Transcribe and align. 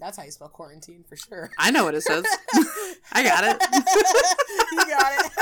That's 0.00 0.16
how 0.16 0.24
you 0.24 0.30
spell 0.30 0.48
quarantine 0.48 1.04
for 1.08 1.16
sure. 1.16 1.50
I 1.58 1.70
know 1.70 1.84
what 1.84 1.94
it 1.94 2.02
says. 2.02 2.24
I 3.12 3.22
got 3.22 3.44
it. 3.44 3.56
you 4.72 4.86
got 4.86 5.12
it. 5.24 5.32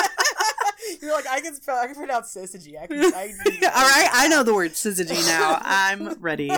You're 1.03 1.13
like 1.13 1.27
I 1.29 1.41
can 1.41 1.55
spell. 1.55 1.79
I 1.79 1.87
can 1.87 1.95
pronounce 1.95 2.35
syzygy. 2.35 2.81
I 2.81 2.87
can. 2.87 2.99
I 3.15 3.33
can 3.45 3.65
All 3.65 3.71
right, 3.71 4.09
I 4.13 4.29
know 4.29 4.43
the 4.43 4.55
word 4.55 4.73
syzygy 4.73 5.27
now. 5.27 5.59
I'm 5.63 6.15
ready. 6.21 6.49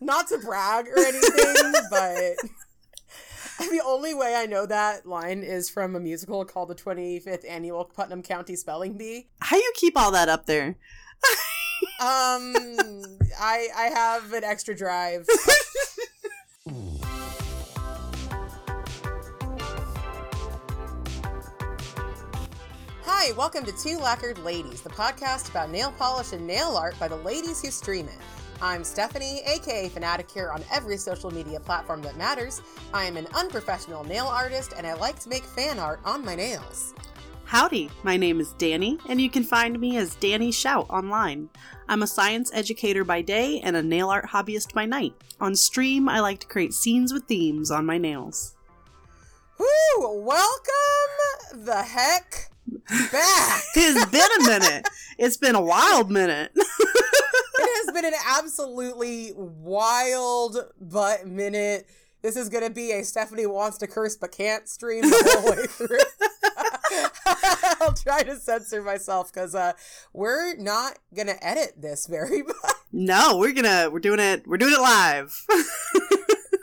Not 0.00 0.28
to 0.28 0.38
brag 0.38 0.88
or 0.88 0.98
anything, 0.98 1.72
but 1.90 2.36
the 3.58 3.82
only 3.84 4.14
way 4.14 4.34
I 4.36 4.46
know 4.46 4.66
that 4.66 5.06
line 5.06 5.42
is 5.42 5.70
from 5.70 5.96
a 5.96 6.00
musical 6.00 6.44
called 6.44 6.68
the 6.68 6.74
25th 6.74 7.48
Annual 7.48 7.86
Putnam 7.86 8.22
County 8.22 8.56
Spelling 8.56 8.96
Bee. 8.96 9.28
How 9.40 9.56
you 9.56 9.72
keep 9.74 9.96
all 9.98 10.12
that 10.12 10.28
up 10.28 10.46
there? 10.46 10.76
Um, 12.00 12.54
I 13.38 13.68
I 13.76 13.90
have 13.94 14.32
an 14.32 14.44
extra 14.44 14.76
drive. 14.76 15.26
Hi, 23.22 23.32
welcome 23.32 23.66
to 23.66 23.72
Two 23.72 23.98
Lacquered 23.98 24.38
Ladies, 24.38 24.80
the 24.80 24.88
podcast 24.88 25.50
about 25.50 25.68
nail 25.68 25.92
polish 25.98 26.32
and 26.32 26.46
nail 26.46 26.74
art 26.74 26.98
by 26.98 27.06
the 27.06 27.16
ladies 27.16 27.60
who 27.60 27.70
stream 27.70 28.08
it. 28.08 28.16
I'm 28.62 28.82
Stephanie, 28.82 29.42
aka 29.44 29.90
Fanaticure 29.90 30.50
on 30.50 30.64
every 30.72 30.96
social 30.96 31.30
media 31.30 31.60
platform 31.60 32.00
that 32.00 32.16
matters. 32.16 32.62
I 32.94 33.04
am 33.04 33.18
an 33.18 33.26
unprofessional 33.34 34.04
nail 34.04 34.24
artist 34.24 34.72
and 34.74 34.86
I 34.86 34.94
like 34.94 35.18
to 35.18 35.28
make 35.28 35.44
fan 35.44 35.78
art 35.78 36.00
on 36.02 36.24
my 36.24 36.34
nails. 36.34 36.94
Howdy, 37.44 37.90
my 38.04 38.16
name 38.16 38.40
is 38.40 38.54
Danie, 38.54 38.98
and 39.06 39.20
you 39.20 39.28
can 39.28 39.44
find 39.44 39.78
me 39.78 39.98
as 39.98 40.16
Danie 40.16 40.54
Shout 40.54 40.88
online. 40.88 41.50
I'm 41.90 42.02
a 42.02 42.06
science 42.06 42.50
educator 42.54 43.04
by 43.04 43.20
day 43.20 43.60
and 43.60 43.76
a 43.76 43.82
nail 43.82 44.08
art 44.08 44.30
hobbyist 44.30 44.72
by 44.72 44.86
night. 44.86 45.12
On 45.42 45.54
stream, 45.54 46.08
I 46.08 46.20
like 46.20 46.40
to 46.40 46.46
create 46.46 46.72
scenes 46.72 47.12
with 47.12 47.24
themes 47.24 47.70
on 47.70 47.84
my 47.84 47.98
nails. 47.98 48.56
Woo! 49.58 50.22
Welcome 50.24 51.66
the 51.66 51.82
heck 51.82 52.50
back! 52.88 53.62
It's 53.76 54.06
been 54.06 54.28
a 54.40 54.44
minute. 54.46 54.88
It's 55.18 55.36
been 55.36 55.54
a 55.54 55.60
wild 55.60 56.10
minute. 56.10 56.52
it 56.56 57.86
has 57.86 57.94
been 57.94 58.04
an 58.04 58.18
absolutely 58.26 59.32
wild 59.36 60.56
but 60.80 61.26
minute. 61.26 61.86
This 62.22 62.36
is 62.36 62.48
going 62.48 62.64
to 62.64 62.70
be 62.70 62.92
a 62.92 63.02
Stephanie 63.02 63.46
wants 63.46 63.78
to 63.78 63.86
curse 63.86 64.16
but 64.16 64.32
can't 64.32 64.68
stream 64.68 65.04
all 65.04 65.10
the 65.10 65.40
whole 65.40 65.50
way 65.50 65.66
through. 65.68 65.98
I'll 67.80 67.94
try 67.94 68.22
to 68.24 68.36
censor 68.36 68.82
myself 68.82 69.32
because 69.32 69.54
uh, 69.54 69.72
we're 70.12 70.56
not 70.56 70.98
going 71.14 71.28
to 71.28 71.46
edit 71.46 71.74
this 71.80 72.06
very 72.06 72.42
much. 72.42 72.56
No, 72.92 73.38
we're 73.38 73.52
gonna 73.52 73.88
we're 73.90 74.00
doing 74.00 74.18
it 74.18 74.46
we're 74.48 74.56
doing 74.56 74.74
it 74.74 74.80
live. 74.80 75.46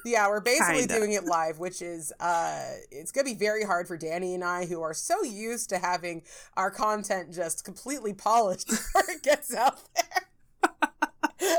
Yeah, 0.08 0.30
we're 0.30 0.40
basically 0.40 0.80
Kinda. 0.80 0.96
doing 0.96 1.12
it 1.14 1.26
live, 1.26 1.60
which 1.60 1.82
is 1.82 2.14
uh 2.20 2.64
it's 2.92 3.12
gonna 3.12 3.26
be 3.26 3.34
very 3.34 3.64
hard 3.64 3.88
for 3.88 3.98
Danie 3.98 4.34
and 4.34 4.44
I 4.44 4.66
who 4.66 4.82
are 4.82 4.94
so 4.94 5.24
used 5.24 5.70
to 5.70 5.78
having 5.78 6.24
our 6.56 6.72
content 6.72 7.34
just 7.34 7.66
completely 7.66 8.14
polished 8.14 8.68
before 8.70 9.04
it 9.10 9.24
gets 9.24 9.54
out 9.54 9.80
there. 9.96 11.58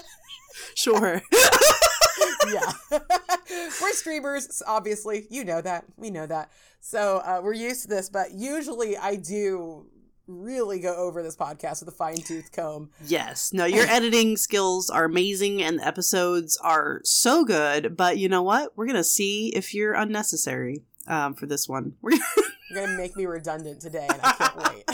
sure. 0.75 1.23
yeah. 2.53 2.73
we're 3.81 3.93
streamers, 3.93 4.63
obviously. 4.67 5.27
You 5.31 5.45
know 5.45 5.61
that. 5.61 5.85
We 5.97 6.11
know 6.11 6.27
that. 6.27 6.51
So 6.81 7.19
uh, 7.19 7.41
we're 7.43 7.53
used 7.55 7.83
to 7.83 7.89
this, 7.89 8.09
but 8.09 8.33
usually 8.33 8.97
I 8.97 9.17
do 9.17 9.87
really 10.29 10.79
go 10.79 10.95
over 10.95 11.23
this 11.23 11.37
podcast 11.37 11.81
with 11.81 11.89
a 11.89 11.97
fine 11.97 12.19
tooth 12.19 12.53
comb. 12.53 12.91
Yes. 13.05 13.53
No, 13.53 13.65
your 13.65 13.87
editing 13.89 14.37
skills 14.37 14.91
are 14.91 15.05
amazing 15.05 15.63
and 15.63 15.81
the 15.81 15.87
episodes 15.87 16.57
are 16.63 17.01
so 17.03 17.45
good, 17.45 17.97
but 17.97 18.19
you 18.19 18.29
know 18.29 18.43
what? 18.43 18.77
We're 18.77 18.87
going 18.87 18.97
to 18.97 19.05
see 19.05 19.49
if 19.49 19.75
you're 19.75 19.95
unnecessary 19.95 20.83
um, 21.09 21.35
for 21.35 21.47
this 21.47 21.69
one. 21.69 21.95
We're 22.03 22.19
You're 22.71 22.85
gonna 22.85 22.99
make 22.99 23.17
me 23.17 23.25
redundant 23.25 23.81
today, 23.81 24.07
and 24.11 24.21
I 24.23 24.33
can't 24.33 24.57
wait. 24.57 24.85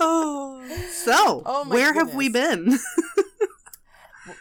oh. 0.00 0.60
So, 0.90 1.42
Oh 1.46 1.68
where 1.68 1.94
have 1.94 2.14
we 2.14 2.28
been? 2.28 2.76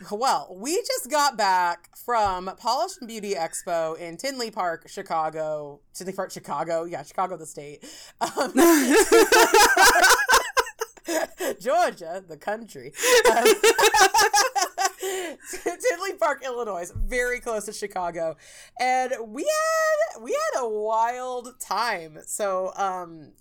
Well, 0.09 0.55
we 0.57 0.77
just 0.77 1.11
got 1.11 1.37
back 1.37 1.95
from 1.95 2.49
Polish 2.57 2.93
and 2.99 3.07
Beauty 3.07 3.35
Expo 3.35 3.95
in 3.99 4.17
Tinley 4.17 4.49
Park, 4.49 4.87
Chicago. 4.87 5.81
Tinley 5.93 6.13
Park, 6.13 6.31
Chicago. 6.31 6.85
Yeah, 6.85 7.03
Chicago, 7.03 7.37
the 7.37 7.45
state. 7.45 7.85
Um, 8.19 8.51
Georgia, 11.59 12.23
the 12.27 12.37
country. 12.37 12.93
Um, 13.29 13.43
Tinley 15.89 16.13
Park, 16.17 16.43
Illinois, 16.43 16.91
very 16.95 17.39
close 17.39 17.65
to 17.65 17.73
Chicago, 17.73 18.37
and 18.79 19.13
we 19.27 19.43
had 19.43 20.23
we 20.23 20.31
had 20.31 20.61
a 20.61 20.69
wild 20.69 21.59
time. 21.59 22.19
So, 22.25 22.71
um, 22.75 23.33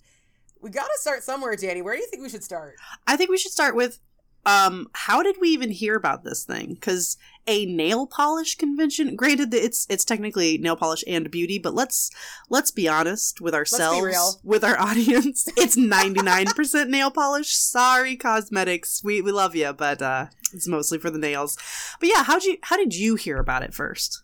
we 0.60 0.70
got 0.70 0.86
to 0.86 0.98
start 0.98 1.22
somewhere, 1.22 1.54
Danie. 1.54 1.82
Where 1.82 1.94
do 1.94 2.00
you 2.00 2.08
think 2.08 2.22
we 2.22 2.28
should 2.28 2.44
start? 2.44 2.74
I 3.06 3.16
think 3.16 3.30
we 3.30 3.38
should 3.38 3.52
start 3.52 3.74
with 3.74 3.98
um 4.46 4.88
how 4.94 5.22
did 5.22 5.36
we 5.40 5.48
even 5.50 5.70
hear 5.70 5.94
about 5.96 6.24
this 6.24 6.44
thing? 6.44 6.76
Cuz 6.80 7.16
a 7.46 7.66
nail 7.66 8.06
polish 8.06 8.56
convention 8.56 9.16
granted 9.16 9.50
that 9.50 9.64
it's 9.64 9.86
it's 9.88 10.04
technically 10.04 10.58
nail 10.58 10.76
polish 10.76 11.02
and 11.06 11.30
beauty 11.30 11.58
but 11.58 11.74
let's 11.74 12.10
let's 12.48 12.70
be 12.70 12.88
honest 12.88 13.40
with 13.40 13.54
ourselves 13.54 14.38
with 14.42 14.64
our 14.64 14.78
audience. 14.88 15.48
It's 15.56 15.76
99% 15.76 16.88
nail 16.88 17.10
polish. 17.10 17.56
Sorry 17.56 18.16
cosmetics. 18.16 19.02
We 19.04 19.20
we 19.20 19.32
love 19.32 19.54
you 19.54 19.72
but 19.72 20.00
uh 20.02 20.26
it's 20.52 20.68
mostly 20.68 20.98
for 20.98 21.10
the 21.10 21.18
nails. 21.18 21.56
But 21.98 22.08
yeah 22.08 22.24
how 22.24 22.38
did 22.38 22.44
you 22.44 22.58
how 22.62 22.76
did 22.76 22.94
you 22.94 23.16
hear 23.16 23.38
about 23.38 23.62
it 23.62 23.74
first? 23.74 24.22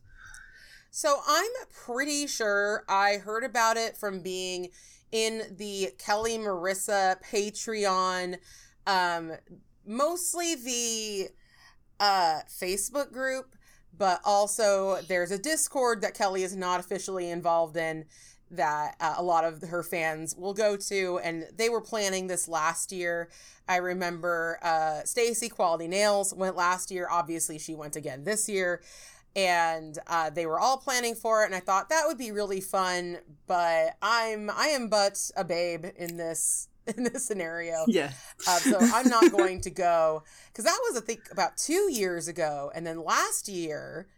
So 0.97 1.21
I'm 1.29 1.51
pretty 1.71 2.27
sure 2.27 2.83
I 2.89 3.19
heard 3.19 3.45
about 3.45 3.77
it 3.77 3.99
from 3.99 4.23
being 4.23 4.71
in 5.13 5.43
the 5.59 5.91
Kelli 5.99 6.39
Marissa 6.39 7.23
Patreon, 7.23 8.39
um, 8.87 9.33
mostly 9.87 10.55
the 10.55 11.29
uh, 12.01 12.41
Facebook 12.49 13.13
group, 13.13 13.55
but 13.97 14.21
also 14.25 15.01
there's 15.09 15.31
a 15.31 15.39
Discord 15.39 16.03
that 16.03 16.15
Kelli 16.15 16.41
is 16.41 16.55
not 16.55 16.81
officially 16.81 17.31
involved 17.31 17.77
in 17.77 18.05
that 18.51 18.95
uh, 19.01 19.15
a 19.17 19.23
lot 19.23 19.45
of 19.45 19.61
her 19.63 19.83
fans 19.83 20.35
will 20.37 20.55
go 20.55 20.77
to 20.77 21.19
and 21.25 21.47
they 21.57 21.69
were 21.69 21.81
planning 21.81 22.29
this 22.29 22.47
last 22.47 22.93
year. 22.93 23.29
I 23.67 23.77
remember 23.77 24.61
uh 24.63 25.03
stacy 25.03 25.49
quality 25.49 25.89
nails 25.89 26.33
went 26.33 26.55
last 26.55 26.93
year. 26.93 27.09
Obviously 27.11 27.59
she 27.59 27.75
went 27.75 27.97
again 27.97 28.23
this 28.23 28.49
year 28.49 28.83
and 29.37 29.99
uh, 30.07 30.31
they 30.31 30.47
were 30.47 30.59
all 30.59 30.79
planning 30.79 31.15
for 31.15 31.43
it 31.43 31.47
and 31.47 31.55
i 31.55 31.61
thought 31.61 31.91
that 31.91 32.05
would 32.07 32.17
be 32.17 32.33
really 32.33 32.61
fun 32.61 33.19
but 33.47 33.95
i'm 34.01 34.51
i 34.51 34.69
am 34.69 34.89
but 34.89 35.31
a 35.37 35.45
babe 35.45 35.85
in 35.97 36.17
this 36.17 36.69
in 36.97 37.05
this 37.05 37.25
scenario. 37.27 37.85
Yeah. 37.89 38.13
uh, 38.47 38.59
so 38.59 38.79
i'm 38.81 39.09
not 39.09 39.33
going 39.33 39.61
to 39.63 39.71
go 39.71 40.23
because 40.49 40.65
that 40.65 40.79
was 40.89 41.01
i 41.01 41.05
think 41.05 41.21
about 41.31 41.57
two 41.57 41.91
years 41.93 42.29
ago. 42.29 42.71
And 42.75 42.87
then 42.87 43.03
last 43.05 43.49
year 43.49 44.09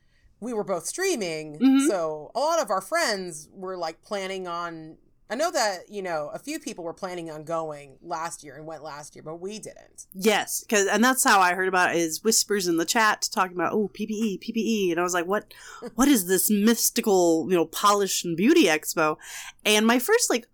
we 0.41 0.53
were 0.53 0.65
both 0.65 0.87
streaming. 0.87 1.59
Mhm. 1.59 1.89
so 1.89 2.31
a 2.35 2.39
lot 2.39 2.61
of 2.61 2.71
our 2.71 2.81
friends 2.81 3.49
were 3.53 3.77
like 3.77 4.03
planning 4.03 4.47
on 4.47 4.97
i 5.31 5.35
know 5.35 5.51
that 5.51 5.91
you 5.91 6.01
know 6.01 6.31
a 6.33 6.39
few 6.39 6.59
people 6.59 6.85
were 6.85 6.95
planning 6.95 7.31
on 7.31 7.45
going 7.45 7.99
last 8.03 8.43
year 8.43 8.57
and 8.57 8.67
went 8.67 8.83
last 8.83 9.15
year 9.15 9.23
but 9.23 9.37
we 9.37 9.59
didn't. 9.59 10.07
Yes, 10.15 10.61
because 10.65 10.87
and 10.87 11.03
that's 11.05 11.23
how 11.25 11.41
I 11.41 11.55
heard 11.55 11.69
about 11.69 11.95
it 11.95 11.99
is 11.99 12.25
whispers 12.25 12.67
in 12.67 12.77
the 12.79 12.85
chat 12.87 13.29
talking 13.33 13.55
about 13.57 13.73
oh 13.73 13.91
PBE 13.93 14.41
PBE 14.43 14.91
and 14.91 14.99
I 15.01 15.03
was 15.03 15.15
like 15.15 15.27
what 15.27 15.53
what 15.97 16.09
is 16.09 16.27
this 16.27 16.51
mystical 16.51 17.47
you 17.51 17.57
know 17.57 17.67
polish 17.67 18.25
and 18.25 18.37
beauty 18.37 18.65
expo? 18.67 19.17
And 19.65 19.87
my 19.87 19.99
first 19.99 20.31
like 20.31 20.47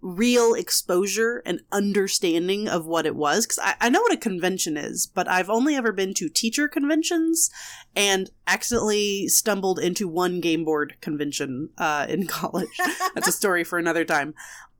real 0.00 0.54
exposure 0.54 1.42
and 1.44 1.60
understanding 1.72 2.68
of 2.68 2.86
what 2.86 3.04
it 3.04 3.16
was 3.16 3.46
because 3.46 3.58
I, 3.58 3.74
I 3.80 3.88
know 3.88 4.00
what 4.00 4.12
a 4.12 4.16
convention 4.16 4.76
is 4.76 5.06
but 5.06 5.26
I've 5.26 5.50
only 5.50 5.74
ever 5.74 5.90
been 5.90 6.14
to 6.14 6.28
teacher 6.28 6.68
conventions 6.68 7.50
and 7.96 8.30
accidentally 8.46 9.26
stumbled 9.26 9.80
into 9.80 10.06
one 10.06 10.40
game 10.40 10.64
board 10.64 10.94
convention 11.00 11.70
uh, 11.78 12.06
in 12.08 12.26
college 12.28 12.68
that's 13.14 13.28
a 13.28 13.32
story 13.32 13.64
for 13.64 13.78
another 13.78 14.04
time 14.04 14.34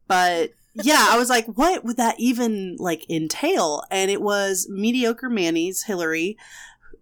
but 0.06 0.52
yeah, 0.82 1.08
I 1.10 1.18
was 1.18 1.28
like, 1.28 1.46
what 1.46 1.84
would 1.84 1.96
that 1.96 2.18
even 2.18 2.76
like 2.78 3.08
entail? 3.10 3.82
And 3.90 4.10
it 4.10 4.22
was 4.22 4.68
Mediocre 4.70 5.28
Manis' 5.28 5.84
Hillary, 5.84 6.36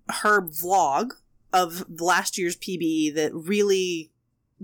her 0.09 0.41
vlog 0.41 1.13
of 1.53 1.85
last 2.01 2.39
year's 2.39 2.57
PBE 2.57 3.15
that 3.15 3.35
really 3.35 4.13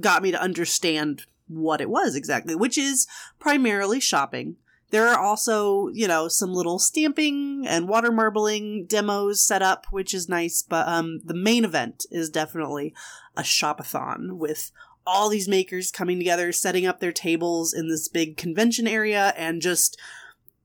got 0.01 0.23
me 0.23 0.31
to 0.31 0.41
understand 0.41 1.27
what 1.49 1.81
it 1.81 1.91
was 1.91 2.15
exactly, 2.15 2.55
which 2.55 2.79
is 2.79 3.07
primarily 3.39 4.01
shopping. 4.01 4.57
There 4.91 5.09
are 5.09 5.19
also, 5.19 5.89
you 5.89 6.07
know, 6.07 6.29
some 6.29 6.53
little 6.53 6.79
stamping 6.79 7.65
and 7.67 7.89
water 7.89 8.13
marbling 8.13 8.85
demos 8.87 9.43
set 9.43 9.63
up, 9.63 9.87
which 9.91 10.13
is 10.13 10.29
nice, 10.29 10.63
but 10.63 10.87
um 10.87 11.21
the 11.25 11.35
main 11.35 11.65
event 11.65 12.05
is 12.11 12.29
definitely 12.29 12.95
a 13.37 13.43
shopathon 13.43 14.33
with 14.33 14.71
all 15.07 15.29
these 15.29 15.49
makers 15.49 15.91
coming 15.91 16.19
together, 16.19 16.53
setting 16.53 16.87
up 16.87 17.01
their 17.01 17.13
tables 17.13 17.73
in 17.73 17.89
this 17.89 18.09
big 18.09 18.37
convention 18.37 18.87
area, 18.87 19.33
and 19.37 19.63
just 19.63 19.99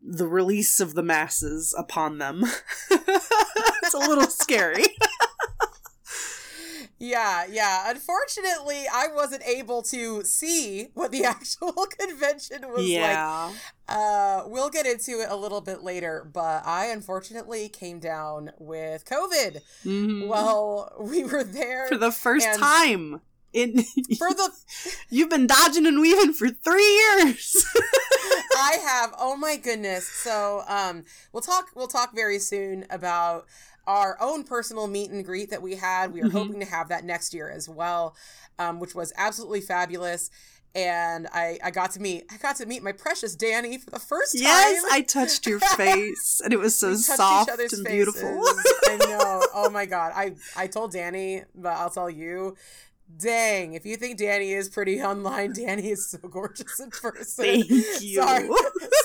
the 0.01 0.27
release 0.27 0.79
of 0.79 0.93
the 0.93 1.03
masses 1.03 1.73
upon 1.77 2.17
them. 2.17 2.43
it's 2.91 3.93
a 3.93 3.97
little 3.97 4.27
scary. 4.27 4.83
Yeah, 6.99 7.45
yeah. 7.49 7.89
Unfortunately, 7.91 8.85
I 8.91 9.07
wasn't 9.13 9.43
able 9.45 9.81
to 9.83 10.23
see 10.23 10.87
what 10.93 11.11
the 11.11 11.23
actual 11.35 11.73
convention 11.99 12.61
was 12.69 12.79
like. 12.79 12.87
yeah. 12.89 13.51
Uh, 13.87 14.43
we'll 14.47 14.69
get 14.69 14.85
into 14.85 15.21
it 15.21 15.27
a 15.29 15.35
little 15.35 15.61
bit 15.61 15.83
later, 15.83 16.27
but 16.33 16.65
I 16.65 16.87
unfortunately 16.87 17.69
came 17.69 17.99
down 17.99 18.51
with 18.59 19.05
COVID. 19.05 19.61
Mhm. 19.85 20.27
Well, 20.27 20.91
we 20.99 21.23
were 21.23 21.43
there 21.43 21.87
for 21.87 21.97
the 21.97 22.11
first 22.11 22.47
time 22.57 23.21
in 23.53 23.83
for 24.17 24.33
the 24.33 24.49
you've 25.09 25.29
been 25.29 25.47
dodging 25.47 25.85
and 25.87 26.01
weaving 26.01 26.33
for 26.33 26.49
three 26.49 26.95
years. 27.17 27.65
I 28.59 28.79
have. 28.83 29.13
Oh 29.19 29.37
my 29.37 29.55
goodness. 29.55 30.07
So, 30.07 30.63
um, 30.67 31.05
we'll 31.31 31.43
talk. 31.43 31.67
We'll 31.75 31.87
talk 31.87 32.13
very 32.13 32.39
soon 32.39 32.85
about 32.89 33.45
our 33.87 34.17
own 34.21 34.43
personal 34.43 34.85
meet 34.85 35.09
and 35.09 35.25
greet 35.25 35.49
that 35.49 35.61
we 35.61 35.75
had. 35.75 36.13
We 36.13 36.21
are 36.21 36.25
Mhm. 36.27 36.31
hoping 36.33 36.59
to 36.59 36.65
have 36.67 36.89
that 36.89 37.03
next 37.05 37.33
year 37.33 37.49
as 37.49 37.67
well, 37.67 38.15
um, 38.59 38.79
which 38.79 38.93
was 38.93 39.11
absolutely 39.17 39.61
fabulous. 39.61 40.29
And 40.75 41.27
I, 41.33 41.57
I 41.63 41.71
got 41.71 41.93
to 41.93 41.99
meet, 41.99 42.25
I 42.31 42.37
got 42.37 42.57
to 42.57 42.65
meet 42.67 42.83
my 42.83 42.91
precious 42.91 43.35
Danie 43.35 43.81
for 43.81 43.89
the 43.89 43.97
first 43.99 44.33
time. 44.33 44.43
yes, 44.43 44.83
I 44.91 45.01
touched 45.01 45.47
your 45.47 45.59
face, 45.77 46.39
and 46.43 46.53
it 46.53 46.59
was 46.59 46.77
so 46.77 46.89
We 46.89 46.93
touched 46.95 47.09
each 47.09 47.15
soft 47.15 47.49
and 47.73 47.85
beautiful. 47.85 48.45
faces. 48.45 48.73
I 48.87 48.97
know. 48.97 49.47
Oh 49.55 49.69
my 49.71 49.85
god. 49.87 50.11
I 50.15 50.35
I 50.55 50.67
told 50.67 50.93
Danie, 50.93 51.45
but 51.55 51.73
I'll 51.73 51.89
tell 51.89 52.09
you. 52.09 52.55
Dang, 53.19 53.73
if 53.73 53.85
you 53.85 53.95
think 53.95 54.19
Danie 54.19 54.51
is 54.55 54.67
pretty 54.67 55.01
online, 55.01 55.53
Danie 55.53 55.91
is 55.93 56.09
so 56.11 56.17
gorgeous 56.17 56.77
in 56.81 56.89
person. 56.91 57.45
Thank 57.45 57.69
you. 58.01 58.21
Sorry, 58.21 58.49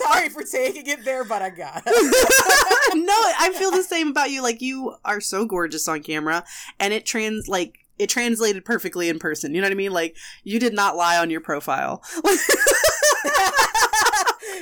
sorry 0.03 0.29
for 0.29 0.43
taking 0.43 0.89
it 0.89 1.05
there, 1.05 1.23
but 1.23 1.41
I 1.41 1.51
got 1.51 1.85
it. 1.87 1.87
no, 2.95 3.13
I 3.13 3.53
feel 3.55 3.71
the 3.71 3.83
same 3.83 4.09
about 4.09 4.31
you. 4.31 4.43
Like 4.43 4.61
you 4.61 4.97
are 5.05 5.21
so 5.21 5.45
gorgeous 5.45 5.89
on 5.89 6.03
camera, 6.03 6.45
and 6.79 6.93
it 6.93 7.07
trans 7.07 7.49
like 7.49 7.79
it 7.99 8.09
translated 8.09 8.65
perfectly 8.65 9.09
in 9.09 9.19
person. 9.19 9.55
You 9.55 9.61
know 9.61 9.67
what 9.67 9.73
I 9.73 9.77
mean? 9.77 9.93
Like 9.93 10.17
you 10.45 10.59
did 10.59 10.75
not 10.75 10.97
lie 10.97 11.19
on 11.19 11.31
your 11.31 11.41
profile. 11.41 12.03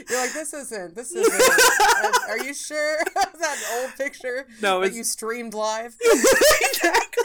You're 0.09 0.21
like, 0.21 0.33
this 0.33 0.53
isn't. 0.55 0.95
This 0.95 1.13
isn't. 1.13 2.29
Are 2.29 2.39
you 2.39 2.55
sure? 2.55 2.99
that 3.15 3.81
old 3.81 3.97
picture 3.97 4.47
no, 4.61 4.81
that 4.81 4.89
it's 4.89 4.97
you 4.97 5.05
streamed 5.05 5.55
live. 5.55 5.97
exactly. 6.05 7.25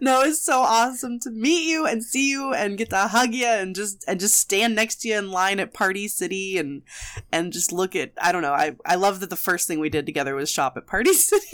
No, 0.00 0.22
it's 0.22 0.44
so 0.44 0.60
awesome 0.60 1.18
to 1.20 1.30
meet 1.30 1.68
you 1.68 1.86
and 1.86 2.04
see 2.04 2.30
you 2.30 2.52
and 2.52 2.78
get 2.78 2.90
to 2.90 2.96
hug 2.98 3.34
you 3.34 3.46
and 3.46 3.74
just 3.74 4.04
and 4.06 4.20
just 4.20 4.36
stand 4.36 4.74
next 4.74 4.96
to 5.02 5.08
you 5.08 5.18
in 5.18 5.30
line 5.30 5.60
at 5.60 5.72
Party 5.74 6.08
City 6.08 6.58
and 6.58 6.82
and 7.32 7.52
just 7.52 7.72
look 7.72 7.96
at 7.96 8.12
I 8.20 8.32
don't 8.32 8.42
know 8.42 8.52
I 8.52 8.76
I 8.84 8.94
love 8.96 9.20
that 9.20 9.30
the 9.30 9.36
first 9.36 9.66
thing 9.66 9.80
we 9.80 9.88
did 9.90 10.06
together 10.06 10.34
was 10.34 10.50
shop 10.50 10.76
at 10.76 10.86
Party 10.86 11.12
City. 11.14 11.46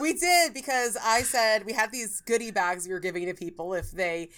we 0.00 0.14
did 0.14 0.52
because 0.54 0.96
I 1.02 1.22
said 1.22 1.64
we 1.64 1.72
had 1.72 1.92
these 1.92 2.20
goodie 2.22 2.50
bags 2.50 2.86
we 2.86 2.92
were 2.92 3.00
giving 3.00 3.26
to 3.26 3.34
people 3.34 3.74
if 3.74 3.90
they 3.92 4.30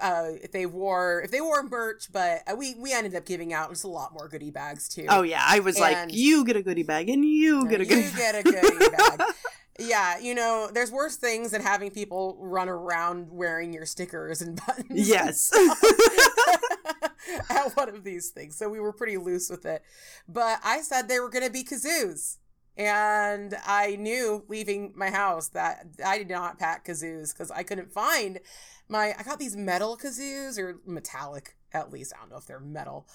uh 0.00 0.28
if 0.42 0.52
they 0.52 0.64
wore 0.64 1.22
if 1.22 1.30
they 1.30 1.40
wore 1.40 1.62
merch 1.64 2.12
but 2.12 2.42
uh, 2.50 2.54
we 2.54 2.74
we 2.76 2.92
ended 2.92 3.14
up 3.14 3.24
giving 3.26 3.52
out 3.52 3.70
just 3.70 3.84
a 3.84 3.88
lot 3.88 4.12
more 4.12 4.28
goodie 4.28 4.50
bags 4.50 4.88
too. 4.88 5.06
Oh 5.08 5.22
yeah, 5.22 5.42
I 5.44 5.60
was 5.60 5.78
like 5.78 6.12
you 6.12 6.44
get 6.44 6.56
a 6.56 6.62
goodie 6.62 6.84
bag 6.84 7.08
and 7.08 7.24
you 7.24 7.68
get 7.68 7.80
a 7.80 7.84
you 7.84 7.88
goodie 7.90 8.16
get 8.16 8.34
a 8.34 8.42
goodie 8.42 8.88
bag 8.90 9.22
yeah 9.78 10.18
you 10.18 10.34
know 10.34 10.68
there's 10.72 10.90
worse 10.90 11.16
things 11.16 11.52
than 11.52 11.62
having 11.62 11.90
people 11.90 12.36
run 12.40 12.68
around 12.68 13.28
wearing 13.30 13.72
your 13.72 13.86
stickers 13.86 14.42
and 14.42 14.60
buttons 14.66 14.86
and 14.90 14.98
Yes. 14.98 15.44
stuff 15.44 15.82
at 17.50 17.76
one 17.76 17.88
of 17.88 18.04
these 18.04 18.30
things 18.30 18.56
so 18.56 18.68
we 18.68 18.80
were 18.80 18.92
pretty 18.92 19.16
loose 19.16 19.48
with 19.50 19.64
it 19.66 19.82
but 20.28 20.58
i 20.64 20.80
said 20.80 21.08
they 21.08 21.20
were 21.20 21.28
going 21.30 21.44
to 21.44 21.50
be 21.50 21.62
kazoos 21.64 22.38
and 22.76 23.54
i 23.66 23.96
knew 23.96 24.44
leaving 24.48 24.92
my 24.96 25.10
house 25.10 25.48
that 25.48 25.86
i 26.04 26.18
did 26.18 26.28
not 26.28 26.58
pack 26.58 26.84
kazoos 26.86 27.32
because 27.32 27.50
i 27.50 27.62
couldn't 27.62 27.92
find 27.92 28.40
my 28.88 29.14
i 29.18 29.22
got 29.22 29.38
these 29.38 29.56
metal 29.56 29.96
kazoos 29.96 30.58
or 30.58 30.78
metallic 30.86 31.54
at 31.72 31.92
least 31.92 32.12
i 32.16 32.20
don't 32.20 32.30
know 32.30 32.36
if 32.36 32.46
they're 32.46 32.60
metal 32.60 33.06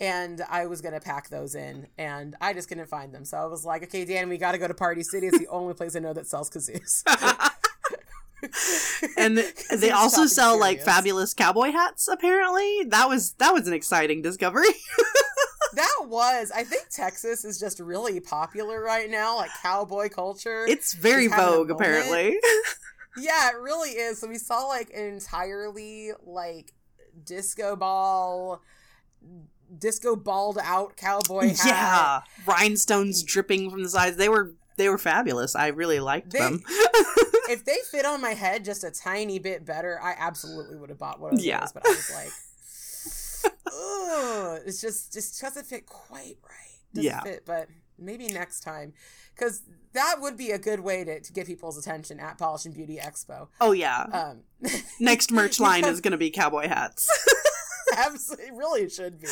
and 0.00 0.42
I 0.48 0.66
was 0.66 0.80
gonna 0.80 1.00
pack 1.00 1.28
those 1.28 1.54
in, 1.54 1.86
and 1.98 2.34
I 2.40 2.52
just 2.52 2.68
couldn't 2.68 2.88
find 2.88 3.14
them. 3.14 3.24
So 3.24 3.36
I 3.36 3.46
was 3.46 3.64
like, 3.64 3.82
"Okay, 3.84 4.04
Dan, 4.04 4.28
we 4.28 4.38
got 4.38 4.52
to 4.52 4.58
go 4.58 4.68
to 4.68 4.74
Party 4.74 5.02
City. 5.02 5.28
It's 5.28 5.38
the 5.38 5.46
only 5.50 5.74
place 5.74 5.96
I 5.96 6.00
know 6.00 6.12
that 6.12 6.26
sells 6.26 6.50
kazoos." 6.50 7.02
and 9.16 9.38
they 9.78 9.90
also 9.90 10.26
sell 10.26 10.58
like 10.58 10.80
fabulous 10.80 11.32
cowboy 11.32 11.70
hats 11.70 12.08
apparently. 12.08 12.84
That 12.88 13.08
was 13.08 13.34
that 13.34 13.52
was 13.52 13.68
an 13.68 13.72
exciting 13.72 14.22
discovery. 14.22 14.68
That 15.74 16.04
was, 16.04 16.50
I 16.54 16.64
think, 16.64 16.88
Texas 16.90 17.46
is 17.46 17.58
just 17.58 17.80
really 17.80 18.20
popular 18.20 18.82
right 18.82 19.08
now, 19.08 19.36
like 19.36 19.50
cowboy 19.62 20.10
culture. 20.10 20.66
It's 20.66 20.92
very 20.92 21.24
Just 21.24 21.34
having 21.36 21.54
a 21.54 21.56
vogue 21.56 21.70
apparently. 21.70 22.38
yeah, 23.16 23.48
it 23.48 23.56
really 23.58 23.90
is. 23.90 24.20
So 24.20 24.28
we 24.28 24.36
saw 24.36 24.66
like 24.66 24.90
an 24.94 25.04
entirely 25.14 26.10
like 26.24 26.74
disco 27.24 27.74
ball, 27.74 28.60
disco 29.78 30.16
balled 30.16 30.58
out 30.62 30.96
cowboy 30.96 31.48
hat. 31.48 31.58
Yeah, 31.66 32.20
rhinestones 32.46 33.22
dripping 33.22 33.70
from 33.70 33.82
the 33.82 33.88
sides. 33.88 34.16
They 34.16 34.28
were 34.28 34.52
they 34.76 34.88
were 34.88 34.98
fabulous. 34.98 35.54
I 35.54 35.68
really 35.68 36.00
liked 36.00 36.30
They- 36.32 36.38
them. 36.38 36.62
if 37.48 37.64
they 37.64 37.76
fit 37.90 38.06
on 38.06 38.20
my 38.20 38.30
head 38.34 38.64
just 38.64 38.84
a 38.84 38.90
tiny 38.90 39.38
bit 39.38 39.64
better, 39.66 40.00
I 40.02 40.14
absolutely 40.18 40.76
would 40.76 40.88
have 40.88 40.98
bought 40.98 41.20
one 41.20 41.32
of 41.34 41.38
those. 41.38 41.46
Yeah. 41.46 41.66
But 41.74 41.86
I 41.86 41.90
was 41.90 42.10
like, 42.14 43.52
ugh, 43.66 44.60
it's 44.66 44.80
just 44.80 45.12
just 45.12 45.40
doesn't 45.40 45.66
fit 45.66 45.86
quite 45.86 46.36
right. 46.42 46.78
Doesn't 46.94 47.04
Yeah. 47.10 47.20
fit, 47.22 47.44
but 47.46 47.68
maybe 47.98 48.28
next 48.28 48.60
time, 48.60 48.92
because 49.34 49.62
that 49.92 50.16
would 50.20 50.36
be 50.36 50.50
a 50.50 50.58
good 50.58 50.80
way 50.80 51.04
to, 51.04 51.20
to 51.20 51.32
get 51.32 51.46
people's 51.46 51.76
attention 51.78 52.18
at 52.20 52.38
Polish 52.38 52.64
and 52.64 52.74
Beauty 52.74 52.98
Expo. 53.02 53.48
Oh 53.60 53.72
yeah. 53.72 54.02
Um, 54.12 54.40
Next 55.00 55.30
merch 55.30 55.60
line 55.66 55.84
is 55.84 56.00
going 56.00 56.12
to 56.12 56.18
be 56.18 56.30
cowboy 56.30 56.68
hats. 56.68 57.08
absolutely, 57.98 58.46
it 58.46 58.54
really 58.54 58.88
should 58.88 59.20
be. 59.20 59.28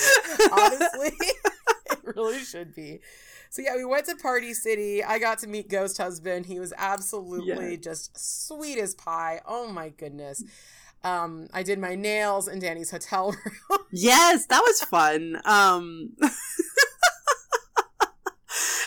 Honestly, 0.52 1.12
it 1.90 1.98
really 2.16 2.38
should 2.40 2.74
be. 2.74 3.00
So 3.50 3.62
yeah, 3.62 3.74
we 3.76 3.84
went 3.84 4.06
to 4.06 4.14
Party 4.16 4.54
City. 4.54 5.02
I 5.02 5.18
got 5.18 5.38
to 5.40 5.48
meet 5.48 5.68
Ghost 5.68 5.98
Husband. 5.98 6.46
He 6.46 6.60
was 6.60 6.72
absolutely 6.78 7.70
Yeah. 7.72 7.76
just 7.76 8.16
sweet 8.46 8.78
as 8.78 8.94
pie. 8.94 9.40
Oh 9.46 9.66
my 9.72 9.88
goodness. 9.88 10.44
Um, 11.02 11.48
I 11.54 11.62
did 11.62 11.78
my 11.78 11.94
nails 11.94 12.46
in 12.46 12.58
Danie's 12.60 12.90
hotel 12.90 13.30
room. 13.70 13.78
yes, 13.90 14.46
that 14.46 14.60
was 14.64 14.82
fun. 14.82 15.40
Um 15.44 16.10
It 16.22 16.30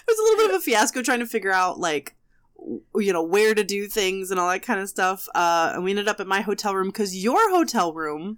was 0.07 0.19
a 0.19 0.23
little 0.23 0.37
bit 0.47 0.49
of 0.55 0.61
a 0.61 0.63
fiasco 0.63 1.01
trying 1.01 1.19
to 1.19 1.25
figure 1.25 1.51
out 1.51 1.79
like 1.79 2.15
you 2.95 3.11
know 3.11 3.23
where 3.23 3.53
to 3.55 3.63
do 3.63 3.87
things 3.87 4.31
and 4.31 4.39
all 4.39 4.49
that 4.49 4.61
kind 4.61 4.79
of 4.79 4.87
stuff. 4.89 5.27
Uh 5.33 5.71
and 5.73 5.83
we 5.83 5.89
ended 5.91 6.07
up 6.07 6.19
at 6.19 6.27
my 6.27 6.41
hotel 6.41 6.75
room 6.75 6.91
cuz 6.91 7.15
your 7.15 7.49
hotel 7.49 7.93
room 7.93 8.37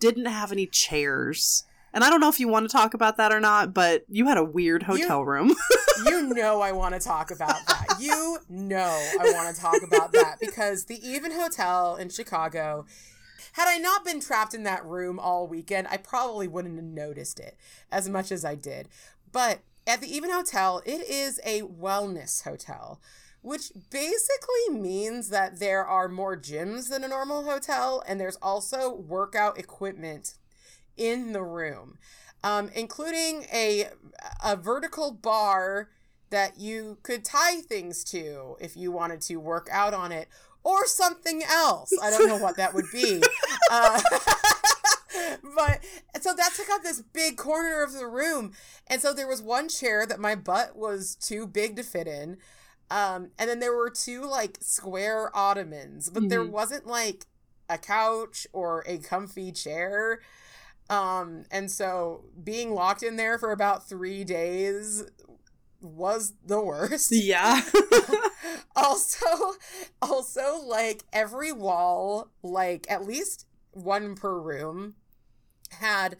didn't 0.00 0.26
have 0.26 0.50
any 0.50 0.66
chairs. 0.66 1.64
And 1.92 2.04
I 2.04 2.10
don't 2.10 2.20
know 2.20 2.28
if 2.28 2.40
you 2.40 2.48
want 2.48 2.68
to 2.68 2.72
talk 2.72 2.94
about 2.94 3.16
that 3.16 3.32
or 3.32 3.40
not, 3.40 3.74
but 3.74 4.04
you 4.08 4.26
had 4.26 4.38
a 4.38 4.44
weird 4.44 4.84
hotel 4.84 5.24
room. 5.24 5.54
you 6.06 6.34
know 6.34 6.60
I 6.60 6.72
want 6.72 6.94
to 6.94 7.00
talk 7.00 7.30
about 7.30 7.66
that. 7.66 7.96
You 8.00 8.38
know 8.48 9.08
I 9.20 9.32
want 9.32 9.54
to 9.54 9.60
talk 9.60 9.82
about 9.82 10.12
that 10.12 10.36
because 10.40 10.84
the 10.84 11.06
Even 11.06 11.32
Hotel 11.32 11.96
in 11.96 12.08
Chicago, 12.08 12.86
had 13.52 13.68
I 13.68 13.78
not 13.78 14.04
been 14.04 14.20
trapped 14.20 14.54
in 14.54 14.62
that 14.64 14.84
room 14.84 15.18
all 15.18 15.48
weekend, 15.48 15.88
I 15.90 15.96
probably 15.96 16.46
wouldn't 16.48 16.76
have 16.76 16.84
noticed 16.84 17.40
it 17.40 17.56
as 17.90 18.08
much 18.08 18.30
as 18.30 18.44
I 18.44 18.54
did. 18.54 18.88
But 19.32 19.60
at 19.86 20.00
the 20.00 20.14
Even 20.14 20.30
Hotel, 20.30 20.82
it 20.86 21.08
is 21.08 21.40
a 21.44 21.62
wellness 21.62 22.44
hotel, 22.44 23.00
which 23.42 23.72
basically 23.90 24.70
means 24.70 25.30
that 25.30 25.58
there 25.58 25.84
are 25.84 26.08
more 26.08 26.36
gyms 26.36 26.88
than 26.90 27.04
a 27.04 27.08
normal 27.08 27.44
hotel, 27.44 28.02
and 28.06 28.20
there's 28.20 28.38
also 28.42 28.94
workout 28.94 29.58
equipment 29.58 30.34
in 30.96 31.32
the 31.32 31.42
room, 31.42 31.98
um, 32.44 32.70
including 32.74 33.46
a 33.52 33.88
a 34.44 34.56
vertical 34.56 35.10
bar 35.10 35.88
that 36.30 36.58
you 36.58 36.98
could 37.02 37.24
tie 37.24 37.60
things 37.60 38.04
to 38.04 38.56
if 38.60 38.76
you 38.76 38.92
wanted 38.92 39.20
to 39.22 39.36
work 39.36 39.68
out 39.72 39.94
on 39.94 40.12
it, 40.12 40.28
or 40.62 40.86
something 40.86 41.42
else. 41.42 41.90
I 42.02 42.10
don't 42.10 42.28
know 42.28 42.36
what 42.36 42.56
that 42.56 42.74
would 42.74 42.86
be. 42.92 43.22
Uh, 43.72 44.00
but 45.54 45.78
so 46.20 46.34
that 46.34 46.50
took 46.56 46.68
up 46.70 46.82
this 46.82 47.00
big 47.00 47.36
corner 47.36 47.84
of 47.84 47.92
the 47.92 48.06
room, 48.08 48.52
and 48.88 49.00
so 49.00 49.12
there 49.12 49.28
was 49.28 49.40
one 49.40 49.68
chair 49.68 50.04
that 50.04 50.18
my 50.18 50.34
butt 50.34 50.74
was 50.74 51.14
too 51.14 51.46
big 51.46 51.76
to 51.76 51.84
fit 51.84 52.08
in. 52.08 52.38
Um, 52.90 53.30
and 53.38 53.48
then 53.48 53.60
there 53.60 53.74
were 53.74 53.90
two 53.90 54.24
like 54.24 54.58
square 54.60 55.34
ottomans, 55.36 56.10
but 56.10 56.28
there 56.28 56.44
Mhm. 56.44 56.50
wasn't 56.50 56.86
like 56.86 57.26
a 57.68 57.78
couch 57.78 58.46
or 58.52 58.82
a 58.86 58.98
comfy 58.98 59.52
chair. 59.52 60.20
Um, 60.88 61.44
and 61.52 61.70
so 61.70 62.24
being 62.42 62.74
locked 62.74 63.04
in 63.04 63.14
there 63.16 63.38
for 63.38 63.52
about 63.52 63.88
three 63.88 64.24
days 64.24 65.04
was 65.80 66.32
the 66.44 66.60
worst. 66.60 67.12
yeah. 67.12 67.62
also, 68.76 69.54
also 70.02 70.58
like 70.64 71.04
every 71.12 71.52
wall, 71.52 72.30
like 72.42 72.86
at 72.90 73.06
least 73.06 73.46
one 73.72 74.16
per 74.16 74.36
room, 74.38 74.94
had 75.70 76.16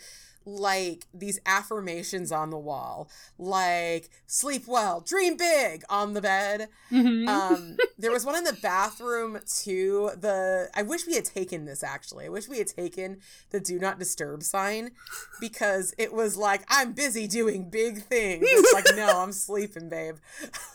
like 0.59 1.07
these 1.15 1.39
affirmations 1.47 2.33
on 2.33 2.51
the 2.51 2.59
wall, 2.59 3.09
like 3.39 4.11
sleep 4.27 4.65
well, 4.67 5.01
dream 5.01 5.37
big 5.37 5.83
on 5.89 6.15
the 6.15 6.21
bed. 6.21 6.69
Mhm. 6.91 7.29
Um, 7.29 7.77
there 7.99 8.11
was 8.11 8.25
one 8.25 8.37
in 8.37 8.45
the 8.45 8.59
bathroom 8.63 9.39
too. 9.47 10.11
The 10.19 10.69
I 10.75 10.83
wish 10.83 11.07
we 11.07 11.15
had 11.15 11.25
taken 11.25 11.65
this 11.65 11.83
actually. 11.83 12.27
I 12.27 12.29
wish 12.29 12.49
we 12.49 12.59
had 12.59 12.67
taken 12.67 13.19
the 13.51 13.61
do 13.61 13.79
not 13.79 13.99
disturb 13.99 14.43
sign 14.43 14.91
because 15.41 15.95
it 15.99 16.13
was 16.13 16.37
like 16.37 16.63
I'm 16.69 16.93
busy 16.93 17.27
doing 17.27 17.71
big 17.71 18.03
things. 18.03 18.45
It's 18.47 18.73
like 18.73 18.87
no, 18.97 19.07
I'm 19.23 19.33
sleeping, 19.33 19.89
babe. 19.89 20.17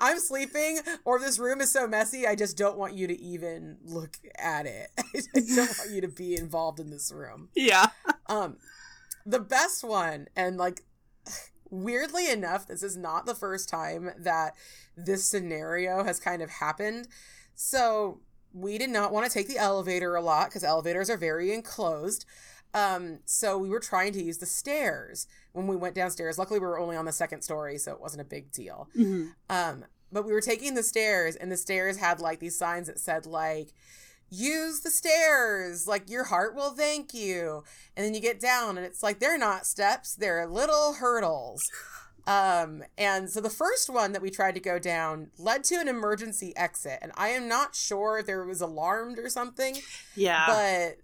I'm 0.00 0.18
sleeping, 0.18 0.80
or 1.04 1.18
this 1.18 1.38
room 1.38 1.60
is 1.60 1.70
so 1.70 1.86
messy. 1.86 2.26
I 2.26 2.34
just 2.34 2.56
don't 2.56 2.76
want 2.76 2.94
you 2.94 3.06
to 3.06 3.20
even 3.20 3.78
look 3.84 4.18
at 4.38 4.66
it. 4.66 4.88
I 4.98 5.40
don't 5.54 5.78
want 5.78 5.90
you 5.90 6.00
to 6.02 6.08
be 6.08 6.36
involved 6.36 6.80
in 6.80 6.90
this 6.90 7.12
room. 7.12 7.48
yeah. 7.54 7.86
Um, 8.26 8.56
the 9.26 9.40
best 9.40 9.84
one, 9.84 10.28
and 10.36 10.56
like 10.56 10.82
weirdly 11.70 12.30
enough, 12.30 12.66
this 12.66 12.82
is 12.82 12.96
not 12.96 13.26
the 13.26 13.34
first 13.34 13.68
time 13.68 14.12
that 14.18 14.54
this 14.96 15.24
scenario 15.24 16.04
has 16.04 16.20
kind 16.20 16.42
of 16.42 16.50
happened. 16.50 17.08
So 17.54 18.20
we 18.52 18.78
did 18.78 18.90
not 18.90 19.12
want 19.12 19.26
to 19.26 19.32
take 19.32 19.48
the 19.48 19.58
elevator 19.58 20.14
a 20.14 20.20
lot 20.20 20.48
because 20.48 20.62
elevators 20.62 21.10
are 21.10 21.16
very 21.16 21.52
enclosed. 21.52 22.24
Um, 22.72 23.20
so 23.24 23.56
we 23.56 23.68
were 23.68 23.80
trying 23.80 24.12
to 24.12 24.22
use 24.22 24.38
the 24.38 24.46
stairs 24.46 25.26
when 25.52 25.66
we 25.66 25.76
went 25.76 25.94
downstairs. 25.94 26.38
Luckily, 26.38 26.58
we 26.58 26.66
were 26.66 26.78
only 26.78 26.96
on 26.96 27.04
the 27.04 27.12
second 27.12 27.42
story, 27.42 27.78
so 27.78 27.92
it 27.92 28.00
wasn't 28.00 28.22
a 28.22 28.24
big 28.24 28.50
deal. 28.52 28.88
Mhm. 28.96 29.34
Um, 29.48 29.84
but 30.12 30.24
we 30.24 30.32
were 30.32 30.40
taking 30.40 30.74
the 30.74 30.82
stairs, 30.82 31.34
and 31.36 31.50
the 31.50 31.56
stairs 31.56 31.96
had 31.96 32.20
like 32.20 32.40
these 32.40 32.56
signs 32.58 32.86
that 32.88 32.98
said 32.98 33.26
like, 33.26 33.72
"Use 34.30 34.80
the 34.80 34.90
stairs, 34.90 35.86
like 35.86 36.10
your 36.10 36.24
heart 36.24 36.54
will 36.54 36.70
thank 36.72 37.14
you." 37.14 37.64
And 37.96 38.04
then 38.04 38.14
you 38.14 38.20
get 38.20 38.40
down, 38.40 38.76
and 38.76 38.86
it's 38.86 39.02
like 39.02 39.18
they're 39.18 39.38
not 39.38 39.66
steps; 39.66 40.14
they're 40.14 40.46
little 40.46 40.94
hurdles. 40.94 41.62
Um, 42.26 42.82
and 42.96 43.28
so 43.30 43.40
the 43.42 43.50
first 43.50 43.90
one 43.90 44.12
that 44.12 44.22
we 44.22 44.30
tried 44.30 44.54
to 44.54 44.60
go 44.60 44.78
down 44.78 45.30
led 45.38 45.62
to 45.64 45.74
an 45.76 45.88
emergency 45.88 46.56
exit, 46.56 46.98
and 47.02 47.12
I 47.16 47.28
am 47.28 47.48
not 47.48 47.74
sure 47.74 48.18
if 48.18 48.26
there 48.26 48.44
was 48.46 48.62
alarmed 48.62 49.18
or 49.18 49.28
something, 49.28 49.76
Yeah. 50.16 50.46
but 50.46 51.03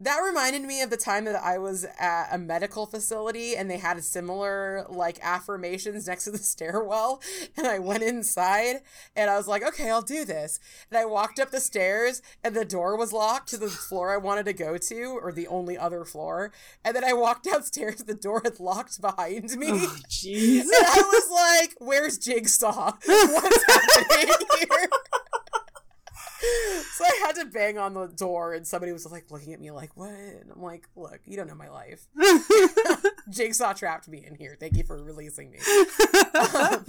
that 0.00 0.18
reminded 0.18 0.62
me 0.62 0.82
of 0.82 0.90
the 0.90 0.96
time 0.96 1.24
that 1.24 1.36
I 1.36 1.58
was 1.58 1.86
at 1.98 2.28
a 2.32 2.38
medical 2.38 2.84
facility 2.84 3.56
and 3.56 3.70
they 3.70 3.78
had 3.78 3.96
a 3.96 4.02
similar 4.02 4.84
like 4.88 5.18
affirmations 5.22 6.06
next 6.08 6.24
to 6.24 6.30
the 6.30 6.38
stairwell. 6.38 7.20
And 7.56 7.66
I 7.66 7.78
went 7.78 8.02
inside 8.02 8.76
and 9.14 9.30
I 9.30 9.36
was 9.36 9.46
like, 9.46 9.62
okay, 9.62 9.90
I'll 9.90 10.02
do 10.02 10.24
this. 10.24 10.58
And 10.90 10.98
I 10.98 11.04
walked 11.04 11.38
up 11.38 11.50
the 11.50 11.60
stairs 11.60 12.22
and 12.42 12.54
the 12.54 12.64
door 12.64 12.96
was 12.96 13.12
locked 13.12 13.48
to 13.50 13.56
the 13.56 13.68
floor 13.68 14.12
I 14.12 14.16
wanted 14.16 14.46
to 14.46 14.52
go 14.52 14.76
to, 14.76 15.18
or 15.22 15.32
the 15.32 15.46
only 15.46 15.78
other 15.78 16.04
floor. 16.04 16.52
And 16.84 16.94
then 16.96 17.04
I 17.04 17.12
walked 17.12 17.44
downstairs, 17.50 17.96
the 17.96 18.14
door 18.14 18.42
had 18.44 18.60
locked 18.60 19.00
behind 19.00 19.56
me. 19.56 19.68
oh, 19.70 19.96
jeez. 20.08 20.64
And 20.74 20.86
I 20.86 21.02
was 21.02 21.30
like, 21.30 21.76
where's 21.78 22.18
Jigsaw? 22.18 22.92
What's 23.04 23.64
happening 23.64 24.46
here? 24.58 24.88
So 26.94 27.04
I 27.04 27.22
had 27.26 27.34
to 27.36 27.46
bang 27.46 27.76
on 27.76 27.94
the 27.94 28.06
door, 28.06 28.54
and 28.54 28.64
somebody 28.64 28.92
was 28.92 29.10
like 29.10 29.28
looking 29.28 29.52
at 29.52 29.60
me 29.60 29.72
like, 29.72 29.96
"What?" 29.96 30.10
And 30.10 30.52
I'm 30.54 30.62
like, 30.62 30.88
"Look, 30.94 31.20
you 31.24 31.36
don't 31.36 31.48
know 31.48 31.54
my 31.56 31.68
life. 31.68 32.06
Jigsaw 33.30 33.72
trapped 33.72 34.06
me 34.06 34.24
in 34.24 34.36
here. 34.36 34.56
Thank 34.60 34.76
you 34.76 34.84
for 34.84 35.02
releasing 35.02 35.50
me." 35.50 35.58
Um, 36.34 36.84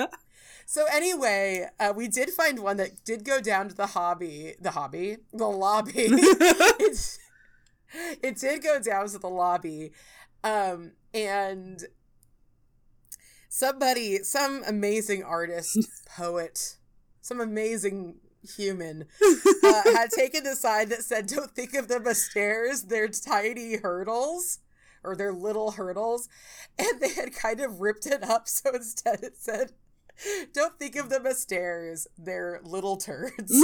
so 0.65 0.85
anyway, 0.91 1.67
uh, 1.79 1.93
we 1.95 2.07
did 2.07 2.29
find 2.31 2.59
one 2.59 2.77
that 2.77 3.03
did 3.03 3.23
go 3.23 3.39
down 3.39 3.69
to 3.69 3.75
the 3.75 3.87
hobby, 3.87 4.55
the 4.59 4.71
hobby, 4.71 5.17
the 5.31 5.47
lobby. 5.47 5.93
it, 5.95 7.17
it 8.21 8.37
did 8.37 8.63
go 8.63 8.79
down 8.79 9.07
to 9.09 9.17
the 9.19 9.29
lobby, 9.29 9.91
um, 10.43 10.91
and 11.13 11.83
somebody, 13.49 14.19
some 14.23 14.63
amazing 14.67 15.23
artist, 15.23 15.77
poet, 16.07 16.77
some 17.21 17.39
amazing 17.39 18.15
human 18.45 19.05
uh, 19.63 19.81
had 19.93 20.09
taken 20.11 20.45
a 20.45 20.55
sign 20.55 20.89
that 20.89 21.03
said, 21.03 21.27
"Don't 21.27 21.51
think 21.51 21.73
of 21.73 21.87
them 21.87 22.05
as 22.07 22.23
stairs; 22.23 22.83
they're 22.83 23.07
tiny 23.07 23.77
hurdles." 23.77 24.59
Or 25.03 25.15
they're 25.15 25.31
little 25.33 25.71
hurdles, 25.71 26.27
and 26.79 26.99
they 26.99 27.13
had 27.13 27.35
kind 27.35 27.59
of 27.59 27.79
ripped 27.79 28.07
it 28.07 28.23
up. 28.23 28.47
So 28.47 28.71
instead, 28.73 29.21
it 29.21 29.37
said, 29.37 29.71
"Don't 30.53 30.79
think 30.79 30.95
of 30.95 31.09
them 31.09 31.27
as 31.27 31.39
stairs; 31.39 32.07
they're 32.17 32.59
little 32.63 32.97
turds." 32.97 33.53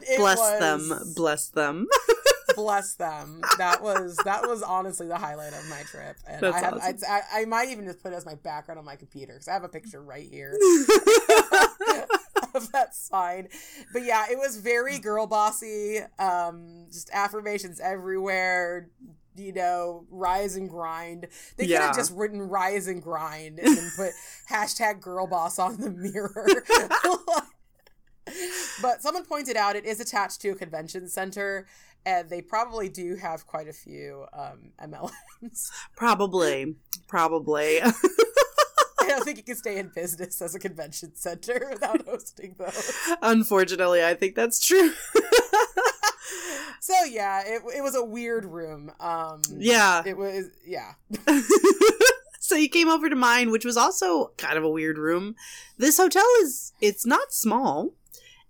Bless 0.16 0.38
was- 0.38 0.58
them. 0.60 1.12
Bless 1.14 1.48
them. 1.48 1.86
bless 2.54 2.94
them. 2.94 3.40
That 3.58 3.82
was 3.82 4.16
that 4.24 4.42
was 4.46 4.62
honestly 4.62 5.06
the 5.06 5.16
highlight 5.18 5.52
of 5.52 5.68
my 5.68 5.82
trip, 5.82 6.16
and 6.26 6.40
That's 6.40 6.56
I 6.56 6.60
have 6.60 6.74
awesome. 6.74 6.98
I, 7.08 7.20
I, 7.38 7.40
I 7.42 7.44
might 7.46 7.68
even 7.70 7.84
just 7.84 8.02
put 8.02 8.12
it 8.12 8.16
as 8.16 8.26
my 8.26 8.34
background 8.34 8.78
on 8.78 8.84
my 8.84 8.96
computer 8.96 9.34
because 9.34 9.48
I 9.48 9.52
have 9.52 9.64
a 9.64 9.68
picture 9.68 10.02
right 10.02 10.28
here 10.30 10.56
of 12.54 12.72
that 12.72 12.94
sign. 12.94 13.48
But 13.92 14.04
yeah, 14.04 14.26
it 14.30 14.38
was 14.38 14.56
very 14.56 14.98
girl 14.98 15.26
bossy. 15.26 16.00
Um, 16.18 16.86
just 16.90 17.10
affirmations 17.12 17.80
everywhere. 17.80 18.88
You 19.34 19.52
know, 19.52 20.04
rise 20.10 20.56
and 20.56 20.68
grind. 20.68 21.28
They 21.56 21.66
could 21.66 21.76
have 21.76 21.96
just 21.96 22.12
written 22.14 22.42
rise 22.42 22.86
and 22.86 23.02
grind 23.02 23.58
and 23.58 23.76
then 23.78 23.90
put 23.96 24.12
hashtag 24.50 25.00
girl 25.00 25.26
boss 25.26 25.58
on 25.58 25.80
the 25.80 25.90
mirror. 25.90 26.46
but 28.82 29.00
someone 29.00 29.24
pointed 29.24 29.56
out 29.56 29.74
it 29.74 29.86
is 29.86 30.00
attached 30.00 30.42
to 30.42 30.50
a 30.50 30.54
convention 30.54 31.08
center, 31.08 31.66
and 32.04 32.28
they 32.28 32.42
probably 32.42 32.90
do 32.90 33.16
have 33.16 33.46
quite 33.46 33.68
a 33.68 33.72
few 33.72 34.26
um, 34.34 34.72
MLMs. 34.82 35.70
Probably. 35.96 36.76
Probably. 37.08 37.80
I 39.12 39.16
don't 39.16 39.24
think 39.24 39.38
you 39.38 39.44
can 39.44 39.56
stay 39.56 39.78
in 39.78 39.90
business 39.94 40.40
as 40.40 40.54
a 40.54 40.58
convention 40.58 41.14
center 41.14 41.68
without 41.72 42.04
hosting 42.06 42.54
those. 42.58 42.92
Unfortunately, 43.20 44.04
I 44.04 44.14
think 44.14 44.34
that's 44.34 44.64
true. 44.64 44.92
So 46.82 46.94
yeah, 47.04 47.42
it 47.46 47.62
it 47.76 47.80
was 47.80 47.94
a 47.94 48.04
weird 48.04 48.44
room. 48.44 48.90
Um, 48.98 49.42
yeah. 49.56 50.02
it 50.04 50.16
was 50.16 50.46
yeah. 50.66 50.94
so 52.40 52.56
you 52.56 52.68
came 52.68 52.88
over 52.88 53.08
to 53.08 53.14
mine, 53.14 53.52
which 53.52 53.64
was 53.64 53.76
also 53.76 54.32
kind 54.36 54.58
of 54.58 54.64
a 54.64 54.68
weird 54.68 54.98
room. 54.98 55.36
This 55.78 55.98
hotel 55.98 56.26
is 56.40 56.72
it's 56.80 57.06
not 57.06 57.32
small, 57.32 57.94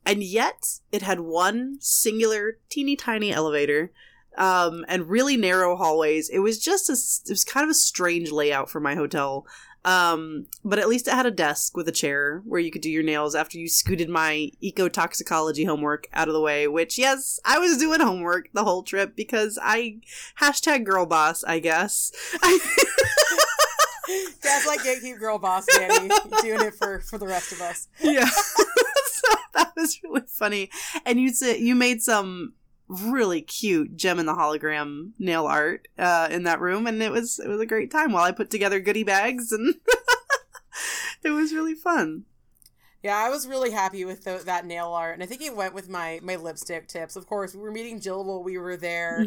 and 0.06 0.22
yet 0.22 0.80
it 0.90 1.02
had 1.02 1.20
one 1.20 1.76
singular 1.80 2.56
teeny 2.70 2.96
tiny 2.96 3.30
elevator. 3.30 3.92
Um, 4.38 4.86
and 4.88 5.10
really 5.10 5.36
narrow 5.36 5.76
hallways. 5.76 6.30
It 6.30 6.38
was 6.38 6.58
just 6.58 6.88
a, 6.88 6.94
it 6.94 7.32
was 7.32 7.44
kind 7.44 7.64
of 7.64 7.70
a 7.70 7.74
strange 7.74 8.30
layout 8.30 8.70
for 8.70 8.80
my 8.80 8.94
hotel. 8.94 9.46
Um, 9.84 10.46
but 10.64 10.78
at 10.78 10.88
least 10.88 11.08
it 11.08 11.14
had 11.14 11.26
a 11.26 11.30
desk 11.30 11.76
with 11.76 11.88
a 11.88 11.92
chair 11.92 12.42
where 12.44 12.60
you 12.60 12.70
could 12.70 12.82
do 12.82 12.90
your 12.90 13.02
nails 13.02 13.34
after 13.34 13.58
you 13.58 13.68
scooted 13.68 14.08
my 14.08 14.50
ecotoxicology 14.62 15.66
homework 15.66 16.06
out 16.12 16.28
of 16.28 16.34
the 16.34 16.40
way, 16.40 16.68
which, 16.68 16.98
yes, 16.98 17.40
I 17.44 17.58
was 17.58 17.78
doing 17.78 18.00
homework 18.00 18.48
the 18.52 18.64
whole 18.64 18.84
trip 18.84 19.16
because 19.16 19.58
I, 19.60 19.98
hashtag 20.40 20.84
girl 20.84 21.04
boss, 21.06 21.42
I 21.42 21.58
guess. 21.58 22.12
That's 24.42 24.66
like 24.66 24.80
gatekeep 24.80 25.18
girl 25.18 25.38
boss 25.38 25.66
Danie 25.66 26.10
doing 26.42 26.60
it 26.60 26.74
for 26.74 27.00
for 27.00 27.18
the 27.18 27.26
rest 27.26 27.52
of 27.52 27.60
us. 27.60 27.88
yeah. 28.00 28.24
so 28.26 29.36
that 29.54 29.72
was 29.76 29.98
really 30.02 30.22
funny. 30.26 30.70
And 31.06 31.20
you 31.20 31.32
said 31.32 31.58
you 31.60 31.74
made 31.74 32.02
some 32.02 32.54
really 32.92 33.42
cute 33.42 33.96
gem 33.96 34.18
in 34.18 34.26
the 34.26 34.34
hologram 34.34 35.12
nail 35.18 35.46
art 35.46 35.88
uh, 35.98 36.28
in 36.30 36.44
that 36.44 36.60
room, 36.60 36.86
and 36.86 37.02
it 37.02 37.12
was 37.12 37.38
it 37.38 37.48
was 37.48 37.60
a 37.60 37.66
great 37.66 37.90
time 37.90 38.12
while 38.12 38.24
I 38.24 38.32
put 38.32 38.50
together 38.50 38.80
goodie 38.80 39.04
bags, 39.04 39.52
and 39.52 39.74
it 41.24 41.30
was 41.30 41.52
really 41.52 41.74
fun. 41.74 42.24
Yeah, 43.02 43.16
I 43.16 43.30
was 43.30 43.48
really 43.48 43.72
happy 43.72 44.04
with 44.04 44.22
the, 44.22 44.42
that 44.44 44.64
nail 44.64 44.88
art, 44.88 45.14
and 45.14 45.22
I 45.22 45.26
think 45.26 45.42
it 45.42 45.56
went 45.56 45.74
with 45.74 45.88
my 45.88 46.20
my 46.22 46.36
lipstick 46.36 46.88
tips. 46.88 47.16
Of 47.16 47.26
course, 47.26 47.54
we 47.54 47.60
were 47.60 47.72
meeting 47.72 48.00
Jill 48.00 48.24
while 48.24 48.42
we 48.42 48.58
were 48.58 48.76
there. 48.76 49.24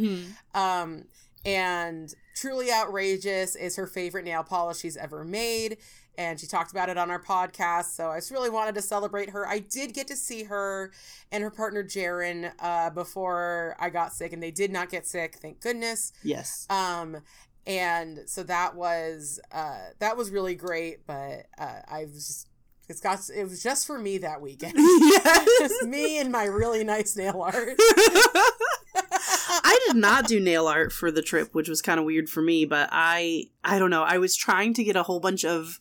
Um, 0.53 1.05
and 1.45 2.13
truly 2.35 2.71
outrageous 2.71 3.55
is 3.55 3.75
her 3.75 3.85
favorite 3.85 4.25
nail 4.25 4.43
polish 4.43 4.79
she's 4.79 4.97
ever 4.97 5.23
made. 5.23 5.77
And 6.17 6.39
she 6.39 6.47
talked 6.47 6.71
about 6.71 6.89
it 6.89 6.97
on 6.97 7.11
our 7.11 7.21
podcast. 7.21 7.95
So 7.95 8.09
I 8.09 8.17
just 8.17 8.31
really 8.31 8.49
wanted 8.49 8.75
to 8.75 8.81
celebrate 8.81 9.29
her. 9.31 9.47
I 9.47 9.59
did 9.59 9.93
get 9.93 10.07
to 10.07 10.15
see 10.15 10.43
her 10.43 10.91
and 11.31 11.43
her 11.43 11.51
partner 11.51 11.83
Jaren 11.83 12.51
uh, 12.59 12.89
before 12.89 13.75
I 13.79 13.89
got 13.89 14.13
sick, 14.13 14.33
and 14.33 14.41
they 14.41 14.51
did 14.51 14.71
not 14.71 14.89
get 14.89 15.07
sick, 15.07 15.35
thank 15.41 15.61
goodness. 15.61 16.13
Yes. 16.23 16.65
Um, 16.69 17.17
and 17.67 18.21
so 18.27 18.43
that 18.43 18.75
was 18.75 19.39
uh, 19.51 19.79
that 19.99 20.17
was 20.17 20.29
really 20.29 20.55
great. 20.55 21.05
But 21.07 21.47
uh, 21.57 21.81
I 21.87 22.05
was 22.05 22.27
just 22.27 22.47
it's 22.87 22.99
got 22.99 23.19
it 23.35 23.43
was 23.43 23.63
just 23.63 23.87
for 23.87 23.97
me 23.97 24.19
that 24.19 24.41
weekend. 24.41 24.73
yes. 24.75 25.49
just 25.59 25.83
me 25.83 26.19
and 26.19 26.31
my 26.31 26.45
really 26.45 26.83
nice 26.83 27.15
nail 27.15 27.41
art. 27.41 27.75
I 28.97 29.79
did 29.87 29.95
not 29.97 30.27
do 30.27 30.39
nail 30.39 30.67
art 30.67 30.91
for 30.91 31.11
the 31.11 31.21
trip, 31.21 31.53
which 31.53 31.67
was 31.67 31.81
kind 31.81 31.99
of 31.99 32.05
weird 32.05 32.29
for 32.29 32.41
me, 32.41 32.65
but 32.65 32.89
I 32.91 33.45
I 33.63 33.79
don't 33.79 33.89
know. 33.89 34.03
I 34.03 34.17
was 34.17 34.35
trying 34.35 34.73
to 34.75 34.83
get 34.83 34.95
a 34.95 35.03
whole 35.03 35.19
bunch 35.19 35.43
of 35.43 35.79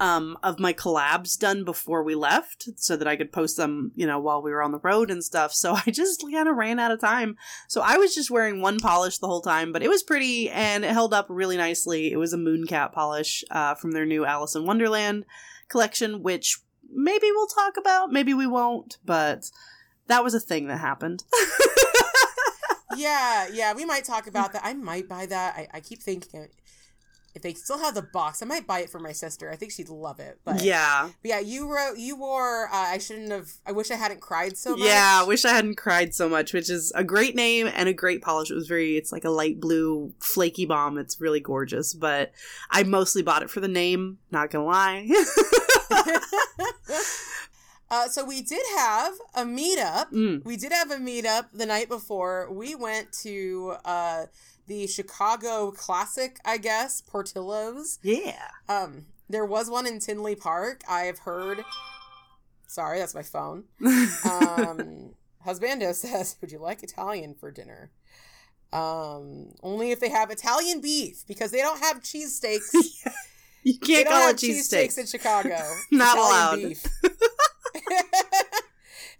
um, 0.00 0.38
of 0.42 0.58
my 0.58 0.72
collabs 0.72 1.38
done 1.38 1.62
before 1.62 2.02
we 2.02 2.14
left 2.14 2.70
so 2.76 2.96
that 2.96 3.06
I 3.06 3.16
could 3.16 3.32
post 3.32 3.58
them, 3.58 3.92
you 3.94 4.06
know, 4.06 4.18
while 4.18 4.40
we 4.40 4.50
were 4.50 4.62
on 4.62 4.72
the 4.72 4.78
road 4.78 5.10
and 5.10 5.22
stuff. 5.22 5.52
So 5.52 5.76
I 5.86 5.90
just 5.90 6.24
kind 6.32 6.48
of 6.48 6.56
ran 6.56 6.78
out 6.78 6.90
of 6.90 7.00
time. 7.00 7.36
So 7.68 7.82
I 7.82 7.98
was 7.98 8.14
just 8.14 8.30
wearing 8.30 8.62
one 8.62 8.80
polish 8.80 9.18
the 9.18 9.26
whole 9.26 9.42
time, 9.42 9.72
but 9.72 9.82
it 9.82 9.88
was 9.88 10.02
pretty 10.02 10.48
and 10.48 10.84
it 10.84 10.92
held 10.92 11.12
up 11.12 11.26
really 11.28 11.58
nicely. 11.58 12.10
It 12.10 12.16
was 12.16 12.32
a 12.32 12.38
Mooncat 12.38 12.92
polish 12.92 13.44
uh, 13.50 13.74
from 13.74 13.92
their 13.92 14.06
new 14.06 14.24
Alice 14.24 14.56
in 14.56 14.64
Wonderland 14.64 15.26
collection, 15.68 16.22
which 16.22 16.58
maybe 16.90 17.26
we'll 17.30 17.46
talk 17.46 17.76
about, 17.76 18.10
maybe 18.10 18.32
we 18.32 18.46
won't, 18.46 18.96
but 19.04 19.50
that 20.06 20.24
was 20.24 20.32
a 20.32 20.40
thing 20.40 20.66
that 20.68 20.78
happened. 20.78 21.24
yeah, 22.96 23.46
yeah, 23.52 23.74
we 23.74 23.84
might 23.84 24.04
talk 24.04 24.26
about 24.26 24.54
that. 24.54 24.62
I 24.64 24.72
might 24.72 25.08
buy 25.08 25.26
that. 25.26 25.54
I, 25.56 25.68
I 25.74 25.80
keep 25.80 26.02
thinking 26.02 26.48
if 27.34 27.42
they 27.42 27.54
still 27.54 27.78
have 27.78 27.94
the 27.94 28.02
box, 28.02 28.42
I 28.42 28.46
might 28.46 28.66
buy 28.66 28.80
it 28.80 28.90
for 28.90 28.98
my 28.98 29.12
sister. 29.12 29.50
I 29.50 29.56
think 29.56 29.72
she'd 29.72 29.88
love 29.88 30.18
it. 30.20 30.40
But 30.44 30.62
yeah, 30.62 31.10
but 31.22 31.28
yeah, 31.28 31.40
you 31.40 31.72
wrote, 31.72 31.98
you 31.98 32.16
wore. 32.16 32.66
Uh, 32.66 32.76
I 32.76 32.98
shouldn't 32.98 33.30
have. 33.30 33.50
I 33.66 33.72
wish 33.72 33.90
I 33.90 33.96
hadn't 33.96 34.20
cried 34.20 34.56
so 34.56 34.70
much. 34.70 34.80
Yeah, 34.80 35.20
I 35.22 35.26
wish 35.26 35.44
I 35.44 35.50
hadn't 35.50 35.76
cried 35.76 36.14
so 36.14 36.28
much, 36.28 36.52
which 36.52 36.68
is 36.68 36.92
a 36.94 37.04
great 37.04 37.34
name 37.34 37.70
and 37.72 37.88
a 37.88 37.92
great 37.92 38.22
polish. 38.22 38.50
It 38.50 38.54
was 38.54 38.66
very. 38.66 38.96
It's 38.96 39.12
like 39.12 39.24
a 39.24 39.30
light 39.30 39.60
blue 39.60 40.12
flaky 40.20 40.66
bomb. 40.66 40.98
It's 40.98 41.20
really 41.20 41.40
gorgeous, 41.40 41.94
but 41.94 42.32
I 42.70 42.82
mostly 42.82 43.22
bought 43.22 43.42
it 43.42 43.50
for 43.50 43.60
the 43.60 43.68
name. 43.68 44.18
Not 44.30 44.50
gonna 44.50 44.64
lie. 44.64 45.08
Uh, 47.90 48.06
so 48.06 48.24
we 48.24 48.40
did 48.40 48.62
have 48.76 49.14
a 49.34 49.42
meetup. 49.42 50.12
Mm. 50.12 50.44
We 50.44 50.56
did 50.56 50.72
have 50.72 50.92
a 50.92 50.96
meetup 50.96 51.46
the 51.52 51.66
night 51.66 51.88
before. 51.88 52.48
We 52.52 52.76
went 52.76 53.12
to 53.22 53.74
uh, 53.84 54.26
the 54.70 54.86
Chicago 54.86 55.72
Classic, 55.72 56.38
I 56.44 56.56
guess, 56.56 57.00
Portillo's. 57.00 57.98
Yeah. 58.04 58.46
Um, 58.68 59.06
there 59.28 59.44
was 59.44 59.68
one 59.68 59.84
in 59.84 59.98
Tinley 59.98 60.36
Park. 60.36 60.82
I 60.88 61.02
have 61.02 61.18
heard. 61.18 61.64
Sorry, 62.68 63.00
that's 63.00 63.14
my 63.14 63.22
phone. 63.24 63.64
Um, 64.24 65.14
Husbando 65.44 65.92
says, 65.92 66.36
"Would 66.40 66.52
you 66.52 66.60
like 66.60 66.84
Italian 66.84 67.34
for 67.34 67.50
dinner?" 67.50 67.90
Um, 68.72 69.54
only 69.64 69.90
if 69.90 69.98
they 69.98 70.08
have 70.10 70.30
Italian 70.30 70.80
beef 70.80 71.24
because 71.26 71.50
they 71.50 71.58
don't 71.62 71.80
have 71.80 72.00
cheesesteaks. 72.00 72.70
you 73.64 73.76
can't 73.78 74.04
don't 74.06 74.12
call 74.14 74.26
have 74.28 74.36
it 74.36 74.38
cheesesteaks. 74.38 74.98
in 74.98 75.06
Chicago. 75.06 75.58
Not 75.90 76.16
Italian 76.16 76.16
allowed. 76.16 76.56
beef. 76.68 76.86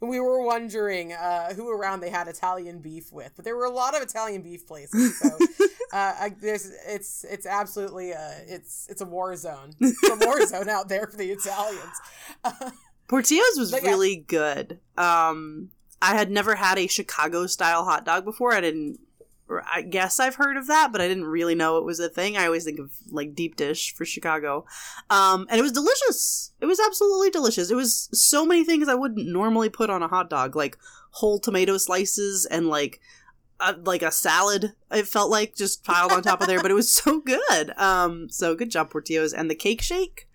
We 0.01 0.19
were 0.19 0.43
wondering 0.43 1.13
uh, 1.13 1.53
who 1.55 1.69
around 1.71 2.01
they 2.01 2.11
had 2.11 2.27
Italian 2.27 2.79
beef 2.79 3.13
with, 3.13 3.33
but 3.37 3.45
there 3.45 3.57
were 3.57 3.67
a 3.67 3.71
lot 3.71 3.95
of 3.95 4.03
Italian 4.03 4.43
beef 4.43 4.67
places. 4.67 5.19
So 5.19 5.29
uh, 5.93 6.15
I, 6.21 6.35
there's 6.41 6.73
it's 6.87 7.25
it's 7.25 7.47
absolutely 7.47 8.13
a, 8.13 8.43
it's 8.47 8.87
it's 8.89 9.03
a 9.03 9.05
war 9.05 9.37
zone. 9.37 9.73
It's 9.79 10.23
a 10.23 10.27
war 10.27 10.45
zone 10.47 10.69
out 10.69 10.89
there 10.89 11.07
for 11.07 11.17
the 11.17 11.31
Italians. 11.31 12.01
Portillo's 13.09 13.59
was 13.59 13.73
yeah. 13.73 13.81
really 13.81 14.17
good. 14.17 14.79
Um, 14.97 15.71
I 16.01 16.15
had 16.15 16.31
never 16.31 16.55
had 16.55 16.79
a 16.79 16.87
Chicago 16.87 17.47
style 17.47 17.85
hot 17.85 18.07
dog 18.07 18.25
before. 18.25 18.55
I 18.55 18.61
didn't. 18.61 19.01
I 19.71 19.83
guess 19.83 20.21
I've 20.21 20.37
heard 20.37 20.57
of 20.57 20.67
that, 20.69 20.93
but 20.93 21.01
I 21.01 21.09
didn't 21.09 21.25
really 21.25 21.55
know 21.55 21.79
it 21.79 21.85
was 21.85 22.01
a 22.01 22.09
thing. 22.09 22.37
I 22.37 22.47
always 22.47 22.65
think 22.65 22.79
of 22.79 22.93
like 23.11 23.35
deep 23.35 23.57
dish 23.57 23.95
for 23.95 24.05
Chicago, 24.05 24.65
um, 25.09 25.47
and 25.51 25.59
it 25.59 25.63
was 25.63 25.73
delicious. 25.73 26.53
It 26.61 26.67
was 26.67 26.81
absolutely 26.81 27.31
delicious. 27.31 27.71
It 27.71 27.75
was 27.77 28.09
so 28.13 28.47
many 28.47 28.65
things 28.65 28.89
I 28.89 28.95
wouldn't 28.95 29.27
normally 29.27 29.69
put 29.69 29.91
on 29.91 30.03
a 30.03 30.09
hot 30.09 30.31
dog, 30.31 30.55
like 30.55 30.79
whole 31.13 31.39
tomato 31.39 31.77
slices 31.79 32.47
and 32.47 32.69
like 32.69 33.01
a, 33.61 33.75
like 33.85 34.03
a 34.03 34.13
salad. 34.13 34.75
It 34.91 35.09
felt 35.09 35.31
like 35.31 35.57
just 35.57 35.85
piled 35.85 36.13
on 36.13 36.23
top 36.23 36.41
of 36.41 36.47
there, 36.47 36.63
but 36.63 36.71
it 36.71 36.75
was 36.75 36.93
so 36.93 37.21
good. 37.21 37.77
Um, 37.77 38.29
so 38.29 38.55
good 38.55 38.71
job, 38.71 38.91
Portillo's, 38.91 39.33
and 39.33 39.51
the 39.51 39.55
cake 39.55 39.83
shake. 39.83 40.29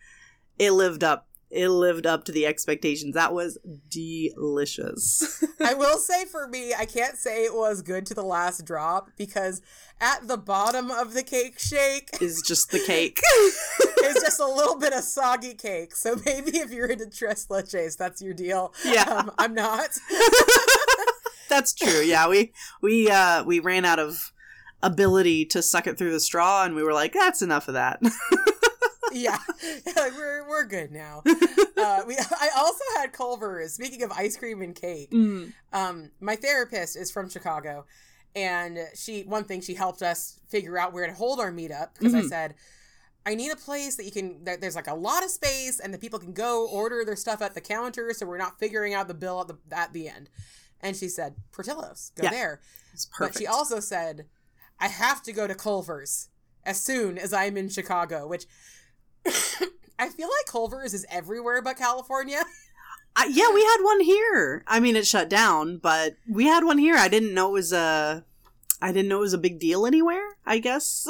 It 0.57 0.71
lived 0.71 1.03
up. 1.03 1.27
It 1.55 1.69
lived 1.69 2.05
up 2.05 2.25
to 2.25 2.33
the 2.33 2.45
expectations. 2.45 3.15
That 3.15 3.33
was 3.33 3.57
delicious. 3.89 5.43
I 5.63 5.73
will 5.73 5.97
say 5.97 6.25
for 6.25 6.49
me, 6.49 6.73
I 6.73 6.85
can't 6.85 7.17
say 7.17 7.45
it 7.45 7.53
was 7.53 7.81
good 7.81 8.05
to 8.07 8.13
the 8.13 8.23
last 8.23 8.65
drop 8.65 9.09
because 9.17 9.61
at 10.01 10.27
the 10.27 10.35
bottom 10.35 10.91
of 10.91 11.13
the 11.13 11.23
cake 11.23 11.57
shake 11.57 12.09
is 12.21 12.43
just 12.45 12.71
the 12.71 12.79
cake. 12.79 13.21
it's 13.79 14.21
just 14.21 14.41
a 14.41 14.45
little 14.45 14.77
bit 14.77 14.91
of 14.91 15.03
soggy 15.05 15.53
cake. 15.53 15.95
So 15.95 16.17
maybe 16.25 16.57
if 16.57 16.71
you're 16.71 16.87
into 16.87 17.09
tres 17.09 17.47
leches, 17.47 17.95
that's 17.95 18.21
your 18.21 18.33
deal. 18.33 18.73
Yeah. 18.83 19.03
Um, 19.03 19.31
I'm 19.37 19.53
not. 19.53 19.87
That's 21.47 21.73
true. 21.73 22.01
Yeah, 22.01 22.27
we 22.27 22.51
we 22.81 23.09
uh 23.09 23.45
we 23.45 23.61
ran 23.61 23.85
out 23.85 23.99
of 23.99 24.33
ability 24.83 25.45
to 25.45 25.61
suck 25.61 25.87
it 25.87 25.97
through 25.97 26.11
the 26.11 26.19
straw 26.19 26.65
and 26.65 26.75
we 26.75 26.83
were 26.83 26.93
like, 26.93 27.13
that's 27.13 27.41
enough 27.41 27.69
of 27.69 27.75
that. 27.75 28.01
Yeah, 29.15 29.37
we're 29.95 30.47
we're 30.47 30.65
good 30.65 30.91
now. 30.91 31.23
Uh, 31.77 32.01
we 32.07 32.17
I 32.17 32.49
also 32.55 32.83
had 32.97 33.11
Culver's. 33.11 33.73
Speaking 33.73 34.01
of 34.03 34.11
ice 34.13 34.37
cream 34.37 34.61
and 34.61 34.73
cake, 34.73 35.11
Mm. 35.11 35.51
um, 35.73 36.09
my 36.21 36.35
therapist 36.37 36.95
is 36.95 37.11
from 37.11 37.29
Chicago, 37.29 37.85
and 38.33 38.79
she 38.95 39.23
one 39.23 39.43
thing 39.43 39.59
she 39.61 39.73
helped 39.73 40.01
us 40.01 40.39
figure 40.47 40.77
out 40.77 40.93
where 40.93 41.05
to 41.05 41.13
hold 41.13 41.39
our 41.41 41.51
meetup 41.51 41.89
because 41.97 42.13
I 42.15 42.21
Mhm. 42.21 42.29
said. 42.29 42.55
I 43.27 43.33
need 43.33 43.51
a 43.51 43.55
place 43.55 43.95
that 43.95 44.05
you 44.05 44.11
can 44.11 44.43
that 44.45 44.61
there's 44.61 44.75
like 44.75 44.85
a 44.87 44.93
lot 44.93 45.23
of 45.23 45.31
space 45.31 45.79
and 45.79 45.91
the 45.91 45.97
people 45.97 46.19
can 46.19 46.31
go 46.31 46.67
order 46.69 47.03
their 47.03 47.15
stuff 47.15 47.41
at 47.41 47.55
the 47.55 47.61
counter 47.61 48.13
so 48.13 48.23
we're 48.25 48.37
not 48.37 48.59
figuring 48.59 48.93
out 48.93 49.07
the 49.07 49.15
bill 49.15 49.41
at 49.41 49.47
the 49.47 49.57
at 49.75 49.93
the 49.93 50.07
end. 50.07 50.29
And 50.79 50.95
she 50.95 51.09
said, 51.09 51.33
Portillo's, 51.51 52.11
go 52.15 52.23
Yeah. 52.25 52.29
there. 52.29 52.61
But 53.19 53.35
she 53.35 53.47
also 53.47 53.79
said, 53.79 54.27
I 54.79 54.89
have 54.89 55.23
to 55.23 55.33
go 55.33 55.47
to 55.47 55.55
Culver's 55.55 56.29
as 56.63 56.79
soon 56.79 57.17
as 57.17 57.33
I'm 57.33 57.57
in 57.57 57.67
Chicago, 57.69 58.27
which 58.27 58.45
I 59.99 60.09
feel 60.09 60.27
like 60.27 60.45
Culver's 60.47 60.93
is 60.93 61.05
everywhere 61.09 61.61
but 61.61 61.77
California. 61.77 62.43
I, 63.15 63.27
yeah, 63.27 63.49
we 63.53 63.63
had 63.63 63.77
one 63.81 64.01
here. 64.01 64.63
I 64.67 64.81
mean, 64.81 64.97
it 64.97 65.07
shut 65.07 65.29
down, 65.29 65.77
but 65.77 66.15
we 66.29 66.45
had 66.45 66.65
one 66.65 66.77
here. 66.77 66.95
I 66.97 67.07
didn't 67.07 67.33
know 67.33 67.49
it 67.49 67.53
was 67.53 67.71
a 67.71 68.25
I 68.81 68.91
didn't 68.91 69.07
know 69.07 69.17
it 69.17 69.21
was 69.21 69.33
a 69.33 69.37
big 69.37 69.57
deal 69.59 69.85
anywhere, 69.85 70.35
I 70.45 70.59
guess. 70.59 71.07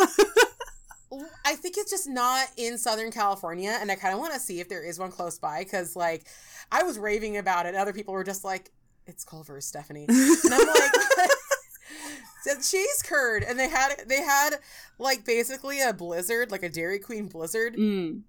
I 1.45 1.55
think 1.55 1.77
it's 1.77 1.89
just 1.91 2.07
not 2.09 2.47
in 2.57 2.77
Southern 2.77 3.11
California, 3.11 3.77
and 3.79 3.91
I 3.91 3.95
kind 3.95 4.13
of 4.13 4.19
want 4.19 4.33
to 4.33 4.39
see 4.39 4.59
if 4.59 4.69
there 4.69 4.83
is 4.83 4.99
one 4.99 5.11
close 5.11 5.39
by 5.39 5.63
because, 5.63 5.95
like, 5.95 6.25
I 6.71 6.83
was 6.83 6.99
raving 6.99 7.37
about 7.37 7.65
it. 7.65 7.69
and 7.69 7.77
Other 7.77 7.93
people 7.93 8.13
were 8.13 8.23
just 8.23 8.43
like, 8.43 8.71
"It's 9.07 9.23
Culver's, 9.23 9.65
Stephanie," 9.65 10.05
and 10.09 10.53
I'm 10.53 10.67
like, 10.67 10.91
"It's 10.93 11.34
cheese 12.61 13.01
curd," 13.03 13.43
and 13.43 13.59
they 13.59 13.69
had 13.69 14.03
they 14.07 14.21
had 14.21 14.55
like 14.97 15.25
basically 15.25 15.81
a 15.81 15.93
blizzard, 15.93 16.51
like 16.51 16.63
a 16.63 16.69
Dairy 16.69 16.99
Queen 16.99 17.27
blizzard, 17.27 17.75
mm. 17.75 18.21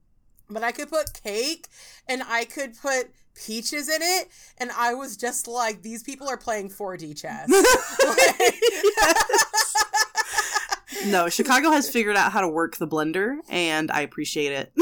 but 0.49 0.63
I 0.63 0.73
could 0.73 0.89
put 0.89 1.23
cake 1.23 1.69
and 2.09 2.23
I 2.27 2.45
could 2.45 2.77
put 2.77 3.11
peaches 3.35 3.89
in 3.89 4.03
it, 4.03 4.29
and 4.59 4.71
I 4.71 4.95
was 4.95 5.17
just 5.17 5.47
like, 5.47 5.83
these 5.83 6.03
people 6.03 6.29
are 6.29 6.39
playing 6.39 6.71
4D 6.71 7.21
chess. 7.21 7.51
No, 11.07 11.29
Chicago 11.29 11.71
has 11.71 11.89
figured 11.89 12.17
out 12.17 12.33
how 12.33 12.41
to 12.41 12.49
work 12.49 12.77
the 12.77 12.87
blender 12.87 13.39
and 13.49 13.91
I 13.91 14.01
appreciate 14.01 14.53
it. 14.53 14.73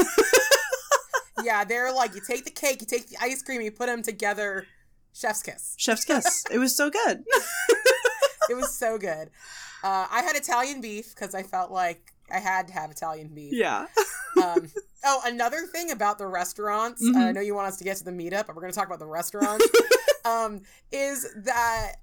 yeah, 1.43 1.63
they're 1.63 1.93
like, 1.93 2.15
you 2.15 2.21
take 2.25 2.45
the 2.45 2.51
cake, 2.51 2.81
you 2.81 2.87
take 2.87 3.09
the 3.09 3.17
ice 3.21 3.43
cream, 3.43 3.61
you 3.61 3.71
put 3.71 3.87
them 3.87 4.01
together. 4.01 4.65
Chef's 5.13 5.43
kiss. 5.43 5.75
Chef's 5.77 6.03
kiss. 6.03 6.43
It 6.51 6.57
was 6.57 6.75
so 6.75 6.89
good. 6.89 7.23
It 8.49 8.55
was 8.55 8.73
so 8.73 8.97
good. 8.97 9.29
Uh, 9.83 10.07
I 10.11 10.21
had 10.23 10.35
Italian 10.35 10.81
beef 10.81 11.13
because 11.13 11.33
I 11.35 11.43
felt 11.43 11.71
like 11.71 12.11
I 12.31 12.39
had 12.39 12.67
to 12.67 12.73
have 12.73 12.91
Italian 12.91 13.29
beef. 13.29 13.53
Yeah. 13.53 13.87
Um, 14.43 14.69
oh, 15.05 15.21
another 15.25 15.61
thing 15.61 15.91
about 15.91 16.17
the 16.17 16.27
restaurants. 16.27 17.01
uh, 17.01 17.17
I 17.17 17.21
Mhm. 17.31 17.35
know 17.35 17.39
you 17.41 17.55
want 17.55 17.69
us 17.69 17.77
to 17.77 17.85
get 17.85 17.95
to 17.97 18.03
the 18.03 18.11
meetup, 18.11 18.47
but 18.47 18.53
we're 18.53 18.61
going 18.63 18.73
to 18.73 18.77
talk 18.77 18.85
about 18.87 18.99
the 18.99 19.05
restaurants. 19.07 19.65
um, 20.25 20.59
is 20.91 21.25
that 21.37 21.93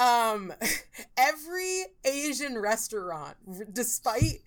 um, 0.00 0.52
every 1.16 1.84
Asian 2.04 2.58
restaurant, 2.58 3.36
r- 3.46 3.64
despite 3.72 4.42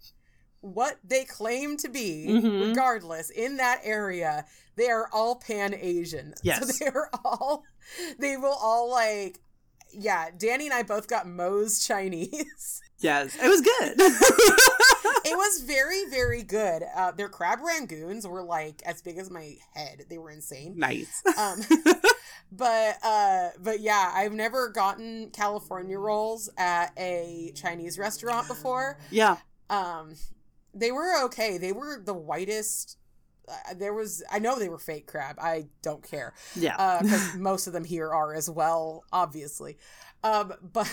what 0.60 0.98
they 1.06 1.24
claim 1.24 1.78
to 1.78 1.88
be, 1.88 2.26
Mhm. 2.30 2.68
regardless, 2.70 3.30
in 3.30 3.56
that 3.56 3.80
area, 3.86 4.46
they 4.76 4.90
are 4.90 5.08
all 5.14 5.38
pan 5.38 5.74
Asian. 5.74 6.34
Yes. 6.44 6.78
So 6.78 6.86
they're 6.86 7.10
all, 7.24 7.64
they 8.20 8.36
will 8.36 8.58
all 8.62 8.90
like, 8.92 9.40
yeah, 9.92 10.30
Danie 10.32 10.66
and 10.66 10.74
I 10.74 10.84
both 10.84 11.08
got 11.08 11.28
Moe's 11.28 11.86
Chinese. 11.86 12.82
Yes. 13.02 13.38
It 13.42 13.48
was 13.48 13.62
good. 13.62 13.94
it 15.26 15.38
was 15.38 15.62
very, 15.62 16.04
very 16.10 16.44
good. 16.44 16.84
Uh, 16.94 17.12
their 17.12 17.30
crab 17.30 17.60
rangoons 17.60 18.28
were 18.28 18.44
like 18.44 18.82
as 18.86 19.02
big 19.02 19.18
as 19.18 19.32
my 19.32 19.56
head. 19.74 20.04
They 20.10 20.18
were 20.18 20.30
insane. 20.30 20.74
nice. 20.76 21.24
Um, 21.38 21.62
but 22.52 22.98
uh, 23.02 23.52
but 23.58 23.80
yeah, 23.80 24.12
I've 24.14 24.34
never 24.34 24.68
gotten 24.68 25.30
California 25.30 25.98
rolls 25.98 26.50
at 26.58 26.92
a 26.98 27.54
Chinese 27.56 27.98
restaurant 27.98 28.50
before. 28.50 29.00
Yeah. 29.12 29.38
Um, 29.70 30.16
they 30.74 30.92
were 30.92 31.24
okay. 31.24 31.58
They 31.58 31.72
were 31.72 32.02
the 32.04 32.14
whitest. 32.14 32.98
Uh, 33.50 33.74
there 33.76 33.94
was 33.94 34.24
I 34.32 34.40
know 34.40 34.58
they 34.60 34.70
were 34.70 34.78
fake 34.78 35.08
crab. 35.08 35.38
I 35.42 35.68
don't 35.82 36.04
care 36.04 36.34
Yeah. 36.56 37.00
because 37.02 37.36
most 37.38 37.68
of 37.68 37.74
them 37.74 37.84
here 37.86 38.10
are 38.14 38.34
as 38.34 38.50
well, 38.50 39.04
obviously. 39.12 39.78
Um, 40.24 40.54
but 40.62 40.92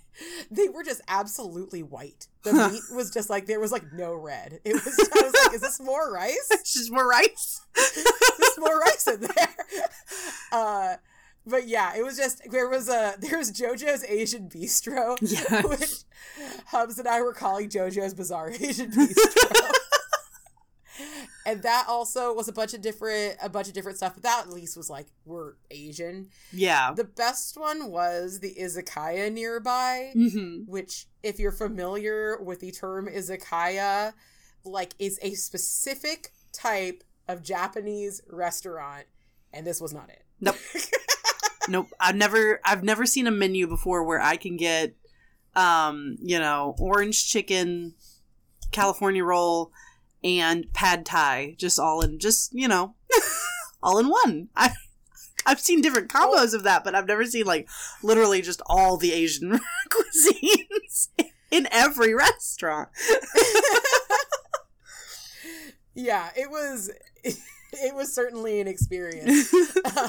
they 0.50 0.68
were 0.68 0.82
just 0.84 1.00
absolutely 1.08 1.82
white. 1.82 2.28
The 2.44 2.52
meat 2.72 2.82
was 2.96 3.10
just 3.10 3.28
like 3.30 3.46
there 3.46 3.60
was 3.60 3.72
like 3.72 3.92
no 3.92 4.14
red. 4.14 4.60
It 4.64 4.74
was. 4.74 4.86
I 5.14 5.22
was 5.22 5.34
like, 5.44 5.54
is 5.54 5.60
this 5.60 5.80
more 5.80 6.12
rice? 6.12 6.48
It's 6.50 6.72
just 6.74 6.90
more 6.90 7.06
rice. 7.08 7.60
There's 7.74 8.58
more 8.58 8.78
rice 8.78 9.06
in 9.06 9.20
there. 9.20 9.54
Uh, 10.52 10.96
but 11.46 11.66
yeah, 11.68 11.94
it 11.96 12.04
was 12.04 12.16
just 12.16 12.42
there 12.50 12.68
was 12.68 12.88
a 12.88 13.14
there 13.18 13.38
was 13.38 13.50
JoJo's 13.52 14.04
Asian 14.04 14.48
Bistro, 14.48 15.16
Yeah. 15.20 15.62
which 15.66 16.04
Hubs 16.66 16.98
and 16.98 17.08
I 17.08 17.22
were 17.22 17.32
calling 17.32 17.68
JoJo's 17.70 18.14
Bizarre 18.14 18.50
Asian 18.50 18.90
Bistro. 18.90 19.70
And 21.50 21.62
that 21.62 21.86
also 21.88 22.34
was 22.34 22.46
a 22.48 22.52
bunch 22.52 22.74
of 22.74 22.80
different 22.80 23.36
a 23.42 23.48
bunch 23.48 23.68
of 23.68 23.74
different 23.74 23.96
stuff, 23.98 24.14
but 24.14 24.22
that 24.22 24.44
at 24.46 24.52
least 24.52 24.76
was 24.76 24.90
like 24.90 25.06
we're 25.24 25.54
Asian. 25.70 26.28
Yeah. 26.52 26.92
The 26.94 27.04
best 27.04 27.56
one 27.56 27.90
was 27.90 28.40
the 28.40 28.54
izakaya 28.60 29.32
nearby, 29.32 30.12
Mm-hmm. 30.14 30.70
which 30.70 31.06
if 31.22 31.38
you're 31.38 31.52
familiar 31.52 32.38
with 32.42 32.60
the 32.60 32.70
term 32.70 33.08
izakaya, 33.08 34.12
like 34.64 34.94
is 34.98 35.18
a 35.22 35.34
specific 35.34 36.32
type 36.52 37.02
of 37.26 37.42
Japanese 37.42 38.20
restaurant, 38.28 39.04
and 39.52 39.66
this 39.66 39.80
was 39.80 39.92
not 39.94 40.08
it. 40.10 40.24
Nope. 40.40 40.56
nope. 41.68 41.86
I've 41.98 42.16
never 42.16 42.60
I've 42.64 42.84
never 42.84 43.06
seen 43.06 43.26
a 43.26 43.30
menu 43.30 43.66
before 43.66 44.04
where 44.04 44.20
I 44.20 44.36
can 44.36 44.56
get 44.56 44.94
um, 45.56 46.16
you 46.20 46.38
know, 46.38 46.76
orange 46.78 47.26
chicken, 47.26 47.94
California 48.70 49.24
roll, 49.24 49.72
and 50.22 50.72
pad 50.72 51.06
thai 51.06 51.54
just 51.58 51.78
all 51.78 52.00
in 52.00 52.18
just, 52.18 52.52
you 52.52 52.68
know, 52.68 52.94
all 53.82 53.98
in 53.98 54.08
one. 54.08 54.48
I 54.56 54.70
I've 55.46 55.60
seen 55.60 55.80
different 55.80 56.10
combos 56.10 56.52
of 56.52 56.64
that, 56.64 56.84
but 56.84 56.94
I've 56.94 57.06
never 57.06 57.24
seen 57.24 57.46
like 57.46 57.68
literally 58.02 58.42
just 58.42 58.60
all 58.66 58.96
the 58.96 59.12
Asian 59.12 59.60
cuisines 59.90 61.08
in 61.50 61.68
every 61.70 62.14
restaurant. 62.14 62.88
Yeah, 65.98 66.30
it 66.36 66.48
was. 66.48 66.92
It 67.72 67.94
was 67.94 68.14
certainly 68.14 68.60
an 68.60 68.66
experience, 68.66 69.52
um, 69.84 70.08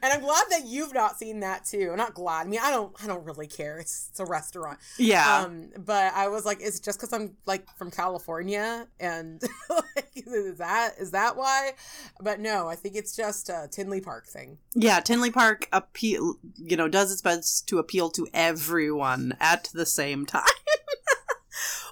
and 0.00 0.12
I'm 0.12 0.20
glad 0.20 0.44
that 0.50 0.62
you've 0.64 0.94
not 0.94 1.18
seen 1.18 1.40
that 1.40 1.64
too. 1.64 1.88
I'm 1.90 1.96
not 1.96 2.14
glad. 2.14 2.46
I 2.46 2.48
mean, 2.48 2.60
I 2.62 2.70
don't. 2.70 2.92
I 3.02 3.06
don't 3.08 3.24
really 3.24 3.48
care. 3.48 3.78
It's, 3.78 4.08
it's 4.10 4.20
a 4.20 4.24
restaurant. 4.24 4.78
yeah. 4.96 5.42
Um, 5.44 5.70
but 5.76 6.12
I 6.14 6.28
was 6.28 6.44
like, 6.44 6.58
it's 6.60 6.78
just 6.78 6.98
because 7.00 7.12
I'm 7.12 7.36
like 7.46 7.66
from 7.76 7.90
California, 7.90 8.86
and 9.00 9.42
like, 9.70 10.12
is 10.14 10.58
that 10.58 10.92
is 11.00 11.10
that 11.10 11.36
why? 11.36 11.72
But 12.20 12.38
no, 12.38 12.68
I 12.68 12.76
think 12.76 12.94
it's 12.94 13.16
just 13.16 13.48
a 13.48 13.68
Tinley 13.70 14.00
Park 14.00 14.26
thing. 14.28 14.58
Yeah, 14.76 15.00
Tinley 15.00 15.32
Park 15.32 15.66
appeal, 15.72 16.36
you 16.56 16.76
know, 16.76 16.86
does 16.86 17.10
its 17.10 17.22
best 17.22 17.66
to 17.70 17.78
appeal 17.78 18.10
to 18.10 18.28
everyone 18.32 19.36
at 19.40 19.68
the 19.74 19.84
same 19.86 20.26
time, 20.26 20.44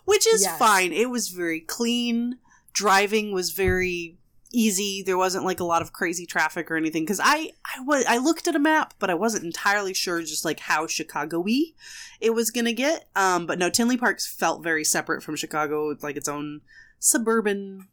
which 0.04 0.26
is 0.26 0.42
Yes. 0.42 0.59
fine. 0.59 0.92
It 0.92 1.11
was 1.11 1.28
very 1.28 1.61
clean. 1.61 2.38
Driving 2.72 3.33
was 3.33 3.50
very 3.50 4.17
easy. 4.52 5.02
There 5.04 5.18
wasn't 5.18 5.44
like 5.44 5.61
a 5.61 5.64
lot 5.64 5.82
of 5.82 5.92
crazy 5.92 6.26
traffic 6.26 6.70
or 6.70 6.76
anything 6.76 7.04
because 7.04 7.20
I 7.22 7.52
I 7.64 7.80
was 7.80 8.04
I 8.06 8.18
looked 8.18 8.48
at 8.48 8.56
a 8.56 8.61
map, 8.61 8.94
but 8.98 9.11
I 9.11 9.14
wasn't 9.14 9.44
entirely 9.44 9.94
sure 9.94 10.20
just 10.20 10.44
like 10.44 10.61
how 10.61 10.87
Chicago-y 10.87 11.72
it 12.20 12.30
was 12.30 12.50
gonna 12.50 12.72
get. 12.72 13.08
Um, 13.14 13.46
but 13.46 13.58
no, 13.58 13.70
Tinley 13.70 13.96
Parks 13.96 14.26
felt 14.26 14.62
very 14.62 14.84
separate 14.84 15.22
from 15.22 15.37
Chicago, 15.37 15.88
with 15.88 16.02
like 16.02 16.16
its 16.16 16.28
own 16.28 16.62
suburban, 16.98 17.88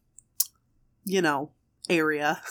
you 1.03 1.21
know, 1.21 1.51
area. 1.89 2.41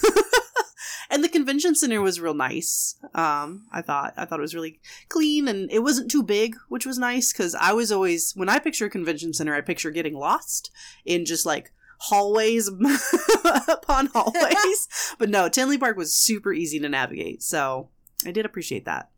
and 1.10 1.22
the 1.22 1.28
convention 1.28 1.74
center 1.74 2.00
was 2.00 2.20
real 2.20 2.34
nice. 2.34 2.96
Um, 3.14 3.66
I 3.72 3.82
thought 3.82 4.14
I 4.16 4.24
thought 4.24 4.38
it 4.38 4.42
was 4.42 4.54
really 4.54 4.80
clean 5.08 5.48
and 5.48 5.70
it 5.70 5.80
wasn't 5.80 6.10
too 6.10 6.22
big, 6.22 6.56
which 6.68 6.86
was 6.86 6.98
nice 6.98 7.32
because 7.32 7.54
I 7.54 7.72
was 7.72 7.90
always 7.90 8.32
when 8.34 8.48
I 8.48 8.58
picture 8.58 8.86
a 8.86 8.90
convention 8.90 9.32
center, 9.32 9.54
I 9.54 9.60
picture 9.60 9.90
getting 9.90 10.14
lost 10.14 10.70
in 11.04 11.24
just 11.24 11.46
like 11.46 11.72
hallways 12.08 12.68
upon 13.68 14.06
hallways. 14.14 14.88
but 15.18 15.28
no, 15.28 15.48
Tinley 15.48 15.78
Park 15.78 15.96
was 15.96 16.14
super 16.14 16.52
easy 16.52 16.78
to 16.80 16.88
navigate, 16.88 17.42
so 17.42 17.88
I 18.26 18.30
did 18.30 18.46
appreciate 18.46 18.84
that. 18.84 19.10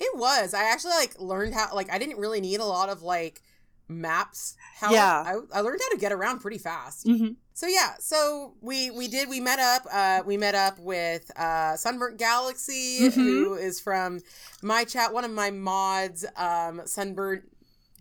It 0.00 0.16
was. 0.16 0.54
I 0.54 0.64
actually 0.70 0.92
like 0.92 1.18
learned 1.20 1.54
how. 1.54 1.74
Like, 1.74 1.90
I 1.92 1.98
didn't 1.98 2.18
really 2.18 2.40
need 2.40 2.60
a 2.60 2.64
lot 2.64 2.88
of 2.88 3.02
like 3.02 3.42
maps. 3.88 4.54
Help. 4.76 4.92
Yeah. 4.92 5.22
I, 5.26 5.58
I 5.58 5.60
learned 5.60 5.80
how 5.82 5.88
to 5.90 5.98
get 5.98 6.12
around 6.12 6.40
pretty 6.40 6.58
fast. 6.58 7.06
hmm 7.06 7.30
So 7.54 7.66
yeah, 7.66 7.94
so 7.98 8.54
we 8.60 8.90
we 8.90 9.08
did 9.08 9.28
we 9.28 9.40
met 9.40 9.58
up 9.58 9.82
uh 9.92 10.20
we 10.24 10.36
met 10.36 10.54
up 10.54 10.78
with 10.78 11.30
uh 11.36 11.76
Sunburnt 11.76 12.18
Galaxy 12.18 13.08
Mhm. 13.08 13.12
who 13.14 13.54
is 13.54 13.80
from 13.80 14.20
my 14.62 14.84
chat 14.84 15.12
one 15.12 15.24
of 15.24 15.30
my 15.32 15.50
mods 15.50 16.24
um 16.36 16.82
Sunburnt 16.84 17.44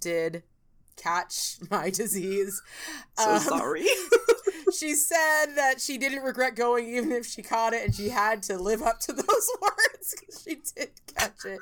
did 0.01 0.43
catch 0.97 1.57
my 1.71 1.89
disease. 1.89 2.61
So 3.17 3.31
Um, 3.35 3.39
sorry. 3.39 3.85
she 4.77 4.93
said 4.95 5.45
that 5.55 5.79
she 5.79 5.97
didn't 5.97 6.23
regret 6.23 6.55
going 6.55 6.87
even 6.93 7.11
if 7.11 7.25
she 7.25 7.41
caught 7.41 7.73
it 7.73 7.85
and 7.85 7.95
she 7.95 8.09
had 8.09 8.43
to 8.43 8.57
live 8.57 8.81
up 8.81 8.99
to 8.99 9.13
those 9.13 9.49
words 9.61 10.15
cuz 10.25 10.43
she 10.43 10.55
did 10.75 10.89
catch 11.15 11.45
it. 11.45 11.59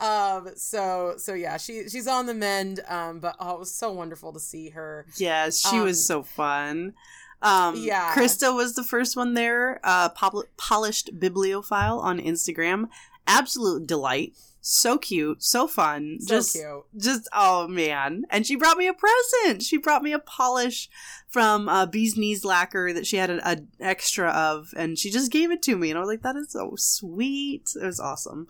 Um 0.00 0.50
so 0.56 1.14
so 1.18 1.34
yeah, 1.34 1.56
she 1.58 1.88
she's 1.88 2.06
on 2.08 2.26
the 2.26 2.34
mend 2.34 2.80
um 2.88 3.20
but 3.20 3.36
oh 3.40 3.54
it 3.54 3.58
was 3.58 3.74
so 3.74 3.92
wonderful 3.92 4.32
to 4.32 4.40
see 4.40 4.70
her. 4.70 5.06
Yes, 5.16 5.60
she 5.60 5.76
Um, 5.78 5.84
was 5.84 6.06
so 6.06 6.22
fun. 6.22 6.94
Um, 7.42 7.76
Yeah. 7.76 8.12
Krista 8.14 8.54
was 8.54 8.74
the 8.74 8.82
first 8.84 9.14
one 9.16 9.34
there. 9.34 9.78
Uh, 9.84 10.08
pol- 10.08 10.44
polished 10.56 11.18
bibliophile 11.20 11.98
on 12.00 12.18
Instagram. 12.18 12.88
Absolute 13.26 13.86
delight. 13.86 14.32
So 14.68 14.98
cute, 14.98 15.44
so 15.44 15.68
fun. 15.68 16.18
So 16.18 16.34
just, 16.34 16.54
cute. 16.54 16.84
just 16.98 17.28
oh 17.32 17.68
man! 17.68 18.24
And 18.30 18.44
she 18.44 18.56
brought 18.56 18.76
me 18.76 18.88
a 18.88 18.92
present. 18.92 19.62
She 19.62 19.76
brought 19.76 20.02
me 20.02 20.12
a 20.12 20.18
polish 20.18 20.90
from 21.28 21.68
uh, 21.68 21.86
Bee's 21.86 22.16
Knees 22.16 22.44
lacquer 22.44 22.92
that 22.92 23.06
she 23.06 23.16
had 23.16 23.30
an 23.30 23.68
extra 23.78 24.28
of, 24.28 24.74
and 24.76 24.98
she 24.98 25.12
just 25.12 25.30
gave 25.30 25.52
it 25.52 25.62
to 25.62 25.76
me. 25.76 25.90
And 25.90 25.96
I 25.96 26.00
was 26.00 26.08
like, 26.08 26.22
"That 26.22 26.34
is 26.34 26.50
so 26.50 26.72
sweet." 26.76 27.74
It 27.80 27.86
was 27.86 28.00
awesome. 28.00 28.48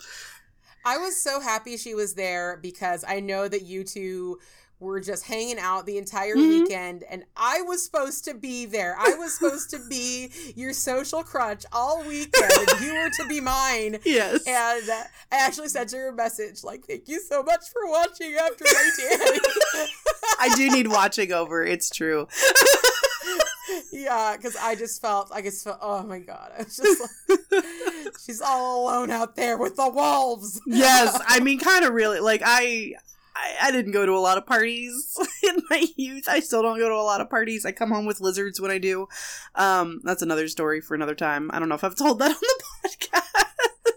I 0.87 0.97
was 0.97 1.21
so 1.21 1.39
happy 1.39 1.77
she 1.77 1.95
was 1.95 2.15
there 2.15 2.61
because 2.63 3.05
I 3.07 3.21
know 3.21 3.47
that 3.47 3.67
you 3.67 3.85
two 3.85 4.39
were 4.79 5.01
just 5.01 5.25
hanging 5.25 5.59
out 5.59 5.87
the 5.87 5.97
entire 5.97 6.37
Mhm. 6.37 6.49
weekend 6.63 7.03
and 7.09 7.25
I 7.35 7.63
was 7.63 7.83
supposed 7.85 8.25
to 8.27 8.35
be 8.35 8.67
there. 8.67 8.95
I 8.99 9.15
was 9.15 9.33
supposed 9.39 9.71
to 9.71 9.79
be 9.89 10.31
your 10.55 10.75
social 10.75 11.23
crutch 11.23 11.65
all 11.73 12.03
weekend 12.05 12.53
you 12.83 12.93
were 12.93 13.09
to 13.11 13.27
be 13.29 13.41
mine. 13.41 13.99
Yes. 14.05 14.43
And 14.47 14.91
I 14.91 15.07
actually 15.33 15.69
sent 15.69 15.93
her 15.93 16.09
a 16.09 16.13
message 16.13 16.63
like, 16.63 16.85
thank 16.85 17.09
you 17.09 17.21
so 17.21 17.43
much 17.43 17.63
for 17.73 17.87
watching 17.89 18.35
after 18.35 18.65
my 18.65 18.91
Danie. 19.01 19.89
I 20.41 20.55
do 20.57 20.71
need 20.71 20.89
watching 20.89 21.33
over. 21.33 21.65
It's 21.65 21.89
true. 21.89 22.29
yeah, 23.93 24.37
because 24.37 24.57
I 24.57 24.75
just 24.75 25.01
felt, 25.01 25.31
I 25.33 25.43
just 25.43 25.65
felt, 25.65 25.79
oh 25.81 26.03
my 26.03 26.19
God. 26.21 26.53
I 26.59 26.63
was 26.65 26.77
just 26.77 27.01
like, 27.29 28.19
she's 28.25 28.41
all 28.41 28.85
alone 28.85 29.11
out 29.11 29.37
there 29.37 29.57
with 29.59 29.77
the 29.77 29.89
wolves. 29.89 30.61
yes, 30.67 31.19
I 31.27 31.41
mean, 31.41 31.59
kind 31.59 31.85
of 31.85 31.93
really. 31.95 32.21
Like, 32.21 32.43
I, 32.45 32.93
I, 33.37 33.69
I 33.69 33.71
didn't 33.71 33.93
go 33.93 34.07
to 34.07 34.13
a 34.13 34.19
lot 34.19 34.39
of 34.39 34.47
parties 34.47 35.19
in 35.43 35.63
my 35.71 35.85
youth. 35.97 36.29
I 36.29 36.41
still 36.41 36.63
don't 36.63 36.79
go 36.79 36.89
to 36.89 36.95
a 36.95 37.03
lot 37.03 37.21
of 37.21 37.29
parties. 37.31 37.67
I 37.67 37.73
come 37.73 37.91
home 37.91 38.07
with 38.07 38.21
lizards 38.21 38.61
when 38.61 38.71
I 38.71 38.79
do. 38.79 39.09
Um, 39.55 40.01
that's 40.05 40.23
another 40.23 40.49
story 40.49 40.81
for 40.81 40.95
another 40.95 41.15
time. 41.15 41.51
I 41.53 41.59
don't 41.59 41.69
know 41.69 41.75
if 41.75 41.85
I've 41.85 41.95
told 41.97 42.19
that 42.21 42.31
on 42.31 42.37
the 42.41 42.65
podcast. 42.89 43.23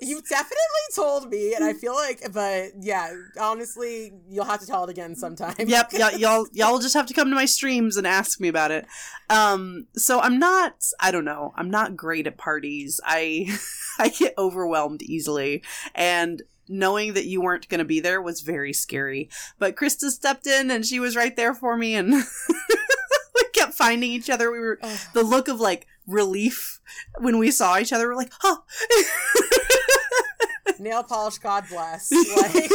You've 0.02 0.28
definitely 0.28 0.56
told 0.95 1.30
me, 1.30 1.54
and 1.54 1.63
I 1.63 1.73
feel 1.73 1.93
like, 1.93 2.21
but 2.34 2.71
yeah, 2.80 3.13
honestly, 3.39 4.13
you'll 4.30 4.45
have 4.45 4.62
to 4.62 4.65
tell 4.65 4.86
it 4.86 4.89
again 4.89 5.13
sometime. 5.13 5.56
yep, 5.60 5.89
y- 5.93 6.13
y'all, 6.17 6.47
y'all 6.54 6.80
just 6.80 6.93
have 6.93 7.06
to 7.08 7.13
come 7.13 7.30
to 7.30 7.36
my 7.36 7.43
streams 7.45 7.97
and 7.97 8.08
ask 8.08 8.39
me 8.39 8.47
about 8.47 8.71
it. 8.71 8.86
Um, 9.30 9.88
so 9.97 10.21
I'm 10.21 10.39
not, 10.39 10.75
I 11.02 11.12
don't 11.12 11.25
know, 11.25 11.54
I'm 11.58 11.69
not 11.69 11.97
great 11.97 12.28
at 12.28 12.38
parties. 12.38 13.02
I, 13.04 13.58
I 13.99 14.08
get 14.10 14.36
overwhelmed 14.38 15.02
easily, 15.02 15.63
and 15.93 16.43
knowing 16.69 17.13
that 17.13 17.25
you 17.25 17.41
weren't 17.41 17.67
going 17.67 17.79
to 17.79 17.86
be 17.86 17.99
there 17.99 18.21
was 18.21 18.41
very 18.41 18.73
scary. 18.73 19.29
But 19.58 19.75
Krista 19.75 20.10
stepped 20.10 20.47
in, 20.47 20.71
and 20.71 20.86
she 20.86 20.99
was 20.99 21.15
right 21.15 21.36
there 21.36 21.53
for 21.53 21.75
me, 21.75 21.95
and 21.95 22.13
we 22.13 23.43
kept 23.53 23.73
finding 23.73 24.12
each 24.12 24.29
other. 24.29 24.51
We 24.51 24.60
were 24.60 24.79
Ugh. 24.82 24.99
the 25.13 25.23
look 25.23 25.47
of 25.47 25.60
like 25.60 25.88
relief 26.08 26.79
when 27.19 27.38
we 27.38 27.51
saw 27.51 27.77
each 27.77 27.91
other. 27.91 28.08
We're 28.08 28.15
like, 28.15 28.32
oh. 28.43 28.63
nail 30.79 31.03
polish, 31.03 31.38
God 31.38 31.65
bless. 31.69 32.12
Like, 32.12 32.53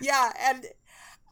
yeah, 0.00 0.32
and 0.40 0.66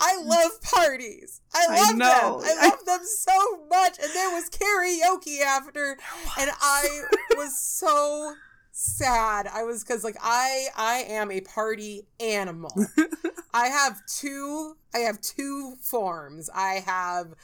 I 0.00 0.20
love 0.22 0.60
parties. 0.62 1.40
I 1.54 1.66
I 1.68 1.86
love 1.86 1.96
know. 1.96 2.40
them. 2.40 2.56
I 2.60 2.68
love 2.68 2.84
them 2.84 3.00
so 3.04 3.66
much. 3.70 3.98
And 4.02 4.12
there 4.12 4.30
was 4.30 4.50
karaoke 4.50 5.40
after, 5.40 5.96
and 6.38 6.50
I 6.60 7.02
was 7.36 7.58
so 7.58 8.34
sad. 8.74 9.46
I 9.46 9.62
was 9.62 9.84
because 9.84 10.02
like 10.02 10.16
I 10.20 10.66
I 10.76 11.04
am 11.08 11.30
a 11.30 11.40
party 11.40 12.06
animal. 12.18 12.72
I 13.54 13.68
have 13.68 14.04
two. 14.06 14.76
I 14.94 14.98
have 14.98 15.20
two 15.20 15.76
forms. 15.80 16.50
I 16.54 16.82
have 16.84 17.34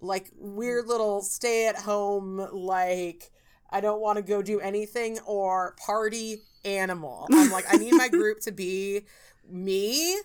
like 0.00 0.30
weird 0.36 0.86
little 0.86 1.22
stay 1.22 1.66
at 1.66 1.76
home 1.76 2.48
like 2.52 3.32
I 3.70 3.80
don't 3.80 4.00
want 4.00 4.16
to 4.16 4.22
go 4.22 4.42
do 4.42 4.60
anything 4.60 5.18
or 5.26 5.74
party 5.84 6.42
animal. 6.64 7.26
I'm 7.32 7.50
like, 7.50 7.64
I 7.68 7.76
need 7.76 7.94
my 7.94 8.08
group 8.10 8.40
to 8.42 8.52
be 8.52 9.02
me 9.48 10.20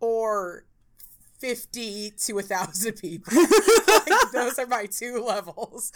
or 0.00 0.64
50 1.38 2.12
to 2.12 2.38
a 2.38 2.42
thousand 2.42 2.94
people. 2.94 3.34
like, 3.88 4.30
those 4.32 4.58
are 4.58 4.66
my 4.66 4.86
two 4.86 5.22
levels. 5.22 5.92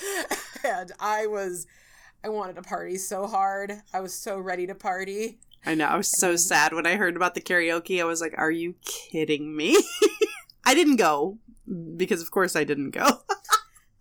And 0.65 0.93
I 1.01 1.27
was, 1.27 1.67
I 2.25 2.29
wanted 2.29 2.57
to 2.57 2.63
party 2.63 2.97
so 2.99 3.27
hard. 3.27 3.73
I 3.93 4.01
was 4.01 4.15
so 4.15 4.39
ready 4.39 4.67
to 4.67 4.75
party. 4.75 5.39
I 5.65 5.75
know. 5.75 5.87
I 5.87 5.97
was 5.97 6.09
so 6.09 6.37
sad 6.37 6.73
when 6.73 6.87
I 6.87 6.97
heard 6.97 7.17
about 7.17 7.35
the 7.35 7.41
karaoke. 7.41 8.01
I 8.01 8.05
was 8.05 8.21
like, 8.21 8.35
"Are 8.37 8.51
you 8.51 8.75
kidding 8.85 9.57
me?" 9.57 9.77
I 10.65 10.75
didn't 10.75 10.97
go 10.97 11.39
because, 11.97 12.23
of 12.23 12.31
course, 12.31 12.55
I 12.57 12.65
didn't 12.65 12.91
go. 12.91 13.07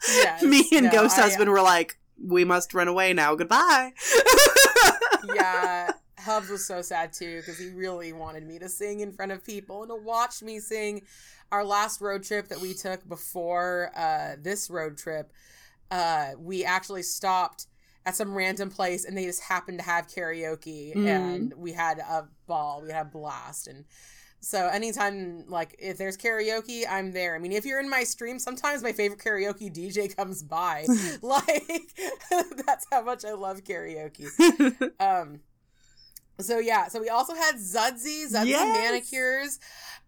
Yes, 0.07 0.43
me 0.43 0.65
and 0.73 0.85
no, 0.85 0.91
Ghost 0.91 1.17
I- 1.17 1.23
Husband 1.23 1.49
were 1.49 1.61
like, 1.61 1.99
"We 2.23 2.43
must 2.45 2.73
run 2.73 2.87
away 2.87 3.13
now. 3.13 3.35
Goodbye." 3.35 3.93
yeah, 5.35 5.91
Hubs 6.19 6.49
was 6.49 6.65
so 6.65 6.81
sad 6.81 7.13
too 7.13 7.37
because 7.37 7.57
he 7.57 7.69
really 7.71 8.13
wanted 8.13 8.45
me 8.45 8.59
to 8.59 8.69
sing 8.69 8.99
in 8.99 9.11
front 9.11 9.31
of 9.31 9.43
people 9.43 9.81
and 9.83 9.89
to 9.89 9.95
watch 9.95 10.41
me 10.41 10.59
sing. 10.59 11.01
Our 11.51 11.63
last 11.63 12.01
road 12.01 12.23
trip 12.23 12.47
that 12.49 12.59
we 12.59 12.73
took 12.73 13.07
before 13.07 13.91
uh, 13.95 14.35
this 14.41 14.69
road 14.69 14.97
trip, 14.97 15.31
uh, 15.91 16.31
we 16.39 16.65
actually 16.65 17.03
stopped 17.03 17.67
at 18.05 18.15
some 18.15 18.33
random 18.35 18.69
place 18.69 19.03
and 19.05 19.17
they 19.17 19.25
just 19.25 19.41
happened 19.43 19.79
to 19.79 19.85
have 19.85 20.07
karaoke 20.07 20.95
Mm. 20.95 21.07
and 21.07 21.53
we 21.57 21.71
had 21.73 21.99
a 21.99 22.27
ball, 22.47 22.81
we 22.83 22.91
had 22.91 23.07
a 23.07 23.09
blast 23.09 23.67
and. 23.67 23.85
So 24.41 24.67
anytime 24.67 25.45
like 25.47 25.75
if 25.79 25.97
there's 25.97 26.17
karaoke, 26.17 26.83
I'm 26.87 27.13
there. 27.13 27.33
I 27.33 27.39
mean, 27.39 27.51
if 27.51 27.65
you're 27.65 27.79
in 27.79 27.89
my 27.89 28.03
stream, 28.03 28.37
sometimes 28.37 28.83
my 28.83 28.91
favorite 28.91 29.19
karaoke 29.19 29.73
DJ 29.73 30.15
comes 30.15 30.43
by. 30.43 30.85
like 31.23 31.81
that's 32.67 32.85
how 32.91 33.01
much 33.01 33.25
I 33.25 33.33
love 33.33 33.63
karaoke. 33.63 34.27
Um, 34.99 35.39
so 36.39 36.59
yeah, 36.59 36.89
so 36.89 36.99
we 37.01 37.09
also 37.09 37.33
had 37.33 37.55
Zudzy, 37.55 38.27
Zudzy 38.31 38.49
Yes. 38.49 38.83
manicures, 38.83 39.59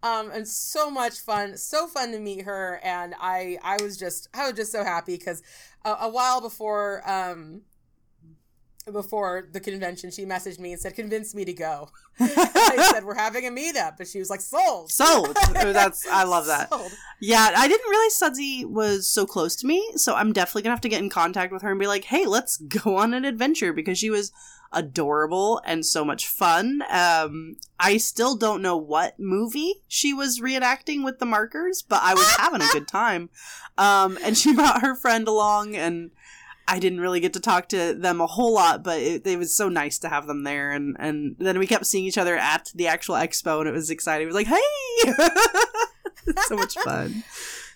um, 0.04 0.30
and 0.30 0.46
so 0.46 0.88
much 0.88 1.18
fun, 1.18 1.56
so 1.56 1.88
fun 1.88 2.12
to 2.12 2.20
meet 2.20 2.42
her, 2.44 2.78
and 2.84 3.14
I, 3.18 3.58
I 3.64 3.78
was 3.82 3.96
just, 3.96 4.28
I 4.34 4.46
was 4.46 4.56
just 4.56 4.70
so 4.70 4.84
happy 4.84 5.16
because 5.16 5.42
a, 5.84 5.96
a 6.02 6.08
while 6.08 6.40
before, 6.40 7.02
um, 7.10 7.62
before 8.92 9.48
the 9.52 9.60
convention, 9.60 10.10
she 10.10 10.24
messaged 10.24 10.58
me 10.58 10.72
and 10.72 10.80
said, 10.80 10.94
"Convince 10.94 11.34
me 11.34 11.44
to 11.44 11.52
go." 11.52 11.90
I 12.20 12.90
said, 12.92 13.04
"We're 13.04 13.14
having 13.14 13.46
a 13.46 13.50
meetup," 13.50 13.98
and 13.98 14.08
she 14.08 14.18
was 14.18 14.30
like, 14.30 14.40
"Sold." 14.40 14.90
Sold. 14.90 15.36
That's 15.52 16.06
I 16.06 16.24
love 16.24 16.46
that. 16.46 16.70
Sold. 16.70 16.92
Yeah, 17.20 17.50
I 17.56 17.68
didn't 17.68 17.88
realize 17.88 18.16
Sudsy 18.16 18.64
was 18.64 19.08
so 19.08 19.26
close 19.26 19.56
to 19.56 19.66
me, 19.66 19.92
so 19.96 20.14
I'm 20.14 20.32
definitely 20.32 20.62
gonna 20.62 20.74
have 20.74 20.80
to 20.82 20.88
get 20.88 21.02
in 21.02 21.10
contact 21.10 21.52
with 21.52 21.62
her 21.62 21.70
and 21.70 21.80
be 21.80 21.86
like, 21.86 22.04
"Hey, 22.04 22.26
let's 22.26 22.56
go 22.84 22.96
on 22.96 23.14
an 23.14 23.24
adventure," 23.24 23.72
because 23.72 23.98
she 23.98 24.10
was 24.10 24.32
adorable 24.72 25.60
and 25.64 25.84
so 25.84 26.04
much 26.04 26.26
fun. 26.26 26.82
Um, 26.90 27.56
I 27.80 27.96
still 27.96 28.36
don't 28.36 28.62
know 28.62 28.76
what 28.76 29.18
movie 29.18 29.82
she 29.86 30.12
was 30.12 30.40
reenacting 30.40 31.04
with 31.04 31.18
the 31.18 31.26
markers, 31.26 31.82
but 31.82 32.00
I 32.02 32.14
was 32.14 32.28
having 32.36 32.60
a 32.60 32.68
good 32.72 32.88
time. 32.88 33.30
Um, 33.78 34.18
and 34.22 34.36
she 34.36 34.54
brought 34.54 34.82
her 34.82 34.94
friend 34.94 35.26
along, 35.28 35.76
and 35.76 36.10
I 36.70 36.78
didn't 36.78 37.00
really 37.00 37.18
get 37.20 37.32
to 37.32 37.40
talk 37.40 37.68
to 37.70 37.94
them 37.94 38.20
a 38.20 38.26
whole 38.26 38.52
lot, 38.52 38.82
but 38.84 39.00
it, 39.00 39.26
it 39.26 39.38
was 39.38 39.54
so 39.54 39.70
nice 39.70 39.98
to 40.00 40.08
have 40.08 40.26
them 40.26 40.44
there. 40.44 40.70
And 40.70 40.96
and 41.00 41.34
then 41.38 41.58
we 41.58 41.66
kept 41.66 41.86
seeing 41.86 42.04
each 42.04 42.18
other 42.18 42.36
at 42.36 42.70
the 42.74 42.86
actual 42.86 43.14
expo, 43.14 43.60
and 43.60 43.68
it 43.68 43.72
was 43.72 43.90
exciting. 43.90 44.28
It 44.28 44.32
was 44.32 44.34
like, 44.34 44.46
"Hey!" 44.46 45.12
so 46.46 46.56
much 46.56 46.74
fun. 46.74 47.24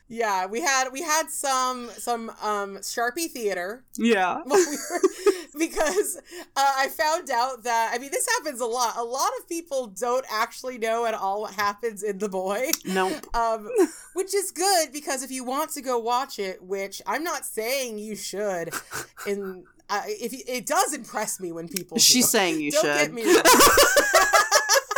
Yeah, 0.09 0.45
we 0.45 0.61
had 0.61 0.91
we 0.93 1.01
had 1.01 1.31
some 1.31 1.89
some 1.97 2.29
um 2.43 2.77
Sharpie 2.79 3.31
theater 3.31 3.83
Yeah. 3.97 4.43
we 4.47 4.53
were, 4.53 5.42
because 5.59 6.19
uh, 6.57 6.73
I 6.79 6.89
found 6.89 7.31
out 7.31 7.65
that 7.65 7.91
I 7.95 7.99
mean 7.99 8.11
this 8.11 8.27
happens 8.39 8.61
a 8.61 8.67
lot. 8.67 8.97
A 8.97 9.05
lot 9.05 9.31
of 9.39 9.49
people 9.49 9.89
don't 9.89 10.25
actually 10.31 10.79
know 10.79 11.05
at 11.07 11.15
all 11.15 11.43
what 11.43 11.55
happens 11.55 12.03
in 12.03 12.19
the 12.19 12.29
boy, 12.29 12.71
Nope. 12.87 13.25
um, 13.35 13.69
which 14.15 14.35
is 14.35 14.51
good 14.51 14.93
because 14.93 15.23
if 15.23 15.31
you 15.31 15.45
want 15.45 15.71
to 15.73 15.83
go 15.83 15.99
watch 15.99 16.39
it, 16.39 16.63
which 16.63 17.03
I'm 17.07 17.23
not 17.25 17.45
saying 17.45 17.99
you 17.99 18.17
should, 18.17 18.73
in 19.27 19.65
uh, 19.91 20.03
if 20.07 20.33
you, 20.33 20.41
it 20.49 20.65
does 20.67 20.95
impress 20.95 21.39
me 21.39 21.53
when 21.53 21.69
people 21.69 21.97
do. 21.97 22.03
She's 22.03 22.31
saying 22.31 22.61
you 22.61 22.71
Don't 22.71 22.83
should. 22.85 22.95
get 22.95 23.13
me 23.13 23.25
wrong. 23.25 23.35
the 23.35 23.43
thing 23.43 24.92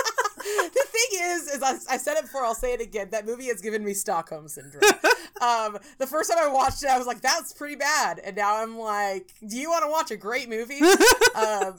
is, 1.24 1.48
is 1.48 1.62
I, 1.62 1.72
I 1.94 1.96
said 1.96 2.16
it 2.16 2.22
before. 2.22 2.44
I'll 2.44 2.54
say 2.54 2.72
it 2.72 2.80
again. 2.80 3.08
That 3.10 3.26
movie 3.26 3.46
has 3.46 3.60
given 3.60 3.84
me 3.84 3.94
Stockholm 3.94 4.48
syndrome. 4.48 4.82
um, 5.40 5.78
the 5.98 6.06
first 6.06 6.30
time 6.30 6.38
I 6.40 6.48
watched 6.48 6.82
it, 6.82 6.90
I 6.90 6.98
was 6.98 7.06
like, 7.06 7.20
"That's 7.20 7.52
pretty 7.52 7.76
bad," 7.76 8.20
and 8.20 8.37
now 8.37 8.62
I'm 8.62 8.78
like, 8.78 9.32
"Do 9.46 9.56
you 9.56 9.70
want 9.70 9.84
to 9.84 9.90
watch 9.90 10.10
a 10.10 10.16
great 10.16 10.48
movie?" 10.48 10.80
um, 11.34 11.78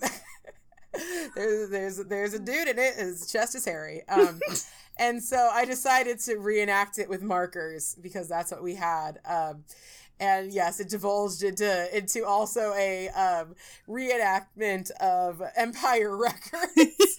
there's 1.36 1.70
there's 1.70 1.98
there's 2.06 2.34
a 2.34 2.40
dude 2.40 2.68
in 2.68 2.80
it. 2.80 2.96
His 2.96 3.32
chest 3.32 3.56
is 3.56 3.66
hairy. 3.66 4.08
Um, 4.08 4.40
and 4.98 5.22
so 5.22 5.50
I 5.52 5.66
decided 5.66 6.20
to 6.22 6.36
reenact 6.38 7.00
it 7.00 7.10
with 7.10 7.22
markers 7.22 7.96
because 8.02 8.28
that's 8.28 8.52
what 8.52 8.64
we 8.64 8.76
had. 8.76 9.20
Um, 9.26 9.64
and 10.20 10.52
yes, 10.52 10.80
it 10.80 10.90
divulged 10.90 11.44
into 11.44 11.98
into 11.98 12.26
also 12.26 12.74
a 12.76 13.10
um, 13.10 13.56
reenactment 13.88 14.92
of 15.02 15.42
Empire 15.56 16.16
Records 16.18 17.15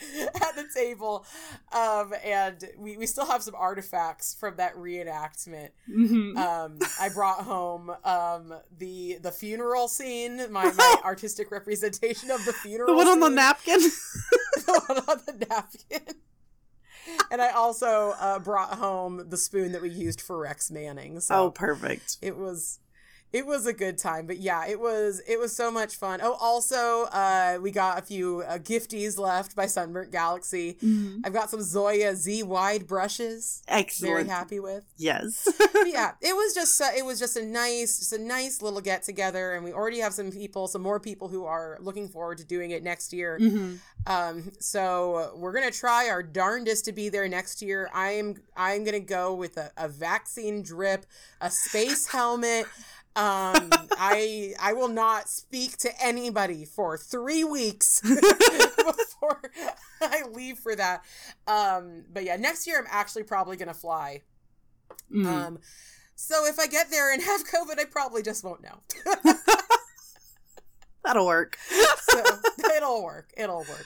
at 0.34 0.56
the 0.56 0.66
table. 0.74 1.24
Um, 1.72 2.14
and 2.24 2.64
we, 2.78 2.96
we 2.96 3.06
still 3.06 3.26
have 3.26 3.42
some 3.42 3.54
artifacts 3.54 4.34
from 4.34 4.56
that 4.56 4.74
reenactment. 4.76 5.70
Mhm. 5.90 6.36
Um, 6.36 6.78
I 7.00 7.08
brought 7.08 7.40
home 7.40 7.90
um, 8.04 8.54
the 8.76 9.18
the 9.22 9.32
funeral 9.32 9.88
scene, 9.88 10.50
my, 10.50 10.72
my 10.76 10.96
artistic 11.04 11.50
representation 11.50 12.30
of 12.30 12.44
the 12.44 12.52
funeral. 12.52 12.88
the 12.88 12.96
one 12.96 13.08
on 13.08 13.20
the 13.20 13.28
napkin. 13.30 13.80
the 14.56 14.82
one 14.86 14.98
on 15.08 15.20
the 15.26 15.46
napkin. 15.46 16.14
And 17.30 17.40
I 17.40 17.50
also 17.50 18.14
uh, 18.20 18.38
brought 18.38 18.74
home 18.74 19.28
the 19.28 19.36
spoon 19.36 19.72
that 19.72 19.80
we 19.80 19.88
used 19.88 20.20
for 20.20 20.38
Rex 20.38 20.70
Manning. 20.70 21.20
So 21.20 21.46
oh, 21.46 21.50
perfect. 21.50 22.18
it 22.20 22.36
was 22.36 22.80
it 23.32 23.46
was 23.46 23.66
a 23.66 23.72
good 23.72 23.98
time 23.98 24.26
but 24.26 24.38
yeah 24.38 24.66
it 24.66 24.80
was 24.80 25.20
it 25.28 25.38
was 25.38 25.54
so 25.54 25.70
much 25.70 25.96
fun 25.96 26.18
oh 26.22 26.32
also 26.40 27.04
uh 27.12 27.58
we 27.60 27.70
got 27.70 27.98
a 27.98 28.02
few 28.02 28.40
uh, 28.48 28.56
gifties 28.58 29.18
left 29.18 29.54
by 29.54 29.66
sunburnt 29.66 30.10
galaxy 30.10 30.76
Mhm. 30.82 31.20
i've 31.24 31.32
got 31.34 31.50
some 31.50 31.60
zoya 31.62 32.14
z 32.16 32.42
wide 32.42 32.86
brushes 32.86 33.62
excellent 33.68 34.14
very 34.14 34.28
happy 34.28 34.60
with 34.60 34.84
Yes. 34.96 35.46
Yeah 35.86 36.12
it 36.20 36.34
was 36.34 36.54
just 36.54 36.80
uh, 36.80 36.88
it 36.96 37.04
was 37.04 37.18
just 37.18 37.36
a 37.36 37.44
nice 37.44 37.98
just 37.98 38.12
a 38.12 38.18
nice 38.18 38.62
little 38.62 38.80
get 38.80 39.02
together 39.02 39.54
and 39.54 39.64
we 39.64 39.72
already 39.72 39.98
have 40.00 40.14
some 40.14 40.30
people 40.32 40.66
some 40.68 40.82
more 40.82 40.98
people 41.00 41.28
who 41.28 41.44
are 41.44 41.76
looking 41.80 42.08
forward 42.08 42.38
to 42.38 42.44
doing 42.44 42.70
it 42.70 42.82
next 42.82 43.12
year 43.12 43.38
Mhm. 43.40 43.78
um, 44.06 44.52
so 44.58 45.32
we're 45.36 45.52
gonna 45.52 45.70
try 45.70 46.08
our 46.08 46.22
darndest 46.22 46.84
to 46.86 46.92
be 46.92 47.08
there 47.08 47.28
next 47.28 47.60
year. 47.62 47.90
I'm 47.92 48.36
I'm 48.56 48.84
gonna 48.84 49.00
go 49.00 49.34
with 49.34 49.56
a, 49.56 49.70
a 49.76 49.88
vaccine 49.88 50.62
drip, 50.62 51.04
a 51.40 51.50
space 51.50 52.06
helmet. 52.16 52.66
Um, 53.18 53.70
I 53.98 54.54
I 54.60 54.74
will 54.74 54.88
not 54.88 55.28
speak 55.28 55.76
to 55.78 55.90
anybody 56.00 56.64
for 56.64 56.96
three 56.96 57.42
weeks 57.42 58.00
before 58.02 59.40
I 60.00 60.22
leave 60.32 60.58
for 60.58 60.76
that. 60.76 61.04
Um, 61.48 62.04
but 62.12 62.22
yeah, 62.22 62.36
next 62.36 62.66
year 62.68 62.78
I'm 62.78 62.86
actually 62.88 63.24
probably 63.24 63.56
gonna 63.56 63.74
fly. 63.74 64.22
Mhm. 65.12 65.26
Um, 65.26 65.58
so 66.14 66.46
if 66.46 66.58
I 66.60 66.66
get 66.68 66.90
there 66.90 67.12
and 67.12 67.20
have 67.22 67.42
COVID, 67.46 67.78
I 67.80 67.86
probably 67.86 68.22
just 68.22 68.44
won't 68.44 68.62
know. 68.62 68.80
That'll 71.04 71.26
work. 71.26 71.58
so 72.10 72.22
it'll 72.76 73.02
work. 73.02 73.32
It'll 73.36 73.58
work. 73.60 73.84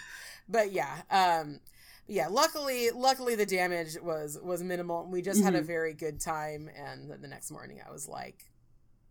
But 0.48 0.72
yeah, 0.72 1.02
um 1.10 1.60
yeah, 2.08 2.26
luckily 2.28 2.90
luckily 2.90 3.34
the 3.36 3.46
damage 3.46 3.96
was 4.02 4.38
was 4.42 4.62
minimal. 4.62 5.06
We 5.10 5.22
just 5.22 5.42
had 5.42 5.54
a 5.54 5.62
Mhm. 5.62 5.66
very 5.66 5.94
good 5.94 6.20
time 6.20 6.68
and 6.76 7.10
the 7.22 7.28
next 7.28 7.50
morning 7.50 7.80
I 7.86 7.90
was 7.92 8.08
like 8.08 8.44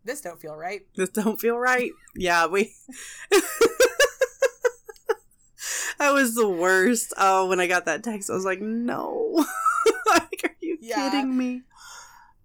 this 0.04 0.22
don't 0.22 0.40
feel 0.42 0.56
right. 0.56 0.82
This 0.96 1.10
don't 1.10 1.40
feel 1.40 1.58
right. 1.58 1.92
Yeah, 2.16 2.48
we. 2.48 2.74
that 6.00 6.12
was 6.14 6.36
the 6.36 6.48
worst. 6.50 7.14
Oh, 7.18 7.48
when 7.48 7.60
I 7.60 7.68
got 7.68 7.86
that 7.86 8.04
text, 8.04 8.30
I 8.30 8.34
was 8.34 8.46
like, 8.46 8.62
no. 8.62 9.34
like, 10.10 10.42
are 10.44 10.56
you 10.62 10.78
Yeah. 10.82 11.10
kidding 11.10 11.38
me? 11.38 11.62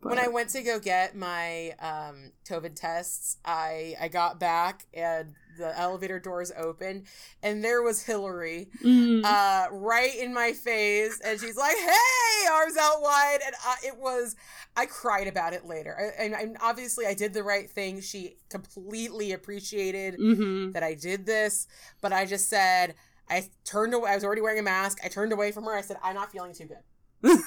When 0.09 0.19
I 0.19 0.29
went 0.29 0.51
to 0.51 0.63
go 0.63 0.79
get 0.79 1.17
my 1.17 1.75
um 1.81 2.33
COVID 2.49 2.75
tests, 2.75 3.37
I 3.45 3.95
I 4.01 4.09
got 4.09 4.39
back 4.41 4.87
and 4.95 5.35
the 5.59 5.79
elevator 5.79 6.19
doors 6.21 6.53
opened 6.57 7.05
and 7.43 7.65
there 7.65 7.83
was 7.83 8.03
Hillary 8.03 8.69
Mm. 8.85 9.25
uh, 9.25 9.69
right 9.73 10.15
in 10.15 10.35
my 10.35 10.53
face, 10.53 11.19
and 11.25 11.41
she's 11.41 11.57
like, 11.57 11.77
"Hey, 11.77 12.47
arms 12.53 12.77
out 12.77 13.01
wide," 13.01 13.39
and 13.45 13.55
I, 13.65 13.77
it 13.87 13.97
was. 13.99 14.37
I 14.77 14.85
cried 14.85 15.27
about 15.27 15.55
it 15.55 15.65
later, 15.65 15.97
I, 15.99 16.23
and, 16.23 16.35
and 16.35 16.57
obviously 16.61 17.07
I 17.07 17.15
did 17.15 17.33
the 17.33 17.43
right 17.43 17.71
thing. 17.71 18.03
She 18.03 18.37
completely 18.51 19.33
appreciated 19.33 20.19
Mhm. 20.21 20.75
that 20.75 20.83
I 20.83 20.93
did 20.93 21.25
this, 21.25 21.67
but 22.03 22.13
I 22.13 22.27
just 22.27 22.51
said 22.51 22.95
I 23.31 23.49
turned 23.65 23.95
away. 23.95 24.11
I 24.11 24.15
was 24.15 24.25
already 24.25 24.43
wearing 24.43 24.59
a 24.59 24.63
mask. 24.63 24.99
I 25.03 25.09
turned 25.09 25.33
away 25.33 25.53
from 25.53 25.65
her. 25.65 25.75
I 25.75 25.81
said, 25.81 25.97
"I'm 26.03 26.15
not 26.15 26.31
feeling 26.31 26.53
too 26.53 26.67
good," 26.67 26.85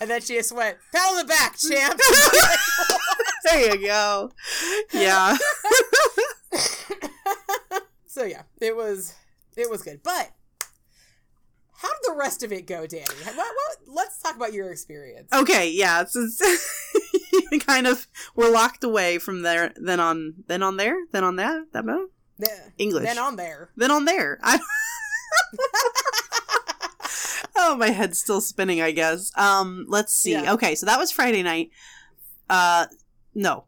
and 0.00 0.10
then 0.10 0.20
she 0.20 0.34
just 0.34 0.52
went, 0.52 0.76
"Pat 0.92 1.10
on 1.10 1.16
the 1.16 1.24
back, 1.24 1.56
champ." 1.58 1.98
there 3.44 3.76
you 3.76 3.86
go. 3.86 4.30
Yeah. 4.92 5.36
so 8.06 8.24
yeah, 8.24 8.42
it 8.60 8.76
was 8.76 9.14
it 9.56 9.70
was 9.70 9.82
good. 9.82 10.02
But 10.02 10.30
how 11.84 11.88
did 11.88 12.14
the 12.14 12.18
rest 12.18 12.42
of 12.42 12.52
it 12.52 12.66
go, 12.66 12.86
Danie? 12.86 13.26
What, 13.26 13.36
what, 13.36 13.76
let's 13.86 14.18
talk 14.18 14.36
about 14.36 14.52
your 14.54 14.70
experience. 14.70 15.28
Okay, 15.32 15.70
yeah, 15.70 16.02
it's 16.02 16.40
kind 17.66 17.86
of 17.86 18.06
we're 18.34 18.50
locked 18.50 18.84
away 18.84 19.18
from 19.18 19.42
there. 19.42 19.72
Then 19.76 20.00
on, 20.00 20.34
then 20.46 20.62
on 20.62 20.78
there, 20.78 20.96
then 21.12 21.24
on 21.24 21.36
that, 21.36 21.72
that 21.72 21.84
move. 21.84 22.08
Then, 22.38 22.72
English. 22.78 23.04
Then 23.04 23.18
on 23.18 23.36
there. 23.36 23.70
Then 23.76 23.90
on 23.90 24.06
there. 24.06 24.38
I. 24.42 24.58
oh, 27.64 27.76
my 27.78 27.90
head's 27.90 28.18
still 28.18 28.40
spinning. 28.40 28.80
I 28.80 28.90
guess. 28.90 29.32
Um, 29.36 29.86
let's 29.88 30.12
see. 30.12 30.32
Yeah. 30.32 30.52
Okay, 30.54 30.74
so 30.74 30.86
that 30.86 30.98
was 30.98 31.10
Friday 31.10 31.42
night. 31.42 31.70
Uh, 32.48 32.86
no, 33.34 33.64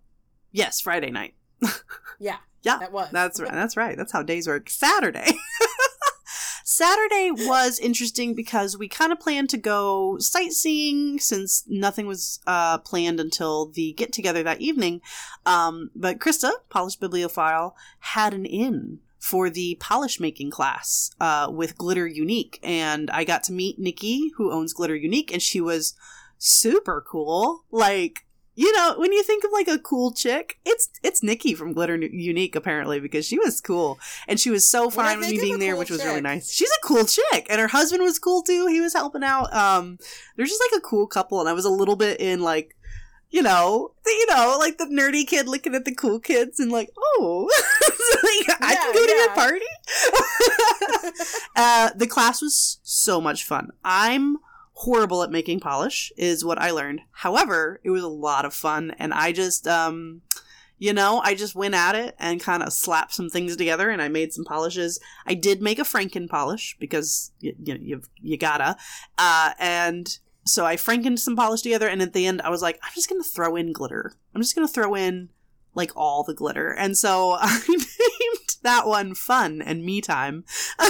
yes, 0.52 0.80
Friday 0.80 1.10
night. 1.10 1.34
Yeah. 2.18 2.36
Yeah, 2.62 2.78
That 2.78 2.92
was. 2.92 3.10
That's 3.10 3.40
right. 3.40 3.52
That's 3.52 3.76
right. 3.76 3.96
That's 3.96 4.12
how 4.12 4.22
days 4.22 4.48
work. 4.48 4.68
Saturday. 4.68 5.30
Saturday 6.64 7.30
was 7.30 7.78
interesting 7.78 8.34
because 8.34 8.76
we 8.76 8.88
kind 8.88 9.12
of 9.12 9.20
planned 9.20 9.48
to 9.50 9.56
go 9.56 10.18
sightseeing 10.18 11.20
since 11.20 11.62
nothing 11.68 12.06
was 12.06 12.40
uh, 12.46 12.78
planned 12.78 13.20
until 13.20 13.66
the 13.66 13.92
get 13.92 14.12
together 14.12 14.42
that 14.42 14.60
evening. 14.60 15.00
Um, 15.46 15.90
but 15.94 16.18
Krista, 16.18 16.50
polished 16.68 16.98
bibliophile, 16.98 17.76
had 18.00 18.34
an 18.34 18.44
in 18.44 18.98
for 19.30 19.50
the 19.50 19.76
polish 19.80 20.20
making 20.20 20.50
class 20.50 21.10
uh, 21.20 21.48
with 21.50 21.76
Glitter 21.76 22.06
Unique, 22.06 22.60
and 22.62 23.10
I 23.10 23.24
got 23.24 23.42
to 23.44 23.52
meet 23.52 23.78
Nikki, 23.78 24.30
who 24.36 24.52
owns 24.52 24.72
Glitter 24.72 24.94
Unique, 24.94 25.32
and 25.32 25.42
she 25.42 25.60
was 25.60 25.94
super 26.38 27.04
cool. 27.08 27.64
Like 27.70 28.22
you 28.58 28.72
know, 28.74 28.94
when 28.96 29.12
you 29.12 29.22
think 29.22 29.44
of 29.44 29.50
like 29.52 29.68
a 29.68 29.78
cool 29.78 30.12
chick, 30.12 30.58
it's 30.64 30.88
it's 31.02 31.22
Nikki 31.22 31.54
from 31.54 31.72
Glitter 31.74 31.96
Unique 31.96 32.54
apparently 32.56 33.00
because 33.00 33.26
she 33.26 33.38
was 33.38 33.60
cool 33.60 33.98
and 34.28 34.40
she 34.40 34.48
was 34.48 34.66
so 34.66 34.88
fine 34.90 35.18
with 35.18 35.28
me 35.28 35.38
being 35.40 35.58
there, 35.58 35.72
cool 35.72 35.80
which 35.80 35.90
was 35.90 36.04
really 36.04 36.20
nice. 36.22 36.50
She's 36.52 36.70
a 36.70 36.86
cool 36.86 37.04
chick, 37.04 37.46
and 37.50 37.60
her 37.60 37.68
husband 37.68 38.02
was 38.02 38.18
cool 38.18 38.42
too. 38.42 38.66
He 38.68 38.80
was 38.80 38.94
helping 38.94 39.24
out. 39.24 39.52
Um, 39.52 39.98
they're 40.36 40.46
just 40.46 40.62
like 40.70 40.78
a 40.78 40.82
cool 40.82 41.06
couple, 41.06 41.40
and 41.40 41.48
I 41.48 41.52
was 41.52 41.64
a 41.64 41.70
little 41.70 41.96
bit 41.96 42.20
in 42.20 42.40
like. 42.40 42.74
You 43.28 43.42
know, 43.42 43.92
the- 44.04 44.10
you 44.12 44.26
know, 44.30 44.56
like 44.60 44.78
the 44.78 44.84
nerdy 44.84 45.26
kid 45.26 45.48
looking 45.48 45.74
at 45.74 45.84
the 45.84 45.92
cool 45.94 46.20
kids 46.20 46.60
and 46.60 46.70
like, 46.70 46.90
oh, 46.96 47.50
like, 48.48 48.58
I 48.60 48.74
can 48.74 48.94
Yeah, 48.94 49.00
go 49.00 49.06
to 49.06 49.12
your 49.12 49.34
party. 49.34 49.66
uh, 51.56 51.90
the 51.96 52.06
class 52.06 52.42
was 52.42 52.78
so 52.82 53.20
much 53.20 53.44
fun. 53.44 53.70
I'm 53.84 54.38
horrible 54.76 55.22
at 55.22 55.30
making 55.30 55.58
polish 55.58 56.12
is 56.16 56.44
what 56.44 56.60
I 56.60 56.70
learned. 56.70 57.00
However, 57.10 57.80
it 57.82 57.90
was 57.90 58.02
a 58.02 58.08
lot 58.08 58.44
of 58.44 58.52
fun 58.52 58.94
and 58.98 59.14
I 59.14 59.32
just 59.32 59.66
um 59.66 60.20
you 60.78 60.92
know, 60.92 61.22
I 61.24 61.34
just 61.34 61.54
went 61.54 61.74
at 61.74 61.94
it 61.94 62.14
and 62.18 62.38
kind 62.38 62.62
of 62.62 62.70
slapped 62.70 63.14
some 63.14 63.30
things 63.30 63.56
together 63.56 63.88
and 63.88 64.02
I 64.02 64.08
made 64.08 64.34
some 64.34 64.44
polishes. 64.44 65.00
I 65.26 65.32
did 65.32 65.62
make 65.62 65.78
a 65.78 65.84
Franken 65.84 66.28
polish 66.28 66.76
because 66.78 67.32
you 67.40 67.54
you, 67.58 67.78
you, 67.80 68.02
you 68.20 68.36
gotta. 68.36 68.76
Uh 69.16 69.52
and 69.58 70.18
so 70.44 70.66
I 70.66 70.76
frankened 70.76 71.20
some 71.20 71.36
polish 71.36 71.62
together 71.62 71.88
and 71.88 72.02
at 72.02 72.12
the 72.12 72.26
end 72.26 72.42
I 72.42 72.50
was 72.50 72.60
like 72.60 72.78
I'm 72.82 72.92
just 72.94 73.08
going 73.08 73.22
to 73.22 73.28
throw 73.28 73.56
in 73.56 73.72
glitter. 73.72 74.12
I'm 74.34 74.42
just 74.42 74.54
going 74.54 74.68
to 74.68 74.72
throw 74.72 74.94
in 74.94 75.30
like 75.76 75.92
all 75.94 76.24
the 76.24 76.34
glitter. 76.34 76.70
And 76.70 76.98
so 76.98 77.32
I 77.40 77.60
named 77.68 78.56
that 78.62 78.86
one 78.86 79.14
fun 79.14 79.62
and 79.62 79.84
me 79.84 80.00
time. 80.00 80.44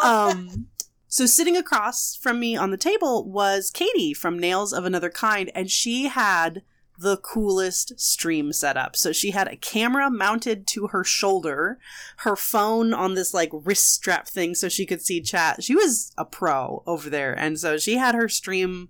Um 0.00 0.68
so 1.08 1.24
sitting 1.24 1.56
across 1.56 2.14
from 2.14 2.38
me 2.38 2.54
on 2.54 2.70
the 2.70 2.76
table 2.76 3.28
was 3.28 3.70
Katie 3.70 4.12
from 4.12 4.38
Nails 4.38 4.74
of 4.74 4.84
Another 4.84 5.08
Kind, 5.08 5.50
and 5.54 5.70
she 5.70 6.06
had 6.06 6.62
the 6.98 7.16
coolest 7.16 7.98
stream 7.98 8.52
setup. 8.52 8.96
So 8.96 9.12
she 9.12 9.30
had 9.30 9.48
a 9.48 9.56
camera 9.56 10.10
mounted 10.10 10.66
to 10.68 10.88
her 10.88 11.04
shoulder, 11.04 11.78
her 12.18 12.36
phone 12.36 12.92
on 12.92 13.14
this 13.14 13.32
like 13.32 13.50
wrist 13.52 13.92
strap 13.92 14.26
thing 14.26 14.54
so 14.54 14.68
she 14.68 14.84
could 14.84 15.00
see 15.00 15.20
chat. 15.20 15.62
She 15.62 15.76
was 15.76 16.12
a 16.18 16.24
pro 16.24 16.82
over 16.86 17.08
there. 17.08 17.32
And 17.32 17.58
so 17.58 17.78
she 17.78 17.96
had 17.96 18.14
her 18.14 18.28
stream 18.28 18.88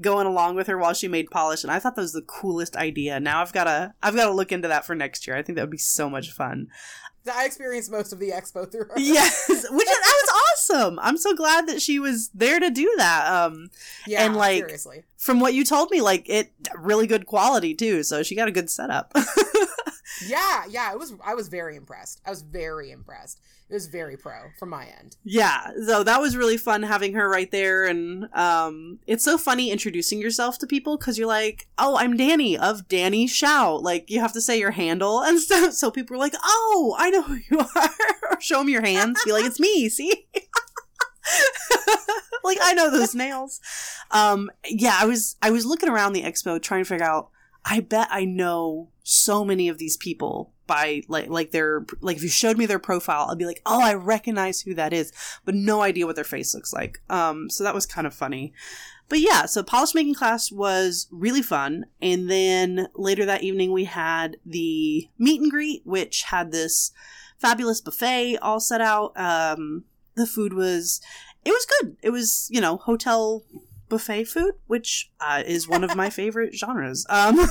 going 0.00 0.26
along 0.26 0.56
with 0.56 0.66
her 0.66 0.76
while 0.76 0.94
she 0.94 1.08
made 1.08 1.30
polish 1.30 1.62
and 1.62 1.72
I 1.72 1.78
thought 1.78 1.94
that 1.96 2.02
was 2.02 2.12
the 2.12 2.22
coolest 2.22 2.76
idea. 2.76 3.20
Now 3.20 3.40
I've 3.40 3.52
got 3.52 3.64
to 3.64 3.94
I've 4.02 4.16
got 4.16 4.26
to 4.26 4.32
look 4.32 4.52
into 4.52 4.68
that 4.68 4.84
for 4.84 4.94
next 4.94 5.26
year. 5.26 5.36
I 5.36 5.42
think 5.42 5.56
that 5.56 5.62
would 5.62 5.70
be 5.70 5.78
so 5.78 6.10
much 6.10 6.30
fun. 6.30 6.68
I 7.32 7.46
experienced 7.46 7.90
most 7.90 8.12
of 8.12 8.18
the 8.18 8.30
expo 8.30 8.70
through 8.70 8.84
her. 8.84 8.94
Yes, 8.98 9.48
which 9.48 9.58
is, 9.60 9.70
that 9.70 10.22
was 10.22 10.42
awesome. 10.52 10.98
I'm 11.00 11.16
so 11.16 11.34
glad 11.34 11.66
that 11.68 11.80
she 11.80 11.98
was 11.98 12.28
there 12.34 12.60
to 12.60 12.68
do 12.68 12.92
that. 12.98 13.26
Um, 13.26 13.70
yeah, 14.06 14.26
and, 14.26 14.36
like, 14.36 14.58
seriously. 14.58 15.04
from 15.16 15.40
what 15.40 15.54
you 15.54 15.64
told 15.64 15.90
me, 15.90 16.02
like 16.02 16.28
it 16.28 16.52
really 16.76 17.06
good 17.06 17.24
quality 17.24 17.74
too. 17.74 18.02
So 18.02 18.22
she 18.22 18.34
got 18.34 18.48
a 18.48 18.52
good 18.52 18.68
setup. 18.68 19.16
Yeah, 20.26 20.64
yeah, 20.68 20.92
it 20.92 20.98
was. 20.98 21.14
I 21.24 21.34
was 21.34 21.48
very 21.48 21.76
impressed. 21.76 22.20
I 22.24 22.30
was 22.30 22.42
very 22.42 22.90
impressed. 22.90 23.40
It 23.74 23.78
was 23.78 23.86
very 23.88 24.16
pro 24.16 24.52
from 24.56 24.68
my 24.68 24.84
end. 24.84 25.16
yeah, 25.24 25.72
so 25.84 26.04
that 26.04 26.20
was 26.20 26.36
really 26.36 26.56
fun 26.56 26.84
having 26.84 27.14
her 27.14 27.28
right 27.28 27.50
there, 27.50 27.86
and 27.86 28.32
um, 28.32 29.00
it's 29.08 29.24
so 29.24 29.36
funny 29.36 29.72
introducing 29.72 30.20
yourself 30.20 30.60
to 30.60 30.66
people 30.68 30.96
because 30.96 31.18
you're 31.18 31.26
like, 31.26 31.66
"Oh, 31.76 31.96
I'm 31.96 32.16
Danie 32.16 32.56
of 32.56 32.86
Danie 32.86 33.28
Shout." 33.28 33.82
Like 33.82 34.12
you 34.12 34.20
have 34.20 34.32
to 34.34 34.40
say 34.40 34.60
your 34.60 34.70
handle 34.70 35.22
and 35.22 35.40
stuff, 35.40 35.72
so 35.72 35.90
people 35.90 36.14
are 36.14 36.20
like, 36.20 36.36
"Oh, 36.40 36.94
I 36.96 37.10
know 37.10 37.22
who 37.22 37.40
you 37.50 37.58
are." 37.58 37.90
show 38.38 38.58
them 38.58 38.68
your 38.68 38.82
hands, 38.82 39.20
be 39.24 39.32
like, 39.32 39.44
"It's 39.44 39.58
me." 39.58 39.88
See. 39.88 40.28
like 42.44 42.58
I 42.62 42.74
know 42.74 42.92
those 42.92 43.16
nails. 43.16 43.60
Um, 44.12 44.52
yeah, 44.68 44.96
I 45.00 45.04
was 45.04 45.34
I 45.42 45.50
was 45.50 45.66
looking 45.66 45.88
around 45.88 46.12
the 46.12 46.22
expo 46.22 46.62
trying 46.62 46.84
to 46.84 46.88
figure 46.88 47.04
out. 47.04 47.30
I 47.64 47.80
bet 47.80 48.06
I 48.12 48.24
know 48.24 48.90
so 49.02 49.44
many 49.44 49.68
of 49.68 49.78
these 49.78 49.96
people 49.96 50.53
by 50.66 51.02
like 51.08 51.28
like 51.28 51.50
their 51.50 51.84
like 52.00 52.16
if 52.16 52.22
you 52.22 52.28
showed 52.28 52.58
me 52.58 52.66
their 52.66 52.78
profile, 52.78 53.28
I'd 53.30 53.38
be 53.38 53.46
like, 53.46 53.62
oh, 53.66 53.82
I 53.82 53.94
recognize 53.94 54.60
who 54.60 54.74
that 54.74 54.92
is, 54.92 55.12
but 55.44 55.54
no 55.54 55.82
idea 55.82 56.06
what 56.06 56.16
their 56.16 56.24
face 56.24 56.54
looks 56.54 56.72
like. 56.72 57.00
Um, 57.10 57.50
so 57.50 57.64
that 57.64 57.74
was 57.74 57.86
kind 57.86 58.06
of 58.06 58.14
funny. 58.14 58.52
But 59.08 59.20
yeah, 59.20 59.44
so 59.46 59.62
polish 59.62 59.94
making 59.94 60.14
class 60.14 60.50
was 60.50 61.08
really 61.10 61.42
fun, 61.42 61.86
and 62.00 62.30
then 62.30 62.88
later 62.94 63.26
that 63.26 63.42
evening 63.42 63.72
we 63.72 63.84
had 63.84 64.38
the 64.46 65.08
meet 65.18 65.40
and 65.40 65.50
greet, 65.50 65.82
which 65.84 66.22
had 66.22 66.52
this 66.52 66.92
fabulous 67.38 67.80
buffet 67.80 68.38
all 68.38 68.60
set 68.60 68.80
out. 68.80 69.12
Um, 69.16 69.84
the 70.14 70.26
food 70.26 70.54
was 70.54 71.00
it 71.44 71.50
was 71.50 71.66
good. 71.80 71.96
It 72.02 72.10
was 72.10 72.48
you 72.50 72.60
know 72.60 72.78
hotel 72.78 73.44
buffet 73.88 74.24
food, 74.24 74.54
which 74.66 75.10
uh, 75.20 75.42
is 75.46 75.68
one 75.68 75.84
of 75.84 75.94
my 75.94 76.10
favorite 76.20 76.54
genres. 76.54 77.06
Um, 77.08 77.36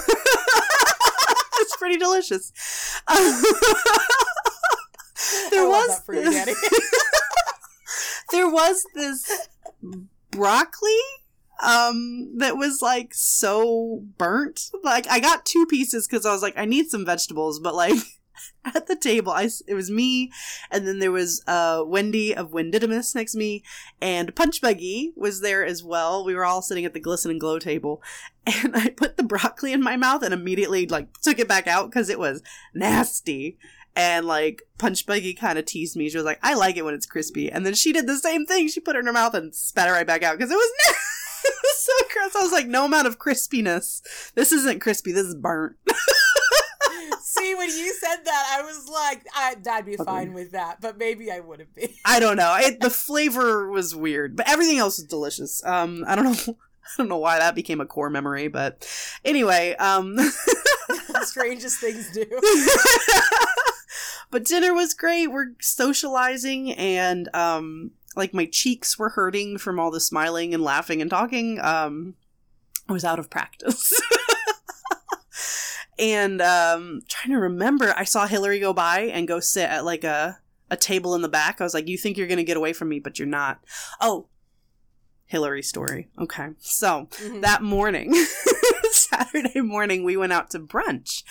pretty 1.84 1.98
delicious. 1.98 2.54
there 5.52 5.64
I 5.64 5.68
was 5.68 5.88
that 5.90 6.06
for 6.06 6.16
you, 6.16 6.22
Danie. 6.22 6.56
there 8.32 8.50
was 8.50 8.86
this 8.96 9.50
broccoli 10.32 10.98
um 11.62 12.38
that 12.38 12.56
was 12.58 12.82
like 12.82 13.14
so 13.14 14.02
burnt 14.18 14.72
like 14.84 15.08
i 15.08 15.20
got 15.20 15.46
two 15.46 15.68
pieces 15.68 16.08
because 16.08 16.26
i 16.26 16.32
was 16.32 16.42
like 16.42 16.58
i 16.58 16.66
need 16.66 16.90
some 16.90 17.06
vegetables 17.06 17.60
but 17.60 17.76
like 17.76 17.94
at 18.66 18.88
the 18.88 18.96
table. 18.96 19.32
I 19.32 19.50
it 19.68 19.74
was 19.74 19.90
me 19.90 20.32
and 20.72 20.88
then 20.88 21.00
there 21.00 21.12
was 21.12 21.44
uh 21.48 21.84
wendy 21.86 22.36
of 22.36 22.52
wendidamus 22.52 23.16
next 23.16 23.34
to 23.34 23.38
me 23.38 23.64
and 24.02 24.36
punch 24.36 24.62
buggy 24.62 25.14
was 25.16 25.42
there 25.42 25.66
as 25.66 25.84
well. 25.84 26.24
We 26.26 26.36
were 26.36 26.46
all 26.46 26.62
sitting 26.62 26.86
at 26.86 26.94
the 26.94 27.00
glisten 27.00 27.32
and 27.32 27.40
glow 27.40 27.60
table 27.60 28.02
and 28.46 28.76
i 28.76 28.90
put 28.90 29.18
the 29.18 29.24
broccoli 29.24 29.72
in 29.72 29.82
my 29.82 29.96
mouth 29.96 30.24
and 30.24 30.34
immediately 30.34 30.86
like 30.88 31.18
took 31.22 31.40
it 31.40 31.48
back 31.48 31.68
out 31.68 31.90
because 31.90 32.10
it 32.10 32.20
was 32.20 32.42
nasty. 32.74 33.58
And 33.96 34.26
like 34.26 34.64
punch 34.80 35.06
buggy 35.06 35.36
kind 35.36 35.60
of 35.60 35.66
teased 35.66 35.96
me. 35.96 36.10
She 36.10 36.18
was 36.18 36.26
like 36.26 36.40
i 36.42 36.56
like 36.56 36.78
it 36.78 36.86
when 36.86 36.96
it's 36.96 37.06
crispy. 37.06 37.52
And 37.52 37.66
then 37.66 37.76
she 37.76 37.94
did 37.94 38.08
the 38.08 38.18
same 38.18 38.46
thing. 38.46 38.68
She 38.68 38.80
put 38.80 38.96
it 38.96 39.00
in 39.00 39.06
her 39.06 39.14
mouth 39.14 39.36
and 39.36 39.54
spat 39.54 39.88
it 39.88 39.92
right 39.92 40.08
back 40.08 40.24
out 40.24 40.38
because 40.38 40.52
it 40.52 40.56
was 40.56 40.72
it 41.46 41.56
was 41.64 41.86
so 41.86 41.94
gross. 42.12 42.36
I 42.36 42.42
was 42.42 42.52
like 42.52 42.68
no 42.68 42.86
amount 42.86 43.08
of 43.08 43.20
crispiness. 43.20 44.02
This 44.34 44.52
isn't 44.52 44.82
crispy. 44.82 45.12
This 45.12 45.28
is 45.28 45.36
burnt 45.36 45.76
See, 47.36 47.56
when 47.56 47.70
you 47.70 47.94
said 47.94 48.18
that, 48.26 48.58
I 48.58 48.62
was 48.62 48.88
like, 48.88 49.26
I, 49.34 49.56
I'd 49.72 49.86
be 49.86 49.98
fine 49.98 50.34
with 50.34 50.52
that, 50.52 50.82
but 50.82 50.98
maybe 50.98 51.32
I 51.32 51.40
wouldn't 51.40 51.74
be. 51.74 52.00
i 52.06 52.20
don't 52.20 52.38
know 52.38 52.56
it, 52.60 52.80
the 52.80 52.90
flavor 52.90 53.70
was 53.70 53.96
weird 53.96 54.36
but 54.36 54.48
everything 54.48 54.78
else 54.78 54.98
was 54.98 55.08
delicious 55.08 55.64
um 55.66 56.04
i 56.08 56.16
don't 56.16 56.26
know 56.26 56.58
I 56.84 56.90
don't 56.98 57.08
know 57.08 57.18
why 57.18 57.40
that 57.40 57.56
became 57.56 57.80
a 57.80 57.86
core 57.86 58.10
memory, 58.10 58.50
but 58.50 58.86
anyway, 59.24 59.74
um 59.80 60.18
Strangest 61.24 61.80
things 61.80 62.12
do. 62.12 62.26
but 64.30 64.44
dinner 64.44 64.74
was 64.74 64.94
great. 64.94 65.28
We're 65.28 65.54
socializing 65.62 66.74
and 66.74 67.34
um 67.34 67.92
like 68.18 68.34
my 68.34 68.46
cheeks 68.52 69.00
were 69.00 69.10
hurting 69.10 69.58
from 69.58 69.80
all 69.80 69.92
the 69.92 70.02
smiling 70.02 70.54
and 70.54 70.62
laughing 70.62 71.02
and 71.02 71.10
talking. 71.10 71.60
Um 71.62 72.16
I 72.90 72.94
was 72.94 73.06
out 73.06 73.18
of 73.18 73.30
practice. 73.30 73.94
And 76.00 76.42
um 76.42 77.02
trying 77.08 77.34
to 77.34 77.40
remember 77.40 77.94
I 77.98 78.04
saw 78.04 78.28
Hillary 78.28 78.60
go 78.60 78.74
by 78.74 79.02
and 79.02 79.28
go 79.28 79.40
sit 79.40 79.70
at 79.70 79.86
like 79.86 80.04
a 80.04 80.40
a 80.70 80.78
table 80.78 81.14
in 81.16 81.22
the 81.22 81.30
back. 81.30 81.62
I 81.62 81.64
was 81.64 81.74
like, 81.74 81.88
"You 81.88 81.98
think 81.98 82.18
you're 82.18 82.28
going 82.28 82.38
to 82.38 82.44
get 82.44 82.58
away 82.58 82.74
from 82.74 82.90
me, 82.90 83.00
but 83.00 83.20
you're 83.20 83.28
not." 83.28 83.60
Oh, 84.02 84.28
Hillary 85.26 85.62
story. 85.62 86.10
Okay. 86.20 86.50
So, 86.60 87.08
Mhm. 87.22 87.42
that 87.42 87.62
morning. 87.62 88.14
Saturday 88.92 89.62
morning, 89.62 90.04
we 90.04 90.18
went 90.18 90.34
out 90.34 90.50
to 90.52 90.60
brunch 90.60 91.24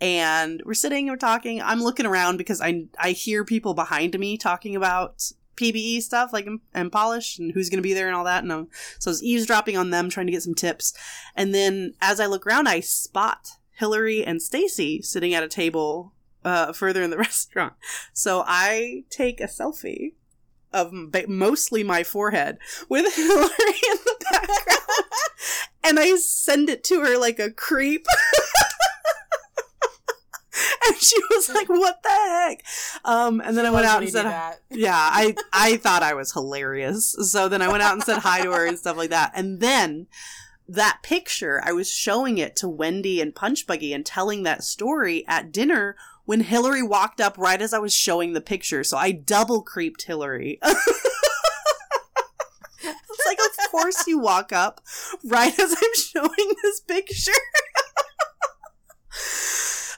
and 0.00 0.62
we're 0.64 0.74
sitting, 0.74 1.06
we're 1.08 1.16
talking. 1.16 1.62
I'm 1.62 1.82
looking 1.82 2.06
around 2.06 2.36
because 2.36 2.60
I, 2.60 2.84
I 2.98 3.10
hear 3.12 3.44
people 3.44 3.74
behind 3.74 4.18
me 4.18 4.36
talking 4.36 4.76
about 4.76 5.22
PBE 5.56 6.02
stuff, 6.02 6.32
like 6.32 6.46
and 6.74 6.92
polish 6.92 7.38
and 7.38 7.52
who's 7.52 7.70
going 7.70 7.78
to 7.78 7.82
be 7.82 7.94
there 7.94 8.06
and 8.06 8.14
all 8.16 8.24
that. 8.24 8.42
And 8.42 8.52
I'm, 8.52 8.68
so 8.98 9.10
I 9.10 9.12
was 9.12 9.22
eavesdropping 9.22 9.76
on 9.76 9.90
them, 9.90 10.10
trying 10.10 10.26
to 10.26 10.32
get 10.32 10.42
some 10.42 10.54
tips. 10.54 10.92
And 11.34 11.54
then 11.54 11.94
as 12.00 12.20
I 12.20 12.26
look 12.26 12.46
around, 12.46 12.68
I 12.68 12.80
spot 12.80 13.48
Hillary 13.76 14.24
and 14.24 14.42
Stacy 14.42 15.02
sitting 15.02 15.34
at 15.34 15.42
a 15.42 15.48
table 15.48 16.12
uh, 16.44 16.72
further 16.72 17.02
in 17.02 17.10
the 17.10 17.18
restaurant. 17.18 17.74
So 18.12 18.42
I 18.46 19.04
take 19.10 19.40
a 19.40 19.46
selfie 19.46 20.14
of 20.72 20.92
mostly 21.28 21.84
my 21.84 22.02
forehead 22.02 22.58
with 22.88 23.14
Hillary 23.16 23.80
in 23.90 23.98
the 24.04 24.24
background, 24.30 25.04
and 25.84 25.98
I 25.98 26.16
send 26.16 26.68
it 26.68 26.84
to 26.84 27.00
her 27.00 27.18
like 27.18 27.38
a 27.38 27.50
creep. 27.50 28.06
and 30.86 30.96
she 30.96 31.16
was 31.30 31.48
like, 31.50 31.68
"What 31.68 32.02
the 32.02 32.08
heck?" 32.08 32.64
Um, 33.04 33.40
and 33.40 33.56
then 33.56 33.64
she 33.64 33.68
I 33.68 33.70
went 33.70 33.86
out 33.86 34.02
and 34.02 34.10
said, 34.10 34.56
"Yeah, 34.70 34.96
I 34.96 35.34
I 35.52 35.76
thought 35.76 36.02
I 36.02 36.14
was 36.14 36.32
hilarious." 36.32 37.16
So 37.30 37.48
then 37.48 37.62
I 37.62 37.68
went 37.68 37.82
out 37.82 37.94
and 37.94 38.02
said 38.02 38.18
hi 38.18 38.42
to 38.42 38.52
her 38.52 38.66
and 38.66 38.78
stuff 38.78 38.96
like 38.96 39.10
that. 39.10 39.32
And 39.34 39.60
then 39.60 40.06
that 40.68 41.00
picture, 41.02 41.60
I 41.64 41.72
was 41.72 41.90
showing 41.90 42.38
it 42.38 42.56
to 42.56 42.68
Wendy 42.68 43.20
and 43.20 43.34
Punch 43.34 43.66
Buggy 43.66 43.92
and 43.92 44.04
telling 44.04 44.42
that 44.42 44.64
story 44.64 45.24
at 45.28 45.52
dinner 45.52 45.96
when 46.24 46.40
Hillary 46.40 46.82
walked 46.82 47.20
up 47.20 47.38
right 47.38 47.60
as 47.60 47.72
I 47.72 47.78
was 47.78 47.94
showing 47.94 48.32
the 48.32 48.40
picture. 48.40 48.82
So 48.82 48.96
I 48.96 49.12
double 49.12 49.62
creeped 49.62 50.02
Hillary. 50.02 50.58
it's 50.62 50.86
like, 53.26 53.38
of 53.38 53.70
course 53.70 54.06
you 54.06 54.18
walk 54.18 54.52
up 54.52 54.80
right 55.24 55.56
as 55.58 55.72
I'm 55.72 55.94
showing 55.94 56.52
this 56.62 56.80
picture. 56.80 57.32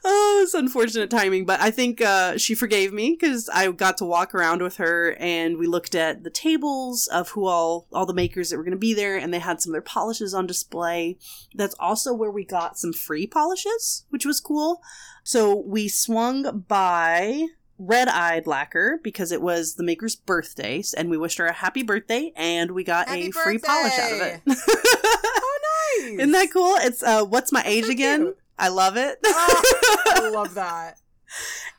oh, 0.09 0.40
it's 0.42 0.54
unfortunate 0.54 1.11
timing, 1.11 1.44
but 1.44 1.61
I 1.61 1.70
think 1.70 2.00
uh, 2.00 2.38
she 2.38 2.54
forgave 2.54 2.92
me 2.92 3.11
because 3.18 3.48
I 3.50 3.70
got 3.70 3.98
to 3.98 4.04
walk 4.04 4.34
around 4.34 4.62
with 4.62 4.76
her 4.76 5.14
and 5.20 5.59
we 5.59 5.66
looked 5.66 5.94
at 5.94 6.24
the 6.24 6.30
tables 6.30 7.06
of 7.09 7.30
who 7.30 7.46
all 7.46 7.86
all 7.92 8.06
the 8.06 8.14
makers 8.14 8.50
that 8.50 8.56
were 8.56 8.64
going 8.64 8.72
to 8.72 8.78
be 8.78 8.94
there, 8.94 9.16
and 9.16 9.32
they 9.32 9.38
had 9.38 9.61
some 9.61 9.70
of 9.70 9.74
their 9.74 9.82
polishes 9.82 10.32
on 10.32 10.46
display. 10.46 11.18
That's 11.54 11.74
also 11.78 12.14
where 12.14 12.30
we 12.30 12.44
got 12.44 12.78
some 12.78 12.92
free 12.92 13.26
polishes, 13.26 14.06
which 14.09 14.24
was 14.24 14.40
cool. 14.40 14.80
So 15.24 15.54
we 15.54 15.88
swung 15.88 16.64
by 16.66 17.48
Red 17.78 18.09
Eyed 18.09 18.46
Lacquer 18.46 18.98
because 19.02 19.30
it 19.30 19.42
was 19.42 19.74
the 19.74 19.84
maker's 19.84 20.16
birthday, 20.16 20.82
and 20.96 21.11
we 21.11 21.18
wished 21.18 21.38
her 21.38 21.46
a 21.46 21.52
happy 21.52 21.82
birthday, 21.82 22.32
and 22.34 22.70
we 22.70 22.82
got 22.82 23.09
happy 23.09 23.26
a 23.26 23.26
birthday. 23.26 23.42
free 23.42 23.59
polish 23.59 23.98
out 23.98 24.12
of 24.12 24.20
it. 24.20 24.40
oh, 24.48 25.59
nice! 26.00 26.18
Isn't 26.18 26.32
that 26.32 26.48
cool? 26.50 26.76
It's 26.76 27.02
uh, 27.02 27.24
what's 27.24 27.52
my 27.52 27.62
age 27.66 27.84
so 27.84 27.90
again? 27.90 28.20
Cute. 28.22 28.38
I 28.59 28.68
love 28.68 28.96
it. 28.96 29.18
oh, 29.24 29.62
I 30.06 30.28
love 30.32 30.54
that. 30.54 30.98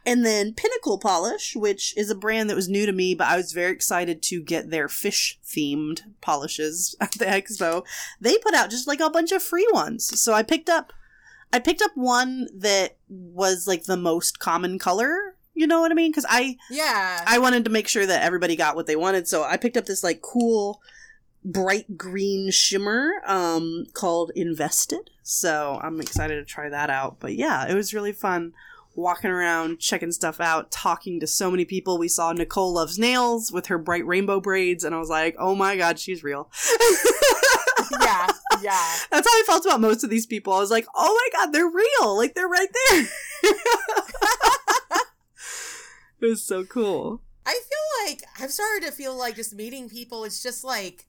And 0.06 0.26
then 0.26 0.54
Pinnacle 0.54 0.98
Polish, 1.00 1.56
which 1.56 1.96
is 1.98 2.10
a 2.10 2.16
brand 2.16 2.50
that 2.50 2.56
was 2.56 2.70
new 2.70 2.86
to 2.86 2.92
me, 2.92 3.16
but 3.16 3.28
I 3.28 3.36
was 3.36 3.52
very 3.52 3.72
excited 3.72 4.22
to 4.24 4.42
get 4.42 4.70
their 4.70 4.88
fish 4.88 5.40
themed 5.46 6.02
polishes 6.22 6.96
at 7.02 7.12
the 7.14 7.26
expo. 7.26 7.86
They 8.22 8.38
put 8.38 8.54
out 8.54 8.70
just 8.70 8.88
like 8.88 9.00
a 9.00 9.10
bunch 9.10 9.32
of 9.32 9.44
free 9.44 9.68
ones. 9.74 10.20
So 10.20 10.34
I 10.34 10.44
picked 10.44 10.70
up 10.70 10.94
I 11.52 11.58
picked 11.58 11.82
up 11.82 11.92
one 11.96 12.48
that 12.56 12.98
was 13.08 13.68
like 13.68 13.86
the 13.86 13.98
most 13.98 14.38
common 14.40 14.78
color. 14.78 15.36
You 15.56 15.66
know 15.66 15.82
what 15.82 15.92
I 15.92 15.96
mean? 15.96 16.12
Because 16.12 16.28
I 16.30 16.58
yeah 16.70 17.24
I 17.28 17.40
wanted 17.40 17.66
to 17.66 17.72
make 17.72 17.88
sure 17.88 18.06
that 18.06 18.24
everybody 18.24 18.56
got 18.56 18.76
what 18.76 18.86
they 18.88 18.96
wanted, 18.96 19.28
so 19.28 19.44
I 19.44 19.58
picked 19.58 19.76
up 19.78 19.86
this 19.86 20.04
like 20.04 20.22
cool 20.22 20.80
bright 21.44 21.98
green 21.98 22.52
shimmer 22.52 23.22
um 23.26 23.86
called 23.94 24.32
Invested. 24.36 25.10
So 25.24 25.80
I'm 25.82 26.02
excited 26.02 26.36
to 26.36 26.46
try 26.46 26.70
that 26.70 26.90
out. 26.90 27.18
But 27.20 27.36
yeah, 27.36 27.68
it 27.68 27.76
was 27.76 27.94
really 27.94 28.12
fun 28.12 28.54
walking 28.96 29.32
around, 29.32 29.80
checking 29.80 30.12
stuff 30.12 30.40
out, 30.40 30.72
talking 30.72 31.20
to 31.20 31.28
so 31.28 31.50
many 31.50 31.66
people. 31.66 31.98
We 31.98 32.08
saw 32.08 32.32
Nicole 32.32 32.74
Loves 32.74 33.00
Nails 33.00 33.52
with 33.52 33.68
her 33.68 33.78
bright 33.78 34.06
rainbow 34.06 34.40
braids, 34.40 34.84
and 34.84 34.94
I 34.94 35.00
was 35.00 35.10
like, 35.10 35.36
oh 35.40 35.56
my 35.56 35.78
god, 35.78 36.00
she's 36.00 36.24
real. 36.24 36.52
yeah, 38.02 38.28
yeah. 38.62 38.96
That's 39.12 39.28
how 39.28 39.40
I 39.40 39.44
felt 39.46 39.66
about 39.66 39.82
most 39.82 40.04
of 40.04 40.10
these 40.10 40.26
people. 40.26 40.54
I 40.54 40.60
was 40.60 40.72
like, 40.72 40.88
oh 40.96 41.30
my 41.34 41.40
god, 41.40 41.54
they're 41.54 41.70
real. 41.70 42.18
Like 42.18 42.36
they're 42.36 42.48
right 42.48 42.70
there. 42.90 43.06
it 46.22 46.26
was 46.26 46.44
so 46.44 46.64
cool. 46.66 47.22
I 47.46 47.54
feel 47.54 48.08
like 48.08 48.24
I've 48.40 48.52
started 48.52 48.86
to 48.86 48.92
feel 48.92 49.18
like 49.18 49.36
just 49.36 49.56
meeting 49.56 49.90
people, 49.90 50.24
it's 50.24 50.44
just 50.44 50.64
like 50.64 51.06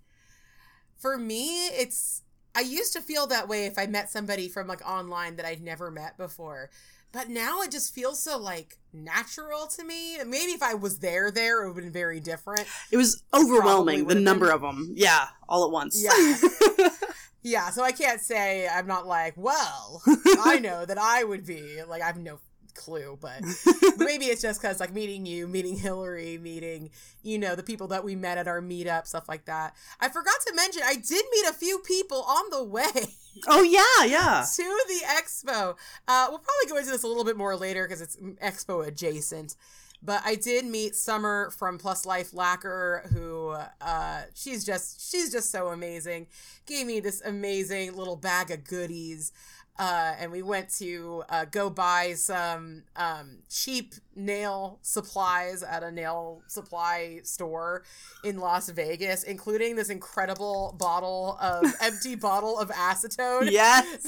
for 1.00 1.18
me, 1.18 1.66
it's 1.68 2.22
I 2.54 2.60
used 2.60 2.92
to 2.92 3.00
feel 3.00 3.26
that 3.28 3.48
way 3.48 3.66
if 3.66 3.78
I 3.78 3.86
met 3.86 4.10
somebody 4.10 4.48
from 4.48 4.66
like 4.66 4.86
online 4.88 5.36
that 5.36 5.46
I'd 5.46 5.62
never 5.62 5.90
met 5.90 6.16
before. 6.16 6.70
But 7.12 7.28
now 7.28 7.62
it 7.62 7.72
just 7.72 7.92
feels 7.92 8.22
so 8.22 8.38
like 8.38 8.78
natural 8.92 9.66
to 9.68 9.84
me. 9.84 10.18
Maybe 10.24 10.52
if 10.52 10.62
I 10.62 10.74
was 10.74 10.98
there, 10.98 11.30
there 11.30 11.64
it 11.64 11.68
would 11.68 11.76
have 11.76 11.84
been 11.84 11.92
very 11.92 12.20
different. 12.20 12.66
It 12.92 12.96
was 12.96 13.22
overwhelming 13.34 14.06
the 14.06 14.14
number 14.14 14.46
been. 14.46 14.54
of 14.54 14.60
them. 14.60 14.92
Yeah, 14.94 15.26
all 15.48 15.64
at 15.64 15.72
once. 15.72 16.00
Yeah. 16.00 16.88
yeah, 17.42 17.70
so 17.70 17.82
I 17.82 17.92
can't 17.92 18.20
say 18.20 18.68
I'm 18.68 18.86
not 18.86 19.06
like, 19.06 19.34
well, 19.36 20.02
I 20.44 20.60
know 20.60 20.84
that 20.84 20.98
I 20.98 21.24
would 21.24 21.44
be 21.44 21.82
like 21.82 22.02
I 22.02 22.06
have 22.06 22.18
no 22.18 22.38
clue, 22.80 23.18
but, 23.20 23.42
maybe 23.98 24.26
it's 24.26 24.42
just 24.42 24.60
because 24.60 24.80
like 24.80 24.92
meeting 24.92 25.26
you, 25.26 25.46
meeting 25.46 25.76
Hillary, 25.76 26.38
meeting 26.38 26.90
you 27.22 27.38
know 27.38 27.54
the 27.54 27.62
people 27.62 27.86
that 27.88 28.02
we 28.02 28.16
met 28.16 28.38
at 28.38 28.48
our 28.48 28.60
meetup, 28.60 29.06
stuff 29.06 29.28
like 29.28 29.44
that. 29.44 29.74
I 30.00 30.08
forgot 30.08 30.34
to 30.46 30.54
mention 30.54 30.82
I 30.84 30.94
did 30.94 31.24
meet 31.30 31.46
a 31.48 31.52
few 31.52 31.78
people 31.80 32.22
on 32.22 32.50
the 32.50 32.64
way. 32.64 33.14
Oh 33.46 33.62
yeah, 33.62 34.06
yeah. 34.06 34.44
to 34.56 34.84
the 34.88 35.00
expo. 35.06 35.76
Uh, 36.08 36.26
we'll 36.28 36.38
probably 36.38 36.68
go 36.68 36.76
into 36.76 36.90
this 36.90 37.02
a 37.02 37.06
little 37.06 37.24
bit 37.24 37.36
more 37.36 37.56
later 37.56 37.86
because 37.86 38.00
it's 38.00 38.16
expo 38.16 38.86
adjacent. 38.86 39.56
But 40.02 40.22
I 40.24 40.34
did 40.34 40.64
meet 40.64 40.96
Summer 40.96 41.50
from 41.50 41.76
Plus 41.76 42.06
Life 42.06 42.32
Lacquer, 42.32 43.08
who 43.12 43.54
uh, 43.82 44.22
she's 44.34 44.64
just 44.64 45.10
she's 45.10 45.30
just 45.30 45.50
so 45.50 45.68
amazing. 45.68 46.26
Gave 46.66 46.86
me 46.86 47.00
this 47.00 47.20
amazing 47.22 47.94
little 47.94 48.16
bag 48.16 48.50
of 48.50 48.64
goodies. 48.64 49.32
Uh, 49.80 50.14
and 50.18 50.30
we 50.30 50.42
went 50.42 50.68
to 50.68 51.24
uh, 51.30 51.46
go 51.46 51.70
buy 51.70 52.12
some 52.12 52.82
um, 52.96 53.38
cheap 53.48 53.94
nail 54.14 54.78
supplies 54.82 55.62
at 55.62 55.82
a 55.82 55.90
nail 55.90 56.42
supply 56.48 57.18
store 57.22 57.82
in 58.22 58.36
Las 58.36 58.68
Vegas, 58.68 59.22
including 59.22 59.76
this 59.76 59.88
incredible 59.88 60.76
bottle 60.78 61.38
of 61.40 61.64
empty 61.80 62.14
bottle 62.14 62.58
of 62.58 62.68
acetone. 62.70 63.50
Yes, 63.60 64.06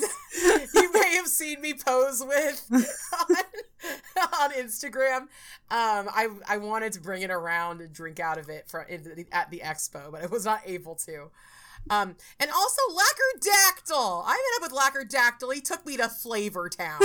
you 0.74 0.92
may 0.92 1.16
have 1.16 1.26
seen 1.26 1.60
me 1.60 1.72
pose 1.74 2.22
with 2.24 2.66
on, 2.70 3.36
on 4.40 4.52
Instagram. 4.52 5.20
Um, 5.22 5.28
I 5.70 6.28
I 6.48 6.58
wanted 6.58 6.92
to 6.92 7.00
bring 7.00 7.22
it 7.22 7.30
around 7.30 7.80
and 7.80 7.92
drink 7.92 8.20
out 8.20 8.36
of 8.36 8.48
it 8.50 8.68
for, 8.68 8.86
the, 8.88 9.26
at 9.32 9.50
the 9.50 9.60
expo, 9.64 10.12
but 10.12 10.22
I 10.22 10.26
was 10.26 10.44
not 10.44 10.60
able 10.66 10.94
to. 11.06 11.30
Um, 11.90 12.16
and 12.38 12.50
also 12.50 12.80
Lacquer 12.94 13.40
Dactyl. 13.40 14.22
I 14.24 14.30
met 14.30 14.56
up 14.56 14.62
with 14.62 14.72
Lacquer 14.72 15.04
Dactyl. 15.04 15.54
He 15.54 15.60
took 15.60 15.84
me 15.84 15.96
to 15.96 16.08
Flavor 16.08 16.68
Town. 16.68 17.00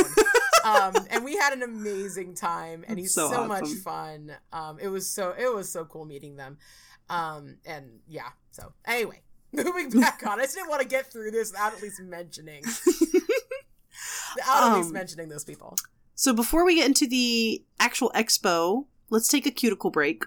um, 0.63 0.93
and 1.09 1.23
we 1.23 1.35
had 1.35 1.53
an 1.53 1.63
amazing 1.63 2.35
time 2.35 2.85
and 2.87 2.99
he's 2.99 3.13
so, 3.13 3.29
so 3.29 3.37
awesome. 3.37 3.47
much 3.47 3.69
fun. 3.83 4.31
Um, 4.53 4.77
it 4.79 4.87
was 4.89 5.09
so 5.09 5.33
it 5.37 5.53
was 5.53 5.69
so 5.69 5.85
cool 5.85 6.05
meeting 6.05 6.35
them. 6.35 6.57
Um, 7.09 7.57
and 7.65 7.99
yeah, 8.07 8.29
so 8.51 8.73
anyway, 8.85 9.21
moving 9.51 9.89
back 9.89 10.21
on. 10.25 10.39
I 10.39 10.43
just 10.43 10.55
didn't 10.55 10.69
want 10.69 10.81
to 10.81 10.87
get 10.87 11.11
through 11.11 11.31
this 11.31 11.51
without 11.51 11.73
at 11.73 11.81
least 11.81 12.01
mentioning 12.01 12.63
without 14.35 14.71
at 14.71 14.75
least 14.75 14.87
um, 14.87 14.93
mentioning 14.93 15.29
those 15.29 15.43
people. 15.43 15.75
So 16.15 16.33
before 16.33 16.65
we 16.65 16.75
get 16.75 16.87
into 16.87 17.07
the 17.07 17.63
actual 17.79 18.11
expo, 18.15 18.85
let's 19.09 19.27
take 19.27 19.45
a 19.45 19.51
cuticle 19.51 19.91
break. 19.91 20.23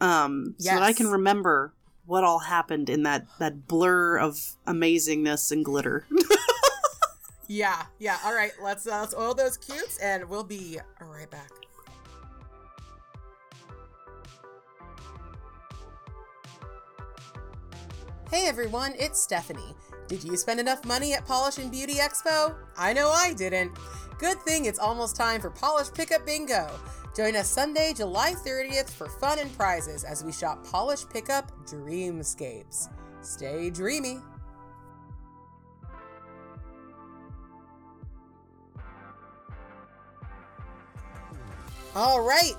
Um, 0.00 0.56
yes. 0.58 0.74
so 0.74 0.80
that 0.80 0.84
I 0.84 0.92
can 0.92 1.08
remember 1.08 1.74
what 2.06 2.24
all 2.24 2.40
happened 2.40 2.90
in 2.90 3.02
that 3.04 3.26
that 3.38 3.66
blur 3.66 4.16
of 4.16 4.38
amazingness 4.66 5.52
and 5.52 5.64
glitter. 5.64 6.06
yeah, 7.48 7.84
yeah. 7.98 8.18
All 8.24 8.34
right, 8.34 8.52
let's 8.62 8.86
uh, 8.86 9.00
let's 9.00 9.14
oil 9.14 9.34
those 9.34 9.56
cutes, 9.56 9.98
and 9.98 10.28
we'll 10.28 10.44
be 10.44 10.78
right 11.00 11.30
back. 11.30 11.50
Hey 18.30 18.46
everyone, 18.46 18.94
it's 18.98 19.20
Stephanie. 19.20 19.74
Did 20.08 20.24
you 20.24 20.38
spend 20.38 20.58
enough 20.58 20.84
money 20.86 21.12
at 21.12 21.26
Polish 21.26 21.58
and 21.58 21.70
Beauty 21.70 21.94
Expo? 21.94 22.54
I 22.78 22.94
know 22.94 23.10
I 23.10 23.34
didn't. 23.34 23.72
Good 24.18 24.40
thing 24.40 24.64
it's 24.64 24.78
almost 24.78 25.16
time 25.16 25.40
for 25.40 25.50
Polish 25.50 25.92
Pickup 25.92 26.24
Bingo. 26.24 26.70
Join 27.14 27.36
us 27.36 27.46
Sunday, 27.46 27.92
July 27.94 28.32
30th 28.32 28.88
for 28.88 29.06
fun 29.06 29.38
and 29.38 29.54
prizes 29.58 30.02
as 30.02 30.24
we 30.24 30.32
shop 30.32 30.66
Polish 30.66 31.06
Pickup 31.12 31.52
Dreamscapes. 31.66 32.88
Stay 33.20 33.68
dreamy. 33.68 34.18
All 41.94 42.22
right, 42.22 42.54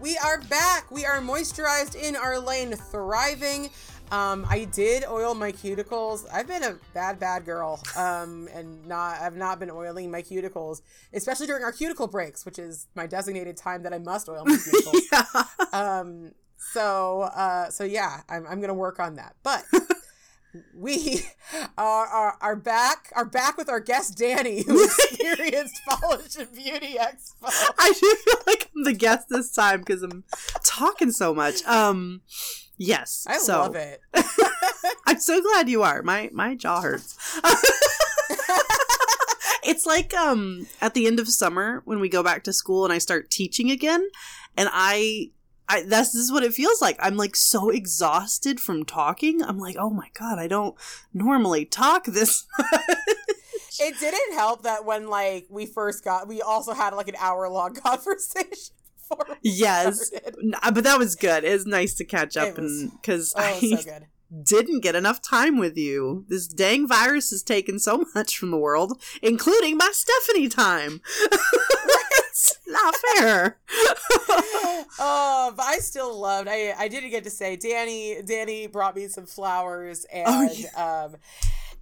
we 0.00 0.18
are 0.18 0.40
back. 0.40 0.90
We 0.90 1.06
are 1.06 1.20
moisturized 1.20 1.94
in 1.94 2.16
our 2.16 2.40
lane, 2.40 2.72
thriving. 2.72 3.70
Um, 4.12 4.46
I 4.46 4.64
did 4.64 5.04
oil 5.06 5.34
my 5.34 5.52
cuticles. 5.52 6.26
I've 6.30 6.46
been 6.46 6.62
a 6.62 6.76
bad, 6.92 7.18
bad 7.18 7.46
girl, 7.46 7.80
um, 7.96 8.46
and 8.52 8.86
not 8.86 9.18
I've 9.18 9.36
not 9.36 9.58
been 9.58 9.70
oiling 9.70 10.10
my 10.10 10.20
cuticles, 10.20 10.82
especially 11.14 11.46
during 11.46 11.64
our 11.64 11.72
cuticle 11.72 12.06
breaks, 12.06 12.44
which 12.44 12.58
is 12.58 12.88
my 12.94 13.06
designated 13.06 13.56
time 13.56 13.82
that 13.84 13.94
I 13.94 13.98
must 13.98 14.28
oil 14.28 14.44
my 14.44 14.56
cuticles. 14.56 15.00
yeah. 15.10 15.44
Um, 15.72 16.32
so, 16.58 17.22
uh, 17.22 17.70
so 17.70 17.84
yeah, 17.84 18.20
I'm 18.28 18.46
I'm 18.46 18.60
gonna 18.60 18.74
work 18.74 19.00
on 19.00 19.16
that. 19.16 19.34
But 19.42 19.64
we 20.74 21.22
are, 21.78 22.06
are 22.06 22.36
are 22.42 22.56
back 22.56 23.10
are 23.16 23.24
back 23.24 23.56
with 23.56 23.70
our 23.70 23.80
guest 23.80 24.18
Danie, 24.18 24.66
who 24.66 24.84
experienced 25.10 25.80
Polish 25.88 26.36
and 26.36 26.52
Beauty 26.52 26.96
Expo. 27.00 27.50
I 27.78 27.92
do 27.98 28.16
feel 28.26 28.42
like 28.46 28.70
I'm 28.76 28.84
the 28.84 28.92
guest 28.92 29.28
this 29.30 29.50
time 29.52 29.80
because 29.80 30.02
I'm 30.02 30.24
talking 30.62 31.12
so 31.12 31.34
much. 31.34 31.64
Um, 31.64 32.20
yes, 32.86 33.26
I 33.28 33.38
so, 33.38 33.58
love 33.60 33.76
it. 33.76 34.00
I'm 35.06 35.20
so 35.20 35.40
glad 35.42 35.68
you 35.68 35.82
are. 35.82 36.02
My 36.02 36.30
my 36.32 36.54
jaw 36.54 36.80
hurts. 36.80 37.16
it's 39.64 39.86
like 39.86 40.14
um 40.14 40.66
at 40.80 40.94
the 40.94 41.06
end 41.06 41.20
of 41.20 41.28
summer 41.28 41.82
when 41.84 42.00
we 42.00 42.08
go 42.08 42.22
back 42.22 42.44
to 42.44 42.52
school 42.52 42.84
and 42.84 42.92
I 42.92 42.98
start 42.98 43.30
teaching 43.30 43.70
again, 43.70 44.06
and 44.56 44.68
I. 44.72 45.30
I, 45.68 45.84
this 45.84 46.14
is 46.14 46.30
what 46.30 46.42
it 46.42 46.52
feels 46.52 46.82
like. 46.82 46.98
I'm 47.00 47.16
like 47.16 47.34
so 47.34 47.70
exhausted 47.70 48.60
from 48.60 48.84
talking. 48.84 49.42
I'm 49.42 49.58
like, 49.58 49.76
oh 49.78 49.88
my 49.88 50.08
god, 50.12 50.38
I 50.38 50.46
don't 50.46 50.74
normally 51.14 51.64
talk 51.64 52.04
this 52.04 52.46
It 53.80 53.98
didn't 53.98 54.34
help 54.34 54.62
that 54.62 54.84
when 54.84 55.08
like 55.08 55.46
we 55.50 55.66
first 55.66 56.04
got, 56.04 56.28
we 56.28 56.42
also 56.42 56.72
had 56.72 56.94
like 56.94 57.08
an 57.08 57.16
hour 57.18 57.48
long 57.48 57.74
conversation. 57.74 58.74
Before 59.18 59.36
Yes, 59.42 60.06
started. 60.08 60.54
Uh, 60.62 60.70
but 60.72 60.84
that 60.84 60.98
was 60.98 61.14
good. 61.14 61.44
It 61.44 61.52
was 61.52 61.66
nice 61.66 61.94
to 61.94 62.04
catch 62.04 62.36
up 62.36 62.56
was- 62.58 62.58
and 62.82 62.92
because 63.00 63.32
Oh, 63.36 63.40
I 63.42 63.58
so 63.60 63.76
good. 63.82 64.06
didn't 64.44 64.80
get 64.80 64.94
enough 64.94 65.20
time 65.20 65.58
with 65.58 65.76
you. 65.76 66.24
This 66.28 66.46
dang 66.48 66.88
virus 66.88 67.30
has 67.30 67.42
taken 67.42 67.78
so 67.78 68.06
much 68.14 68.38
from 68.38 68.50
the 68.50 68.56
world, 68.56 69.00
including 69.20 69.76
my 69.76 69.90
Stephanie 69.92 70.48
time. 70.48 71.02
it's 71.30 72.54
not 72.66 72.94
fair. 73.18 73.58
oh, 74.98 75.52
but 75.56 75.62
I 75.66 75.78
still 75.78 76.18
loved. 76.18 76.48
I 76.50 76.74
I 76.78 76.88
didn't 76.88 77.10
get 77.10 77.24
to 77.24 77.30
say 77.30 77.56
Danie. 77.56 78.26
Danie 78.26 78.70
brought 78.72 78.96
me 78.96 79.08
some 79.08 79.26
flowers 79.26 80.06
and 80.12 80.26
Oh, 80.76 81.04
um, 81.10 81.16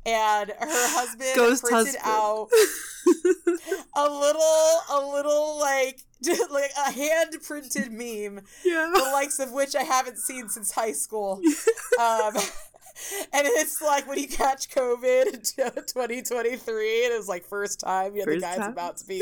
and 0.07 0.51
her 0.51 0.57
husband 0.61 1.30
Ghost 1.36 1.62
printed 1.64 1.96
husband. 1.96 2.05
out 2.05 2.48
a 3.96 4.09
little 4.09 4.80
a 4.90 5.01
little 5.12 5.59
like 5.59 6.01
like 6.51 6.70
a 6.86 6.92
hand 6.92 7.36
printed 7.46 7.90
meme 7.92 8.44
yeah. 8.64 8.90
the 8.94 9.11
likes 9.12 9.38
of 9.38 9.53
which 9.53 9.74
I 9.74 9.82
haven't 9.82 10.18
seen 10.18 10.48
since 10.48 10.72
high 10.72 10.92
school. 10.92 11.40
Um, 12.01 12.32
and 13.34 13.46
it's 13.46 13.82
like 13.82 14.09
when 14.09 14.18
you 14.18 14.26
catch 14.26 14.70
COVID 14.70 15.34
in 15.34 15.42
2023, 15.42 17.05
and 17.05 17.14
it's 17.14 17.28
like 17.28 17.44
first 17.44 17.80
time, 17.80 18.16
yeah, 18.16 18.24
the 18.24 18.38
guy's 18.38 18.57
time. 18.57 18.72
about 18.72 18.96
to 18.98 19.07
be. 19.07 19.18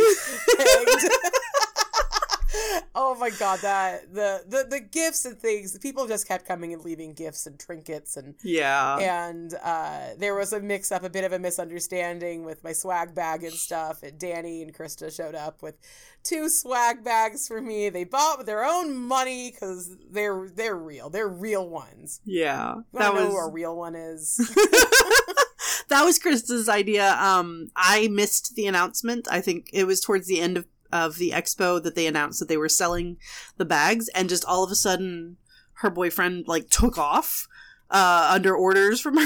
Oh 2.94 3.14
my 3.18 3.30
god, 3.30 3.61
that 3.61 4.12
the, 4.14 4.42
the 4.46 4.66
the 4.68 4.80
gifts 4.80 5.24
and 5.24 5.38
things. 5.38 5.76
People 5.78 6.07
just 6.07 6.26
kept 6.26 6.46
coming 6.46 6.72
and 6.72 6.82
leaving 6.84 7.12
gifts 7.14 7.46
and 7.46 7.59
trinkets 7.59 8.16
and 8.16 8.34
Yeah. 8.42 8.96
and 8.99 9.55
uh, 9.62 10.14
there 10.18 10.34
was 10.34 10.53
a 10.53 10.61
mix 10.61 10.90
up, 10.90 11.05
a 11.05 11.11
bit 11.11 11.24
of 11.24 11.32
a 11.32 11.38
misunderstanding 11.38 12.44
with 12.44 12.64
my 12.64 12.72
swag 12.72 13.14
bag 13.14 13.44
and 13.44 13.53
stuff. 13.53 14.03
And 14.03 14.18
Danie 14.18 14.62
and 14.62 14.74
Krista 14.74 15.14
showed 15.14 15.34
up 15.34 15.62
with 15.62 15.76
two 16.22 16.49
swag 16.49 17.05
bags 17.05 17.46
for 17.46 17.61
me. 17.61 17.88
They 17.90 18.05
bought 18.05 18.38
with 18.38 18.46
their 18.46 18.64
own 18.64 18.96
money 18.96 19.51
because 19.51 19.94
they're 20.11 20.49
they're 20.55 20.76
real. 20.76 21.11
They're 21.11 21.28
real 21.28 21.68
ones. 21.68 22.20
Yeah. 22.24 22.76
You 22.76 22.84
That 22.94 23.14
know 23.14 23.20
was 23.26 23.28
who 23.32 23.36
a 23.38 23.51
real 23.51 23.76
one 23.76 23.94
is? 23.94 24.36
that 25.88 26.05
was 26.05 26.18
Krista's 26.18 26.68
idea. 26.68 27.14
Um, 27.14 27.68
I 27.76 28.09
missed 28.09 28.55
the 28.55 28.66
announcement. 28.66 29.28
I 29.30 29.40
think 29.40 29.70
it 29.72 29.84
was 29.84 30.01
towards 30.01 30.26
the 30.26 30.40
end 30.40 30.57
of, 30.57 30.66
of 30.93 31.16
the 31.16 31.30
expo 31.30 31.82
that 31.82 31.95
they 31.95 32.07
announced 32.07 32.39
that 32.41 32.49
they 32.49 32.57
were 32.57 32.68
selling 32.68 33.18
the 33.57 33.64
bags, 33.64 34.09
and 34.11 34.28
just 34.28 34.45
all 34.45 34.64
of 34.64 34.70
a 34.70 34.76
sudden, 34.76 35.36
her 35.74 35.91
boyfriend 35.91 36.47
like 36.49 36.68
took 36.70 36.99
off 36.99 37.47
uh, 37.91 38.30
under 38.32 38.55
orders 38.55 39.01
from 39.01 39.16
her. 39.18 39.22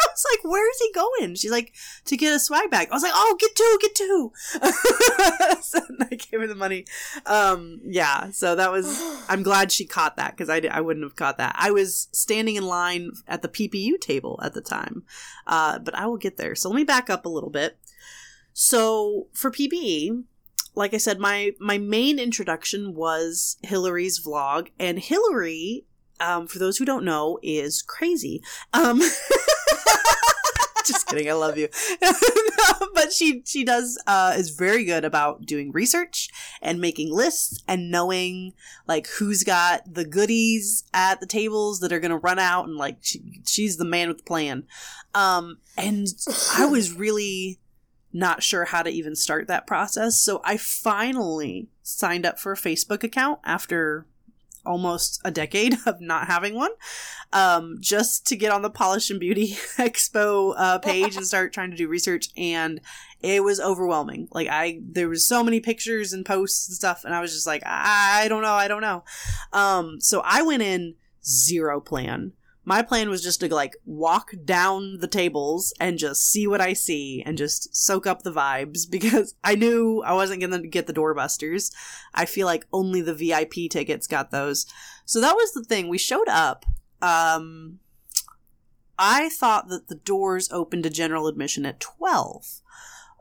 I 0.00 0.06
was 0.10 0.24
like, 0.32 0.50
"Where 0.50 0.70
is 0.70 0.78
he 0.80 0.92
going?" 0.92 1.34
She's 1.34 1.50
like, 1.50 1.72
"To 2.06 2.16
get 2.16 2.34
a 2.34 2.38
swag 2.38 2.70
bag." 2.70 2.88
I 2.90 2.94
was 2.94 3.02
like, 3.02 3.12
"Oh, 3.14 3.36
get 3.38 3.54
two, 3.54 3.78
get 3.80 3.94
two. 3.94 4.32
so 5.62 5.80
I 6.00 6.14
gave 6.14 6.40
her 6.40 6.46
the 6.46 6.54
money. 6.54 6.86
Um, 7.26 7.80
yeah. 7.84 8.30
So 8.30 8.54
that 8.54 8.70
was. 8.70 8.86
I'm 9.28 9.42
glad 9.42 9.70
she 9.70 9.84
caught 9.84 10.16
that 10.16 10.36
because 10.36 10.48
I, 10.48 10.62
I 10.70 10.80
wouldn't 10.80 11.04
have 11.04 11.16
caught 11.16 11.38
that. 11.38 11.54
I 11.58 11.70
was 11.70 12.08
standing 12.12 12.56
in 12.56 12.66
line 12.66 13.12
at 13.26 13.42
the 13.42 13.48
PPU 13.48 14.00
table 14.00 14.40
at 14.42 14.54
the 14.54 14.60
time, 14.60 15.04
uh, 15.46 15.78
but 15.78 15.94
I 15.94 16.06
will 16.06 16.16
get 16.16 16.36
there. 16.36 16.54
So 16.54 16.68
let 16.68 16.76
me 16.76 16.84
back 16.84 17.10
up 17.10 17.26
a 17.26 17.30
little 17.30 17.50
bit. 17.50 17.78
So 18.60 19.28
for 19.32 19.52
PBE, 19.52 20.24
like 20.74 20.92
I 20.92 20.96
said, 20.96 21.20
my 21.20 21.52
my 21.60 21.78
main 21.78 22.18
introduction 22.18 22.92
was 22.96 23.56
Hillary's 23.62 24.18
vlog, 24.18 24.70
and 24.80 24.98
Hillary, 24.98 25.84
um, 26.18 26.48
for 26.48 26.58
those 26.58 26.76
who 26.76 26.84
don't 26.84 27.04
know, 27.04 27.38
is 27.40 27.82
crazy. 27.82 28.42
Um, 28.72 28.98
just 30.84 31.06
kidding. 31.06 31.30
I 31.30 31.34
love 31.34 31.56
you. 31.56 31.68
but 32.94 33.12
she 33.12 33.44
she 33.46 33.62
does 33.62 33.96
uh, 34.08 34.34
is 34.36 34.50
very 34.50 34.84
good 34.84 35.04
about 35.04 35.46
doing 35.46 35.70
research 35.70 36.28
and 36.60 36.80
making 36.80 37.12
lists 37.12 37.62
and 37.68 37.92
knowing 37.92 38.54
like 38.88 39.06
who's 39.06 39.44
got 39.44 39.82
the 39.94 40.04
goodies 40.04 40.82
at 40.92 41.20
the 41.20 41.26
tables 41.26 41.78
that 41.78 41.92
are 41.92 42.00
gonna 42.00 42.18
run 42.18 42.40
out 42.40 42.66
and 42.66 42.76
like 42.76 42.96
she, 43.02 43.40
she's 43.46 43.76
the 43.76 43.84
man 43.84 44.08
with 44.08 44.18
the 44.18 44.24
plan. 44.24 44.64
Um, 45.14 45.58
and 45.76 46.08
I 46.56 46.66
was 46.66 46.92
really 46.92 47.60
not 48.18 48.42
sure 48.42 48.66
how 48.66 48.82
to 48.82 48.90
even 48.90 49.14
start 49.14 49.46
that 49.48 49.66
process, 49.66 50.20
so 50.20 50.40
I 50.44 50.56
finally 50.56 51.68
signed 51.82 52.26
up 52.26 52.38
for 52.38 52.52
a 52.52 52.56
Facebook 52.56 53.02
account 53.02 53.40
after 53.44 54.06
almost 54.66 55.20
a 55.24 55.30
decade 55.30 55.76
of 55.86 56.00
not 56.00 56.26
having 56.26 56.54
one 56.54 56.70
um, 57.32 57.78
just 57.80 58.26
to 58.26 58.36
get 58.36 58.52
on 58.52 58.62
the 58.62 58.70
Polish 58.70 59.10
and 59.10 59.20
Beauty 59.20 59.48
Expo 59.76 60.54
uh, 60.56 60.78
page 60.78 61.16
and 61.16 61.26
start 61.26 61.52
trying 61.52 61.70
to 61.70 61.76
do 61.76 61.88
research. 61.88 62.28
And 62.36 62.80
it 63.20 63.42
was 63.42 63.60
overwhelming. 63.60 64.28
Like 64.30 64.48
I, 64.48 64.80
there 64.82 65.08
was 65.08 65.26
so 65.26 65.42
many 65.42 65.60
pictures 65.60 66.12
and 66.12 66.24
posts 66.24 66.68
and 66.68 66.76
stuff, 66.76 67.04
and 67.04 67.14
I 67.14 67.20
was 67.20 67.32
just 67.32 67.46
like, 67.46 67.62
I, 67.66 68.26
don't 68.28 68.42
know, 68.42 68.52
I 68.52 68.68
don't 68.68 68.82
know. 68.82 69.04
Um, 69.52 70.00
so 70.00 70.22
I 70.24 70.42
went 70.42 70.62
in 70.62 70.94
zero 71.24 71.80
plan. 71.80 72.32
My 72.68 72.82
plan 72.82 73.08
was 73.08 73.22
just 73.22 73.40
to 73.40 73.54
like 73.54 73.76
walk 73.86 74.32
down 74.44 74.98
the 74.98 75.06
tables 75.06 75.72
and 75.80 75.96
just 75.96 76.30
see 76.30 76.46
what 76.46 76.60
I 76.60 76.74
see 76.74 77.22
and 77.24 77.38
just 77.38 77.74
soak 77.74 78.06
up 78.06 78.24
the 78.24 78.30
vibes 78.30 78.80
because 78.90 79.34
I 79.42 79.54
knew 79.54 80.02
I 80.04 80.12
wasn't 80.12 80.40
going 80.42 80.50
to 80.50 80.68
get 80.68 80.86
the 80.86 80.92
doorbusters. 80.92 81.72
I 82.12 82.26
feel 82.26 82.46
like 82.46 82.66
only 82.70 83.00
the 83.00 83.14
VIP 83.14 83.70
tickets 83.70 84.06
got 84.06 84.30
those. 84.30 84.66
So 85.06 85.18
that 85.22 85.34
was 85.34 85.52
the 85.52 85.64
thing. 85.64 85.88
We 85.88 85.96
showed 85.96 86.28
up 86.28 86.66
um 87.00 87.78
I 88.98 89.30
thought 89.30 89.68
that 89.68 89.88
the 89.88 89.94
doors 89.94 90.52
opened 90.52 90.82
to 90.82 90.90
general 90.90 91.26
admission 91.26 91.64
at 91.64 91.80
12. 91.80 92.60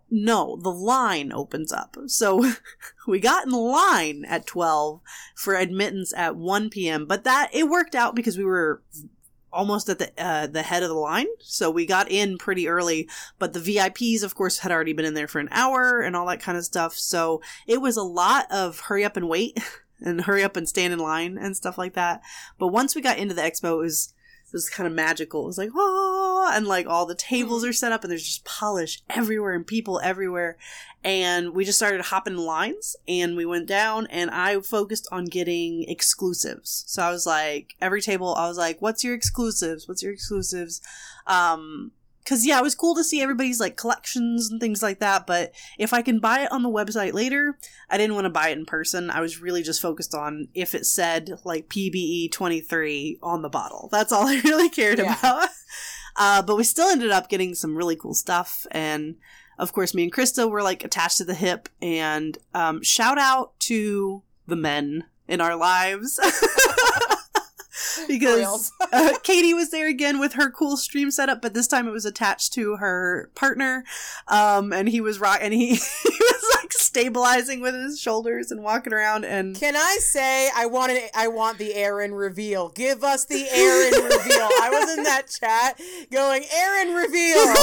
No, 0.10 0.58
the 0.58 0.72
line 0.72 1.32
opens 1.32 1.72
up. 1.72 1.96
So 2.08 2.52
we 3.08 3.22
got 3.22 3.46
in 3.46 3.54
line 3.54 4.26
at 4.28 4.46
12 4.46 5.00
for 5.36 5.56
admittance 5.56 6.14
at 6.14 6.36
1 6.36 6.70
p.m., 6.70 7.06
but 7.06 7.24
that 7.24 7.50
it 7.54 7.70
worked 7.70 7.96
out 7.96 8.14
because 8.14 8.38
we 8.38 8.44
were 8.44 8.82
almost 9.52 9.90
at 9.90 10.00
the 10.00 10.12
uh, 10.18 10.48
the 10.48 10.64
head 10.64 10.84
of 10.84 10.90
the 10.90 10.96
line. 10.96 11.28
So 11.40 11.70
we 11.70 11.86
got 11.86 12.10
in 12.10 12.38
pretty 12.38 12.68
early, 12.68 13.10
but 13.40 13.54
the 13.54 13.60
VIPs 13.60 14.24
of 14.24 14.36
course 14.36 14.60
had 14.60 14.72
already 14.72 14.94
been 14.94 15.06
in 15.06 15.14
there 15.14 15.28
for 15.28 15.40
an 15.40 15.50
hour 15.52 16.02
and 16.02 16.16
all 16.16 16.28
that 16.28 16.42
kind 16.42 16.58
of 16.58 16.66
stuff. 16.66 16.94
So 16.96 17.42
it 17.66 17.82
was 17.82 17.98
a 17.98 18.04
lot 18.04 18.46
of 18.52 18.82
hurry 18.82 19.04
up 19.04 19.18
and 19.18 19.30
wait 19.30 19.60
and 20.02 20.22
hurry 20.22 20.44
up 20.44 20.56
and 20.56 20.68
stand 20.68 20.94
in 20.94 21.00
line 21.00 21.38
and 21.38 21.56
stuff 21.56 21.78
like 21.78 21.94
that. 21.94 22.22
But 22.58 22.68
once 22.68 22.96
we 22.96 23.02
got 23.02 23.18
into 23.18 23.34
the 23.34 23.42
expo, 23.42 23.74
it 23.74 23.84
was 23.84 24.14
it 24.48 24.54
was 24.54 24.70
kind 24.70 24.88
of 24.88 24.94
magical. 24.94 25.44
It 25.44 25.48
was 25.48 25.58
like, 25.58 25.72
oh, 25.76 26.50
and 26.54 26.66
like 26.66 26.88
all 26.88 27.06
the 27.06 27.16
tables 27.16 27.66
are 27.66 27.74
set 27.74 27.92
up 27.92 28.04
and 28.04 28.10
there's 28.10 28.26
just 28.26 28.46
polish 28.46 29.02
everywhere 29.10 29.54
and 29.54 29.68
people 29.68 30.00
everywhere. 30.02 30.58
And 31.04 31.54
we 31.54 31.66
just 31.66 31.78
started 31.78 32.02
hopping 32.02 32.38
lines 32.38 32.96
and 33.08 33.36
we 33.36 33.46
went 33.46 33.68
down 33.68 34.08
and 34.08 34.32
I 34.32 34.60
focused 34.62 35.08
on 35.12 35.26
getting 35.26 35.84
exclusives. 35.90 36.86
So 36.88 37.04
I 37.04 37.12
was 37.12 37.26
like, 37.26 37.76
every 37.82 38.02
table, 38.02 38.36
I 38.36 38.48
was 38.48 38.58
like, 38.58 38.82
what's 38.82 39.04
your 39.04 39.14
exclusives? 39.14 39.88
What's 39.88 40.02
your 40.02 40.14
exclusives? 40.14 40.82
Um, 41.26 41.92
Cause 42.28 42.46
yeah, 42.46 42.60
it 42.60 42.64
was 42.64 42.76
cool 42.76 42.94
to 42.96 43.04
see 43.04 43.22
everybody's 43.22 43.60
like 43.60 43.78
collections 43.78 44.52
and 44.52 44.60
things 44.60 44.84
like 44.84 45.00
that. 45.00 45.26
But 45.26 45.54
if 45.78 45.94
I 45.94 46.02
can 46.02 46.20
buy 46.20 46.42
it 46.42 46.52
on 46.52 46.62
the 46.62 46.70
website 46.70 47.14
later, 47.14 47.58
I 47.90 47.98
didn't 47.98 48.16
want 48.16 48.26
to 48.26 48.30
buy 48.30 48.50
it 48.50 48.58
in 48.58 48.66
person. 48.66 49.10
I 49.10 49.22
was 49.22 49.40
really 49.42 49.64
just 49.64 49.82
focused 49.82 50.14
on 50.14 50.50
if 50.54 50.76
it 50.76 50.86
said 50.86 51.40
like 51.46 51.70
PBE 51.70 52.32
twenty 52.32 52.60
three 52.60 53.18
on 53.24 53.44
the 53.44 53.50
bottle. 53.50 53.88
That's 53.92 54.12
all 54.12 54.28
I 54.28 54.42
really 54.44 54.70
cared 54.70 55.00
Yeah. 55.00 55.18
about. 55.20 55.50
Uh, 56.20 56.42
but 56.42 56.56
we 56.58 56.64
still 56.64 56.88
ended 56.90 57.12
up 57.12 57.30
getting 57.30 57.54
some 57.54 57.76
really 57.78 57.96
cool 57.96 58.16
stuff, 58.16 58.66
and 58.72 59.18
of 59.60 59.72
course, 59.72 59.94
me 59.94 60.02
and 60.02 60.12
Krista 60.12 60.50
were 60.50 60.64
like 60.64 60.84
attached 60.84 61.20
to 61.20 61.24
the 61.24 61.36
hip. 61.36 61.70
And 61.80 62.36
um, 62.56 62.82
shout 62.82 63.20
out 63.20 63.52
to 63.60 64.24
the 64.48 64.56
men 64.56 65.04
in 65.28 65.42
our 65.42 65.56
lives. 65.56 66.20
because 68.08 68.72
uh, 68.94 69.14
Katie 69.24 69.54
was 69.54 69.72
there 69.72 69.88
again 69.88 70.20
with 70.20 70.34
her 70.34 70.50
cool 70.50 70.78
stream 70.78 71.12
setup, 71.12 71.42
but 71.42 71.54
this 71.54 71.68
time 71.68 71.88
it 71.88 71.92
was 71.92 72.06
attached 72.06 72.54
to 72.54 72.78
her 72.78 73.30
partner, 73.36 73.84
um, 74.28 74.74
and 74.74 74.90
he 74.90 75.02
was 75.02 75.20
rock 75.20 75.40
and 75.42 75.54
he, 75.54 75.68
he 75.76 75.78
was 76.20 76.56
like 76.56 76.72
stabilizing 76.74 77.62
with 77.62 77.76
his 77.76 78.00
shoulders 78.00 78.52
and 78.52 78.64
walking 78.64 78.94
around. 78.94 79.26
And 79.26 79.56
can 79.56 79.76
I 79.76 79.98
say 80.00 80.50
I 80.56 80.66
want 80.66 80.92
an, 80.92 81.02
I 81.16 81.28
want 81.28 81.58
the 81.58 81.74
Aaron 81.76 82.14
reveal? 82.14 82.70
Give 82.70 83.04
us 83.04 83.26
the 83.26 83.48
Aaron 83.50 84.04
reveal. 84.04 84.50
I 84.62 84.70
was 84.72 84.98
in 84.98 85.04
that 85.04 85.28
chat 85.28 85.80
going 86.12 86.44
Aaron 86.54 86.94
reveal. 86.94 87.54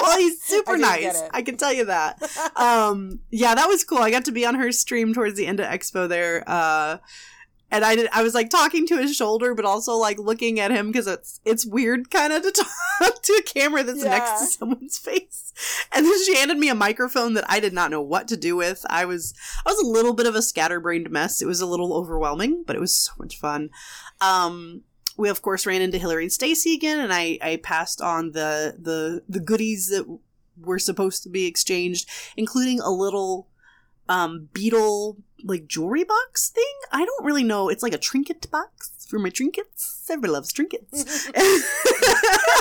well, 0.00 0.18
he's 0.18 0.42
super 0.42 0.74
I 0.74 0.76
nice. 0.76 1.22
I 1.32 1.42
can 1.42 1.56
tell 1.56 1.72
you 1.72 1.86
that. 1.86 2.22
Um, 2.56 3.20
yeah, 3.30 3.54
that 3.54 3.66
was 3.66 3.84
cool. 3.84 3.98
I 3.98 4.10
got 4.10 4.24
to 4.26 4.32
be 4.32 4.46
on 4.46 4.54
her 4.54 4.72
stream 4.72 5.14
towards 5.14 5.36
the 5.36 5.46
end 5.46 5.60
of 5.60 5.66
Expo 5.66 6.08
there. 6.08 6.44
Uh, 6.46 6.98
and 7.70 7.84
I 7.84 7.96
did, 7.96 8.08
I 8.12 8.22
was 8.22 8.34
like 8.34 8.48
talking 8.48 8.86
to 8.86 8.96
his 8.96 9.14
shoulder, 9.14 9.54
but 9.54 9.64
also 9.64 9.94
like 9.94 10.18
looking 10.18 10.58
at 10.58 10.70
him 10.70 10.86
because 10.86 11.06
it's 11.06 11.40
it's 11.44 11.66
weird 11.66 12.10
kind 12.10 12.32
of 12.32 12.42
to 12.42 12.50
talk 12.50 13.22
to 13.22 13.32
a 13.34 13.42
camera 13.42 13.82
that's 13.82 14.02
yeah. 14.02 14.10
next 14.10 14.40
to 14.40 14.46
someone's 14.46 14.98
face. 14.98 15.52
And 15.92 16.06
then 16.06 16.24
she 16.24 16.36
handed 16.36 16.58
me 16.58 16.68
a 16.68 16.74
microphone 16.74 17.34
that 17.34 17.44
I 17.48 17.60
did 17.60 17.72
not 17.72 17.90
know 17.90 18.00
what 18.00 18.28
to 18.28 18.36
do 18.36 18.56
with. 18.56 18.86
I 18.88 19.04
was 19.04 19.34
I 19.66 19.70
was 19.70 19.80
a 19.80 19.86
little 19.86 20.14
bit 20.14 20.26
of 20.26 20.34
a 20.34 20.42
scatterbrained 20.42 21.10
mess. 21.10 21.42
It 21.42 21.46
was 21.46 21.60
a 21.60 21.66
little 21.66 21.92
overwhelming, 21.92 22.64
but 22.66 22.76
it 22.76 22.80
was 22.80 22.94
so 22.94 23.12
much 23.18 23.38
fun. 23.38 23.70
Um, 24.20 24.82
we 25.18 25.28
of 25.28 25.42
course 25.42 25.66
ran 25.66 25.82
into 25.82 25.98
Hillary 25.98 26.24
and 26.24 26.32
Stacy 26.32 26.74
again, 26.74 27.00
and 27.00 27.12
I 27.12 27.38
I 27.42 27.56
passed 27.62 28.00
on 28.00 28.32
the 28.32 28.76
the 28.78 29.22
the 29.28 29.40
goodies 29.40 29.88
that 29.88 30.06
were 30.60 30.78
supposed 30.78 31.22
to 31.24 31.28
be 31.28 31.46
exchanged, 31.46 32.08
including 32.36 32.80
a 32.80 32.90
little 32.90 33.47
um 34.08 34.48
beetle 34.52 35.18
like 35.44 35.66
jewelry 35.66 36.04
box 36.04 36.50
thing. 36.50 36.64
I 36.92 37.04
don't 37.04 37.24
really 37.24 37.44
know. 37.44 37.68
It's 37.68 37.82
like 37.82 37.94
a 37.94 37.98
trinket 37.98 38.50
box 38.50 39.06
for 39.08 39.18
my 39.18 39.30
trinkets. 39.30 40.06
Everybody 40.10 40.32
loves 40.32 40.52
trinkets. 40.52 41.30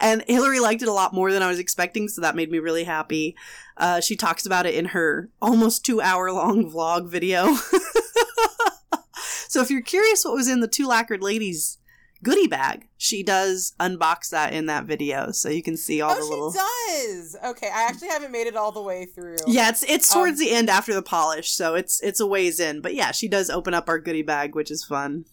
and 0.00 0.22
Hillary 0.26 0.60
liked 0.60 0.82
it 0.82 0.88
a 0.88 0.92
lot 0.92 1.14
more 1.14 1.32
than 1.32 1.42
I 1.42 1.48
was 1.48 1.58
expecting, 1.58 2.08
so 2.08 2.20
that 2.20 2.36
made 2.36 2.50
me 2.50 2.58
really 2.58 2.84
happy. 2.84 3.36
Uh, 3.76 4.00
she 4.00 4.16
talks 4.16 4.46
about 4.46 4.66
it 4.66 4.74
in 4.74 4.86
her 4.86 5.30
almost 5.40 5.84
two 5.84 6.00
hour 6.00 6.30
long 6.30 6.70
vlog 6.70 7.08
video. 7.08 7.54
so 9.48 9.60
if 9.60 9.70
you're 9.70 9.82
curious 9.82 10.24
what 10.24 10.34
was 10.34 10.48
in 10.48 10.60
the 10.60 10.68
two 10.68 10.86
lacquered 10.86 11.22
ladies 11.22 11.78
goodie 12.24 12.48
bag. 12.48 12.88
She 12.96 13.22
does 13.22 13.74
unbox 13.78 14.30
that 14.30 14.52
in 14.52 14.66
that 14.66 14.84
video, 14.84 15.30
so 15.30 15.48
you 15.48 15.62
can 15.62 15.76
see 15.76 16.00
all 16.00 16.10
oh, 16.10 16.16
the 16.16 16.24
little. 16.24 16.52
she 16.52 16.58
does. 16.58 17.36
Okay, 17.44 17.68
I 17.68 17.84
actually 17.84 18.08
haven't 18.08 18.32
made 18.32 18.48
it 18.48 18.56
all 18.56 18.72
the 18.72 18.82
way 18.82 19.04
through. 19.04 19.36
Yeah, 19.46 19.68
it's 19.68 19.84
it's 19.84 20.12
towards 20.12 20.40
um, 20.40 20.46
the 20.46 20.52
end 20.52 20.68
after 20.68 20.92
the 20.92 21.02
polish, 21.02 21.50
so 21.50 21.74
it's 21.74 22.02
it's 22.02 22.18
a 22.18 22.26
ways 22.26 22.58
in. 22.58 22.80
But 22.80 22.94
yeah, 22.94 23.12
she 23.12 23.28
does 23.28 23.50
open 23.50 23.74
up 23.74 23.88
our 23.88 24.00
goodie 24.00 24.22
bag, 24.22 24.56
which 24.56 24.70
is 24.70 24.84
fun. 24.84 25.26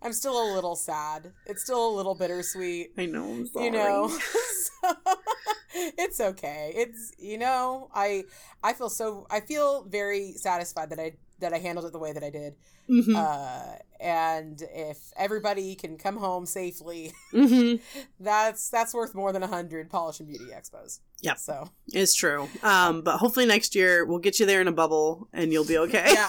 I'm 0.00 0.12
still 0.12 0.40
a 0.40 0.54
little 0.54 0.76
sad. 0.76 1.32
It's 1.46 1.64
still 1.64 1.88
a 1.88 1.94
little 1.94 2.14
bittersweet. 2.14 2.92
I 2.96 3.06
know. 3.06 3.44
You 3.56 3.70
know, 3.70 4.08
so, 4.82 4.94
it's 5.74 6.20
okay. 6.20 6.72
It's 6.76 7.12
you 7.18 7.38
know, 7.38 7.90
I 7.94 8.24
I 8.62 8.74
feel 8.74 8.90
so 8.90 9.26
I 9.30 9.40
feel 9.40 9.84
very 9.84 10.32
satisfied 10.32 10.90
that 10.90 11.00
I 11.00 11.14
that 11.40 11.52
I 11.52 11.58
handled 11.58 11.86
it 11.86 11.92
the 11.92 11.98
way 11.98 12.12
that 12.12 12.22
I 12.22 12.30
did. 12.30 12.56
Mm-hmm. 12.88 13.14
Uh, 13.16 13.76
and 14.00 14.62
if 14.72 15.12
everybody 15.16 15.74
can 15.74 15.98
come 15.98 16.16
home 16.16 16.46
safely, 16.46 17.12
mm-hmm. 17.32 17.82
that's 18.20 18.68
that's 18.70 18.94
worth 18.94 19.14
more 19.14 19.32
than 19.32 19.42
a 19.42 19.46
hundred 19.46 19.90
polish 19.90 20.20
and 20.20 20.28
beauty 20.28 20.46
expos. 20.52 21.00
Yeah, 21.20 21.34
so 21.34 21.70
it's 21.88 22.14
true. 22.14 22.48
Um, 22.62 23.02
but 23.02 23.18
hopefully 23.18 23.46
next 23.46 23.74
year 23.74 24.04
we'll 24.04 24.18
get 24.18 24.40
you 24.40 24.46
there 24.46 24.60
in 24.60 24.68
a 24.68 24.72
bubble 24.72 25.28
and 25.32 25.52
you'll 25.52 25.66
be 25.66 25.78
okay. 25.88 26.12
yeah, 26.12 26.28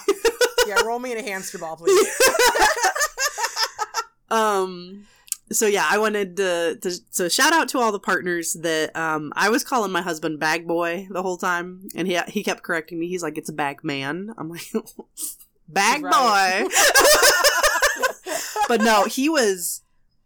yeah. 0.67 0.81
Roll 0.81 0.99
me 0.99 1.11
in 1.11 1.17
a 1.17 1.23
hamster 1.23 1.57
ball, 1.57 1.77
please. 1.77 2.07
um 4.31 5.07
so 5.51 5.67
yeah, 5.67 5.85
I 5.89 5.97
wanted 5.97 6.37
to, 6.37 6.77
to 6.81 6.91
so 7.09 7.29
shout 7.29 7.53
out 7.53 7.69
to 7.69 7.79
all 7.79 7.91
the 7.91 7.99
partners 7.99 8.53
that 8.61 8.95
um 8.95 9.33
I 9.35 9.49
was 9.49 9.63
calling 9.63 9.91
my 9.91 10.01
husband 10.01 10.39
bag 10.39 10.67
boy 10.67 11.07
the 11.09 11.21
whole 11.21 11.37
time 11.37 11.87
and 11.95 12.07
he 12.07 12.19
he 12.27 12.43
kept 12.43 12.63
correcting 12.63 12.99
me. 12.99 13.07
He's 13.07 13.23
like 13.23 13.37
it's 13.37 13.49
a 13.49 13.53
bag 13.53 13.83
man. 13.83 14.33
I'm 14.37 14.49
like 14.49 14.71
bag 15.67 16.01
boy. 16.01 16.67
but 18.67 18.81
no, 18.81 19.05
he 19.05 19.29
was 19.29 19.81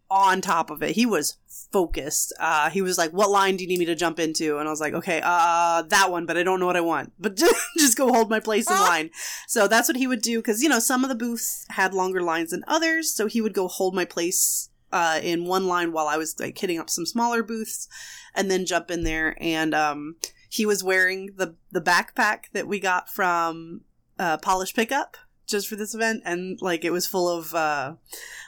on 0.10 0.42
top 0.42 0.70
of 0.70 0.84
it. 0.84 0.92
He 0.92 1.06
was 1.06 1.38
focused. 1.72 2.34
Uh, 2.40 2.70
he 2.70 2.82
was 2.82 2.98
like, 2.98 3.12
"What 3.12 3.32
line 3.32 3.58
do 3.58 3.64
you 3.64 3.68
need 3.68 3.80
me 3.80 3.86
to 3.86 3.96
jump 3.96 4.20
into?" 4.20 4.60
And 4.60 4.68
I 4.68 4.72
was 4.72 4.80
like, 4.80 4.94
"Okay, 4.94 5.22
uh, 5.24 5.82
that 5.84 6.12
one, 6.12 6.26
but 6.26 6.38
I 6.38 6.44
don't 6.44 6.60
know 6.60 6.68
what 6.68 6.78
I 6.78 6.82
want. 6.82 7.14
But 7.20 7.42
just 7.78 7.98
go 7.98 8.12
hold 8.14 8.30
my 8.30 8.40
place 8.40 8.70
in 8.70 8.78
line." 8.78 9.10
So 9.48 9.68
that's 9.68 9.90
what 9.90 9.98
he 9.98 10.08
would 10.08 10.22
do 10.22 10.38
because 10.40 10.62
you 10.62 10.70
know 10.70 10.80
some 10.80 11.04
of 11.04 11.10
the 11.10 11.16
booths 11.16 11.66
had 11.70 11.94
longer 11.94 12.22
lines 12.22 12.52
than 12.52 12.64
others, 12.68 13.12
so 13.14 13.26
he 13.26 13.42
would 13.42 13.54
go 13.54 13.68
hold 13.68 13.96
my 13.96 14.06
place 14.06 14.70
uh, 14.94 15.20
in 15.22 15.46
one 15.46 15.68
line 15.68 15.92
while 15.92 16.08
I 16.08 16.18
was 16.18 16.40
like 16.40 16.58
hitting 16.58 16.80
up 16.80 16.90
some 16.90 17.06
smaller 17.06 17.44
booths, 17.44 17.90
and 18.34 18.50
then 18.50 18.66
jump 18.66 18.92
in 18.92 19.04
there. 19.04 19.36
And 19.42 19.74
um, 19.74 20.16
he 20.48 20.66
was 20.66 20.84
wearing 20.84 21.32
the 21.36 21.56
the 21.72 21.82
backpack 21.82 22.46
that 22.54 22.68
we 22.68 22.80
got 22.80 23.10
from 23.10 23.82
uh, 24.20 24.38
Polish 24.38 24.74
Pickup 24.74 25.18
just 25.48 25.68
for 25.68 25.76
this 25.76 25.96
event, 25.96 26.22
and 26.26 26.62
like 26.62 26.86
it 26.86 26.92
was 26.92 27.08
full 27.08 27.28
of 27.28 27.54
uh, 27.56 27.96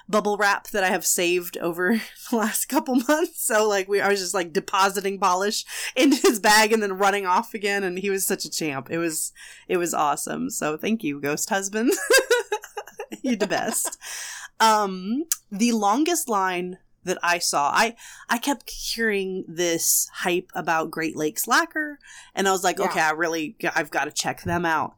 bubble 0.08 0.38
wrap 0.38 0.68
that 0.68 0.84
I 0.84 0.90
have 0.90 1.06
saved 1.06 1.58
over 1.58 2.00
the 2.30 2.36
last 2.36 2.66
couple 2.66 2.96
months. 3.08 3.44
So 3.44 3.68
like 3.68 3.88
we, 3.88 4.00
I 4.00 4.10
was 4.10 4.20
just 4.20 4.34
like 4.34 4.54
depositing 4.54 5.20
polish 5.20 5.66
into 5.96 6.18
his 6.22 6.40
bag 6.40 6.72
and 6.72 6.82
then 6.82 6.94
running 6.94 7.26
off 7.26 7.54
again, 7.54 7.84
and 7.84 7.98
he 7.98 8.12
was 8.12 8.26
such 8.26 8.46
a 8.46 8.52
champ. 8.52 8.90
It 8.92 9.00
was 9.00 9.34
it 9.68 9.78
was 9.78 9.94
awesome. 9.94 10.50
So 10.50 10.78
thank 10.78 11.04
you, 11.04 11.20
Ghost 11.20 11.50
Husband. 11.50 11.92
You're 13.22 13.36
the 13.36 13.48
best. 13.48 13.98
Um, 14.60 15.24
the 15.52 15.72
longest 15.74 16.30
line 16.30 16.78
that 17.04 17.18
I 17.22 17.40
saw, 17.40 17.72
I 17.74 17.96
I 18.30 18.38
kept 18.38 18.70
hearing 18.70 19.46
this 19.48 20.10
hype 20.14 20.50
about 20.54 20.92
Great 20.92 21.16
Lakes 21.16 21.48
Lacquer, 21.48 22.00
and 22.34 22.48
I 22.48 22.52
was 22.52 22.64
like, 22.64 22.80
yeah. 22.80 22.86
okay, 22.86 23.02
I 23.02 23.12
really 23.12 23.56
I've 23.76 23.92
got 23.92 24.06
to 24.06 24.12
check 24.12 24.44
them 24.44 24.66
out. 24.66 24.96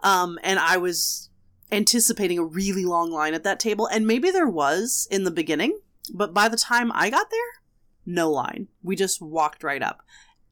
Um, 0.00 0.38
and 0.42 0.58
I 0.58 0.76
was 0.76 1.30
anticipating 1.70 2.38
a 2.38 2.44
really 2.44 2.84
long 2.84 3.10
line 3.10 3.34
at 3.34 3.44
that 3.44 3.60
table, 3.60 3.86
and 3.86 4.06
maybe 4.06 4.30
there 4.30 4.48
was 4.48 5.08
in 5.10 5.24
the 5.24 5.30
beginning, 5.30 5.78
but 6.12 6.34
by 6.34 6.48
the 6.48 6.56
time 6.56 6.90
I 6.92 7.08
got 7.08 7.30
there, 7.30 7.62
no 8.04 8.30
line. 8.30 8.68
We 8.82 8.96
just 8.96 9.22
walked 9.22 9.62
right 9.62 9.82
up. 9.82 10.02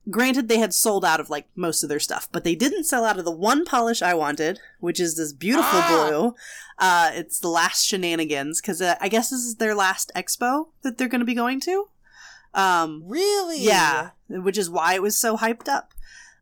Granted, 0.08 0.48
they 0.48 0.58
had 0.58 0.72
sold 0.72 1.04
out 1.04 1.20
of 1.20 1.28
like 1.28 1.46
most 1.54 1.82
of 1.82 1.88
their 1.88 2.00
stuff, 2.00 2.28
but 2.32 2.42
they 2.42 2.54
didn't 2.54 2.84
sell 2.84 3.04
out 3.04 3.18
of 3.18 3.24
the 3.24 3.30
one 3.30 3.64
polish 3.64 4.00
I 4.00 4.14
wanted, 4.14 4.58
which 4.80 4.98
is 4.98 5.16
this 5.16 5.32
beautiful 5.32 5.80
ah. 5.80 6.08
blue. 6.08 6.34
Uh, 6.78 7.10
it's 7.12 7.38
the 7.38 7.48
last 7.48 7.86
shenanigans 7.86 8.60
because 8.60 8.80
uh, 8.80 8.96
I 9.00 9.08
guess 9.08 9.28
this 9.30 9.40
is 9.40 9.56
their 9.56 9.74
last 9.74 10.10
expo 10.16 10.68
that 10.82 10.96
they're 10.96 11.08
going 11.08 11.20
to 11.20 11.26
be 11.26 11.34
going 11.34 11.60
to. 11.60 11.88
Um, 12.54 13.02
really? 13.06 13.60
Yeah, 13.60 14.10
which 14.28 14.58
is 14.58 14.70
why 14.70 14.94
it 14.94 15.02
was 15.02 15.18
so 15.18 15.36
hyped 15.36 15.68
up. 15.68 15.92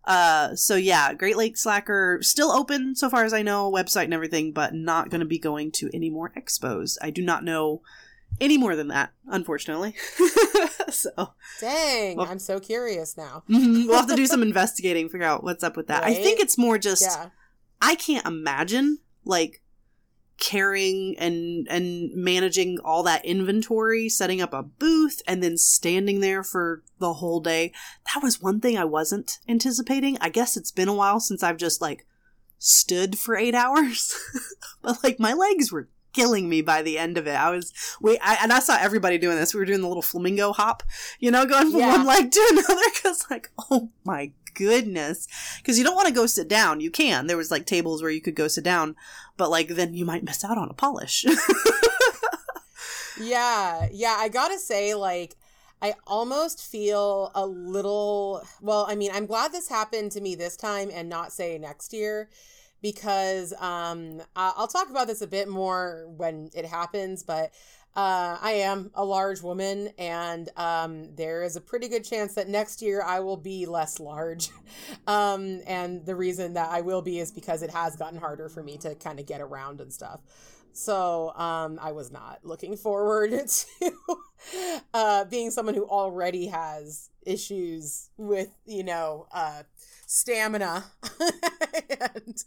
Uh, 0.05 0.55
so 0.55 0.75
yeah, 0.75 1.13
Great 1.13 1.37
Lakes 1.37 1.67
Lacquer 1.67 2.21
still 2.23 2.51
open 2.51 2.95
so 2.95 3.11
far 3.11 3.25
as 3.25 3.35
I 3.35 3.43
know, 3.43 3.71
website 3.71 4.05
and 4.05 4.15
everything, 4.15 4.53
but 4.53 4.73
not 4.73 5.11
going 5.11 5.21
to 5.21 5.27
be 5.27 5.39
going 5.39 5.71
to 5.73 5.91
any 5.93 6.09
more 6.09 6.33
expos. 6.35 6.97
I 7.03 7.11
do 7.11 7.23
not 7.23 7.45
know 7.45 7.83
any 8.41 8.59
more 8.59 8.77
than 8.77 8.89
that, 8.89 9.13
unfortunately. 9.27 9.95
so 10.91 11.35
dang, 11.61 12.17
well, 12.17 12.29
I'm 12.29 12.39
so 12.39 12.61
curious 12.61 13.17
now. 13.17 13.45
Mm-hmm. 13.59 13.89
we'll 13.89 13.97
have 13.97 14.09
to 14.09 14.17
do 14.17 14.27
some 14.27 14.43
investigating, 14.49 15.09
figure 15.09 15.27
out 15.27 15.43
what's 15.43 15.65
up 15.65 15.77
with 15.77 15.89
that. 15.89 16.03
Right? 16.03 16.17
I 16.17 16.23
think 16.23 16.41
it's 16.41 16.57
more 16.59 16.79
just 16.79 17.03
yeah. 17.03 17.31
I 17.81 17.95
can't 17.95 18.27
imagine 18.27 18.99
like 19.25 19.63
carrying 20.39 21.19
and 21.19 21.67
and 21.69 22.11
managing 22.15 22.79
all 22.85 23.03
that 23.03 23.25
inventory, 23.25 24.09
setting 24.09 24.41
up 24.41 24.53
a 24.53 24.63
booth, 24.63 25.21
and 25.27 25.43
then 25.43 25.57
standing 25.57 26.21
there 26.21 26.43
for 26.43 26.83
the 26.99 27.15
whole 27.15 27.41
day. 27.41 27.73
That 28.15 28.23
was 28.23 28.41
one 28.41 28.61
thing 28.61 28.79
I 28.79 28.85
wasn't 28.85 29.39
anticipating. 29.49 30.17
I 30.21 30.29
guess 30.29 30.57
it's 30.57 30.71
been 30.71 30.89
a 30.89 30.95
while 30.95 31.21
since 31.21 31.43
I've 31.43 31.57
just 31.57 31.81
like 31.81 32.07
stood 32.59 33.19
for 33.19 33.37
eight 33.37 33.55
hours, 33.55 34.15
but 34.83 35.03
like 35.03 35.19
my 35.19 35.33
legs 35.33 35.73
were 35.73 35.89
killing 36.19 36.49
me 36.49 36.63
by 36.63 36.83
the 36.83 36.99
end 36.99 37.17
of 37.17 37.29
it. 37.29 37.37
I 37.37 37.51
was 37.51 37.73
we 38.01 38.19
I, 38.19 38.39
and 38.43 38.53
I 38.53 38.59
saw 38.59 38.77
everybody 38.79 39.19
doing 39.19 39.37
this. 39.37 39.55
We 39.55 39.61
were 39.61 39.67
doing 39.67 39.83
the 39.83 39.89
little 39.89 40.03
flamingo 40.03 40.53
hop, 40.53 40.83
you 41.21 41.31
know, 41.31 41.47
going 41.47 41.71
from 41.71 41.81
yeah. 41.81 41.97
one 41.97 42.07
leg 42.07 42.33
to 42.33 42.49
another 42.51 42.83
because 42.93 43.25
like, 43.31 43.51
oh 43.71 43.91
my 44.05 44.33
goodness, 44.55 45.29
because 45.59 45.79
you 45.79 45.85
don't 45.85 45.95
want 45.95 46.09
to 46.09 46.15
go 46.15 46.27
sit 46.27 46.49
down. 46.49 46.81
You 46.81 46.91
can. 46.91 47.29
There 47.29 47.37
was 47.37 47.53
like 47.53 47.67
tables 47.67 48.03
where 48.03 48.11
you 48.11 48.21
could 48.21 48.35
go 48.35 48.49
sit 48.49 48.65
down, 48.65 48.97
but 49.37 49.49
like 49.49 49.69
then 49.69 49.95
you 49.95 50.05
might 50.05 50.25
miss 50.25 50.45
out 50.45 50.59
on 50.59 50.69
a 50.69 50.75
polish. 50.75 51.25
yeah, 53.21 53.87
yeah. 53.93 54.17
I 54.19 54.29
gotta 54.29 54.59
say, 54.59 54.95
like. 54.95 55.37
I 55.81 55.95
almost 56.09 56.61
feel 56.61 57.31
a 57.37 57.47
little 57.47 58.43
well, 58.61 58.85
I 58.89 58.97
mean, 58.97 59.13
I'm 59.15 59.27
glad 59.27 59.53
this 59.53 59.69
happened 59.69 60.11
to 60.11 60.21
me 60.21 60.35
this 60.35 60.57
time 60.57 60.91
and 60.93 61.09
not 61.09 61.31
say 61.31 61.57
next 61.57 61.93
year 61.93 62.29
because 62.83 63.53
um, 63.61 64.23
I'll 64.37 64.69
talk 64.69 64.91
about 64.91 65.07
this 65.07 65.23
a 65.23 65.27
bit 65.27 65.49
more 65.49 66.07
when 66.17 66.51
it 66.55 66.65
happens, 66.65 67.23
but 67.23 67.53
uh, 67.97 68.39
I 68.41 68.53
am 68.53 68.93
a 68.95 69.05
large 69.05 69.43
woman, 69.43 69.91
and 69.99 70.49
um, 70.57 71.17
there 71.17 71.43
is 71.43 71.57
a 71.57 71.61
pretty 71.61 71.89
good 71.89 72.05
chance 72.05 72.35
that 72.35 72.49
next 72.49 72.81
year 72.81 73.03
I 73.03 73.21
will 73.21 73.37
be 73.37 73.67
less 73.67 73.99
large. 73.99 74.51
um, 75.09 75.61
and 75.67 76.07
the 76.07 76.15
reason 76.15 76.53
that 76.53 76.71
I 76.71 76.83
will 76.83 77.03
be 77.03 77.19
is 77.19 77.33
because 77.33 77.63
it 77.63 77.71
has 77.71 77.97
gotten 77.97 78.21
harder 78.21 78.49
for 78.49 78.63
me 78.63 78.77
to 78.79 78.95
kind 78.95 79.19
of 79.19 79.27
get 79.27 79.41
around 79.41 79.81
and 79.81 79.93
stuff. 79.93 80.21
So 80.73 81.33
um, 81.35 81.81
I 81.83 81.91
was 81.91 82.13
not 82.13 82.39
looking 82.45 82.77
forward 82.77 83.31
to 83.49 83.93
uh, 84.95 85.25
being 85.25 85.51
someone 85.51 85.75
who 85.75 85.87
already 85.89 86.47
has 86.47 87.11
issues 87.27 88.11
with, 88.17 88.51
you 88.65 88.85
know, 88.85 89.27
uh, 89.33 89.65
stamina 90.09 90.87
and 92.01 92.43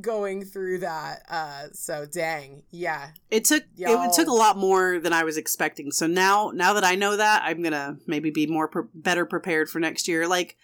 going 0.00 0.44
through 0.44 0.78
that. 0.78 1.22
Uh, 1.28 1.64
so 1.72 2.06
dang, 2.10 2.62
yeah. 2.70 3.10
It 3.30 3.44
took 3.44 3.62
it, 3.76 3.88
it, 3.88 4.12
took 4.14 4.28
a 4.28 4.32
lot 4.32 4.56
more 4.56 4.98
than 4.98 5.12
I 5.12 5.22
was 5.22 5.36
expecting. 5.36 5.92
So 5.92 6.06
now 6.06 6.52
now 6.54 6.72
that 6.72 6.84
I 6.84 6.94
know 6.94 7.16
that, 7.16 7.42
I'm 7.44 7.62
gonna 7.62 7.98
maybe 8.06 8.30
be 8.30 8.46
more 8.46 8.66
pre- 8.66 8.88
better 8.94 9.26
prepared 9.26 9.68
for 9.68 9.78
next 9.78 10.08
year. 10.08 10.26
Like 10.26 10.56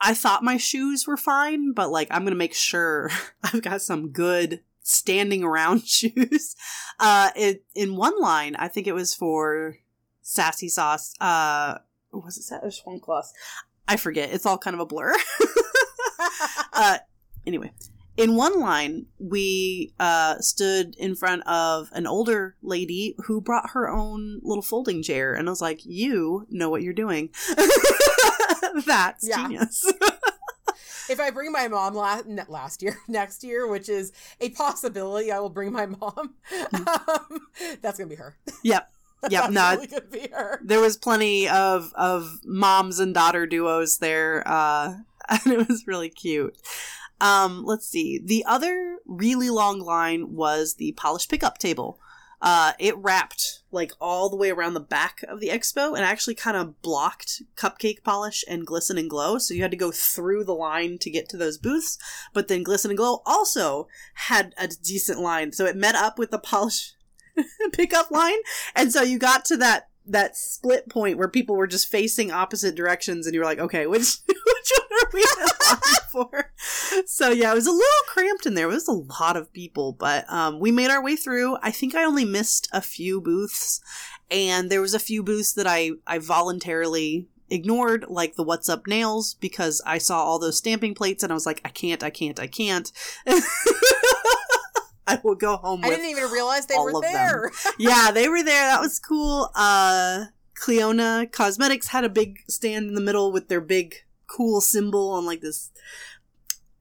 I 0.00 0.14
thought 0.14 0.42
my 0.42 0.56
shoes 0.56 1.06
were 1.06 1.18
fine, 1.18 1.72
but 1.72 1.90
like 1.90 2.08
I'm 2.10 2.24
gonna 2.24 2.34
make 2.34 2.54
sure 2.54 3.10
I've 3.44 3.62
got 3.62 3.82
some 3.82 4.08
good 4.08 4.62
standing 4.82 5.44
around 5.44 5.82
shoes. 5.86 6.56
Uh, 6.98 7.30
it, 7.36 7.64
in 7.74 7.94
one 7.94 8.18
line, 8.18 8.56
I 8.56 8.68
think 8.68 8.86
it 8.86 8.94
was 8.94 9.14
for 9.14 9.76
Sassy 10.22 10.70
Sauce. 10.70 11.12
Uh, 11.20 11.76
was 12.10 12.38
it 12.38 12.44
Sassy 12.44 12.82
Schwankloss? 12.82 13.28
I 13.86 13.96
forget. 13.96 14.30
It's 14.32 14.46
all 14.46 14.56
kind 14.56 14.74
of 14.74 14.80
a 14.80 14.86
blur. 14.86 15.14
Uh, 16.72 16.98
anyway, 17.46 17.72
in 18.16 18.36
one 18.36 18.60
line, 18.60 19.06
we 19.18 19.92
uh, 19.98 20.38
stood 20.40 20.94
in 20.96 21.14
front 21.14 21.42
of 21.46 21.88
an 21.92 22.06
older 22.06 22.56
lady 22.62 23.14
who 23.24 23.40
brought 23.40 23.70
her 23.70 23.88
own 23.88 24.40
little 24.42 24.62
folding 24.62 25.02
chair, 25.02 25.32
and 25.32 25.48
I 25.48 25.50
was 25.50 25.60
like, 25.60 25.80
"You 25.84 26.46
know 26.50 26.68
what 26.68 26.82
you're 26.82 26.92
doing. 26.92 27.30
That's 28.86 29.26
genius." 29.26 29.90
if 31.10 31.18
I 31.18 31.30
bring 31.30 31.50
my 31.50 31.68
mom 31.68 31.94
last 31.94 32.26
last 32.48 32.82
year, 32.82 32.98
next 33.08 33.42
year, 33.42 33.66
which 33.66 33.88
is 33.88 34.12
a 34.40 34.50
possibility, 34.50 35.32
I 35.32 35.40
will 35.40 35.50
bring 35.50 35.72
my 35.72 35.86
mom. 35.86 36.34
Mm-hmm. 36.52 37.34
Um, 37.34 37.40
that's 37.82 37.98
gonna 37.98 38.08
be 38.08 38.16
her. 38.16 38.36
Yep. 38.62 38.90
Yep, 39.28 39.50
no, 39.50 39.76
really 40.10 40.30
there 40.62 40.80
was 40.80 40.96
plenty 40.96 41.46
of 41.46 41.92
of 41.94 42.40
moms 42.42 43.00
and 43.00 43.12
daughter 43.12 43.46
duos 43.46 43.98
there, 43.98 44.42
uh, 44.46 44.94
and 45.44 45.52
it 45.52 45.68
was 45.68 45.86
really 45.86 46.10
cute. 46.10 46.56
Um, 47.20 47.64
let's 47.64 47.86
see. 47.86 48.20
The 48.22 48.44
other 48.46 48.98
really 49.06 49.50
long 49.50 49.80
line 49.80 50.34
was 50.34 50.74
the 50.74 50.92
polished 50.92 51.30
pickup 51.30 51.58
table. 51.58 52.00
Uh, 52.42 52.72
it 52.78 52.96
wrapped 52.96 53.60
like 53.70 53.92
all 54.00 54.30
the 54.30 54.36
way 54.36 54.50
around 54.50 54.72
the 54.72 54.80
back 54.80 55.22
of 55.28 55.40
the 55.40 55.48
expo 55.48 55.94
and 55.94 56.02
actually 56.02 56.34
kind 56.34 56.56
of 56.56 56.80
blocked 56.80 57.42
cupcake 57.54 58.02
polish 58.02 58.42
and 58.48 58.66
glisten 58.66 58.96
and 58.96 59.10
glow. 59.10 59.36
So 59.36 59.52
you 59.52 59.60
had 59.60 59.70
to 59.72 59.76
go 59.76 59.90
through 59.90 60.44
the 60.44 60.54
line 60.54 60.96
to 61.00 61.10
get 61.10 61.28
to 61.28 61.36
those 61.36 61.58
booths. 61.58 61.98
But 62.32 62.48
then 62.48 62.62
glisten 62.62 62.90
and 62.90 62.98
glow 62.98 63.20
also 63.26 63.88
had 64.14 64.54
a 64.56 64.68
decent 64.68 65.20
line. 65.20 65.52
So 65.52 65.66
it 65.66 65.76
met 65.76 65.94
up 65.94 66.18
with 66.18 66.30
the 66.30 66.38
polish 66.38 66.94
pickup 67.74 68.10
line. 68.10 68.38
And 68.74 68.90
so 68.90 69.02
you 69.02 69.18
got 69.18 69.44
to 69.46 69.58
that 69.58 69.89
that 70.10 70.36
split 70.36 70.88
point 70.88 71.18
where 71.18 71.28
people 71.28 71.56
were 71.56 71.66
just 71.66 71.88
facing 71.88 72.30
opposite 72.30 72.74
directions 72.74 73.26
and 73.26 73.34
you 73.34 73.40
were 73.40 73.46
like, 73.46 73.58
okay, 73.58 73.86
which 73.86 74.16
which 74.26 74.72
one 74.76 74.98
are 75.00 75.10
we 75.12 75.24
for? 76.10 76.52
So 77.06 77.30
yeah, 77.30 77.52
it 77.52 77.54
was 77.54 77.66
a 77.66 77.72
little 77.72 77.86
cramped 78.08 78.46
in 78.46 78.54
there. 78.54 78.68
It 78.68 78.74
was 78.74 78.88
a 78.88 78.92
lot 78.92 79.36
of 79.36 79.52
people, 79.52 79.92
but 79.92 80.30
um, 80.30 80.60
we 80.60 80.70
made 80.70 80.90
our 80.90 81.02
way 81.02 81.16
through. 81.16 81.56
I 81.62 81.70
think 81.70 81.94
I 81.94 82.04
only 82.04 82.24
missed 82.24 82.68
a 82.72 82.80
few 82.80 83.20
booths, 83.20 83.80
and 84.30 84.70
there 84.70 84.80
was 84.80 84.94
a 84.94 84.98
few 84.98 85.22
booths 85.22 85.52
that 85.54 85.66
I 85.66 85.92
I 86.06 86.18
voluntarily 86.18 87.28
ignored, 87.50 88.06
like 88.08 88.36
the 88.36 88.42
What's 88.42 88.68
Up 88.68 88.86
Nails, 88.86 89.34
because 89.34 89.82
I 89.84 89.98
saw 89.98 90.22
all 90.22 90.38
those 90.38 90.58
stamping 90.58 90.94
plates 90.94 91.22
and 91.22 91.32
I 91.32 91.34
was 91.34 91.46
like, 91.46 91.60
I 91.64 91.68
can't, 91.68 92.02
I 92.02 92.10
can't, 92.10 92.38
I 92.38 92.46
can't. 92.46 92.90
I 95.10 95.20
will 95.22 95.34
go 95.34 95.56
home. 95.56 95.80
I 95.84 95.90
didn't 95.90 96.06
even 96.06 96.30
realize 96.30 96.66
they 96.66 96.78
were 96.78 97.00
there. 97.00 97.50
yeah, 97.78 98.10
they 98.12 98.28
were 98.28 98.42
there. 98.42 98.66
That 98.66 98.80
was 98.80 98.98
cool. 98.98 99.50
Uh, 99.54 100.26
Clionadh 100.60 101.32
Cosmetics 101.32 101.88
had 101.88 102.04
a 102.04 102.08
big 102.08 102.40
stand 102.48 102.88
in 102.88 102.94
the 102.94 103.00
middle 103.00 103.32
with 103.32 103.48
their 103.48 103.60
big 103.60 103.96
cool 104.26 104.60
symbol 104.60 105.10
on 105.10 105.26
like 105.26 105.40
this. 105.40 105.70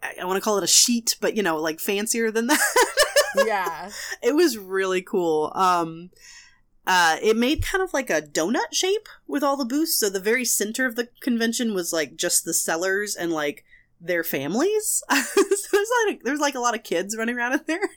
I 0.01 0.25
want 0.25 0.37
to 0.37 0.41
call 0.41 0.57
it 0.57 0.63
a 0.63 0.67
sheet, 0.67 1.15
but 1.19 1.35
you 1.35 1.43
know, 1.43 1.57
like 1.57 1.79
fancier 1.79 2.31
than 2.31 2.47
that. 2.47 2.59
yeah, 3.45 3.89
it 4.21 4.35
was 4.35 4.57
really 4.57 5.01
cool. 5.01 5.51
Um, 5.55 6.11
uh, 6.87 7.17
it 7.21 7.37
made 7.37 7.61
kind 7.61 7.83
of 7.83 7.93
like 7.93 8.09
a 8.09 8.21
donut 8.21 8.73
shape 8.73 9.07
with 9.27 9.43
all 9.43 9.57
the 9.57 9.65
booths. 9.65 9.95
So 9.95 10.09
the 10.09 10.19
very 10.19 10.45
center 10.45 10.85
of 10.85 10.95
the 10.95 11.09
convention 11.21 11.73
was 11.73 11.93
like 11.93 12.15
just 12.15 12.45
the 12.45 12.53
sellers 12.53 13.15
and 13.15 13.31
like 13.31 13.63
their 14.01 14.23
families. 14.23 15.03
so 15.11 15.43
there's 15.71 15.91
like 16.07 16.23
there's 16.23 16.39
like 16.39 16.55
a 16.55 16.59
lot 16.59 16.75
of 16.75 16.83
kids 16.83 17.15
running 17.17 17.37
around 17.37 17.53
in 17.53 17.61
there. 17.67 17.89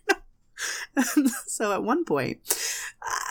so 1.46 1.72
at 1.72 1.82
one 1.82 2.04
point, 2.04 2.38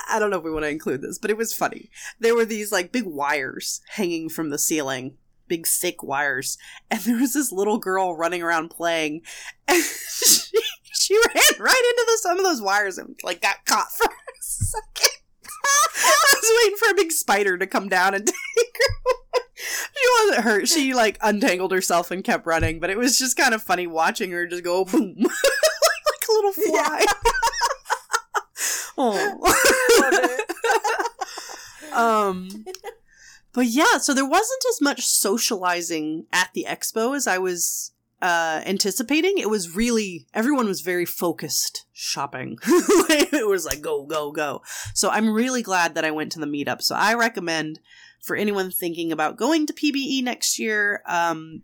I 0.10 0.20
don't 0.20 0.30
know 0.30 0.38
if 0.38 0.44
we 0.44 0.52
want 0.52 0.64
to 0.64 0.70
include 0.70 1.02
this, 1.02 1.18
but 1.18 1.32
it 1.32 1.38
was 1.38 1.54
funny. 1.54 1.90
There 2.20 2.36
were 2.36 2.46
these 2.46 2.72
like 2.72 2.92
big 2.92 3.06
wires 3.06 3.82
hanging 3.90 4.30
from 4.30 4.50
the 4.50 4.58
ceiling, 4.58 5.18
big 5.48 5.68
thick 5.68 6.04
wires, 6.04 6.58
and 6.90 7.00
there 7.02 7.18
was 7.18 7.34
this 7.34 7.52
little 7.52 7.78
girl 7.78 8.16
running 8.16 8.42
around 8.42 8.70
playing, 8.70 9.22
and 9.68 9.84
she, 9.84 10.60
she 10.84 11.16
ran 11.16 11.60
right 11.60 11.92
into 11.92 12.06
the, 12.08 12.18
some 12.22 12.38
of 12.38 12.44
those 12.44 12.62
wires 12.62 12.98
and 12.98 13.20
like 13.24 13.42
got 13.42 13.66
caught 13.66 13.92
for 13.92 14.08
a 14.08 14.42
second. 14.42 15.18
I 15.64 16.24
was 16.34 16.52
waiting 16.64 16.78
for 16.78 16.90
a 16.90 16.96
big 16.96 17.12
spider 17.12 17.58
to 17.58 17.68
come 17.68 17.88
down 17.88 18.16
and 18.16 18.26
take 18.28 18.36
her. 18.36 19.42
she 19.94 20.26
wasn't 20.26 20.44
hurt. 20.44 20.68
She 20.68 20.94
like 20.94 21.18
untangled 21.22 21.72
herself 21.72 22.12
and 22.12 22.24
kept 22.24 22.48
running, 22.48 22.80
but 22.80 22.90
it 22.90 22.98
was 22.98 23.20
just 23.20 23.38
kind 23.38 23.54
of 23.54 23.62
funny 23.62 23.88
watching 23.88 24.32
her 24.32 24.48
just 24.48 24.64
go 24.64 24.86
boom 24.86 25.28
little 26.42 26.72
fly. 26.72 27.06
oh. 28.98 30.38
um 31.94 32.66
but 33.54 33.66
yeah, 33.66 33.98
so 33.98 34.14
there 34.14 34.28
wasn't 34.28 34.64
as 34.70 34.82
much 34.82 35.06
socializing 35.06 36.26
at 36.32 36.50
the 36.54 36.66
expo 36.68 37.16
as 37.16 37.28
I 37.28 37.38
was 37.38 37.92
uh, 38.22 38.62
anticipating. 38.66 39.38
It 39.38 39.50
was 39.50 39.76
really 39.76 40.28
everyone 40.34 40.68
was 40.68 40.82
very 40.82 41.06
focused 41.06 41.86
shopping. 41.92 42.58
it 42.66 43.48
was 43.48 43.66
like 43.66 43.82
go 43.82 44.06
go 44.06 44.32
go. 44.32 44.62
So 44.94 45.10
I'm 45.10 45.34
really 45.34 45.62
glad 45.62 45.96
that 45.96 46.06
I 46.06 46.12
went 46.12 46.32
to 46.34 46.40
the 46.40 46.46
meetup. 46.46 46.82
So 46.82 46.96
I 46.96 47.14
recommend 47.14 47.80
for 48.22 48.36
anyone 48.36 48.72
thinking 48.72 49.12
about 49.12 49.38
going 49.38 49.66
to 49.66 49.74
PBE 49.74 50.24
next 50.24 50.60
year, 50.60 51.02
um, 51.08 51.64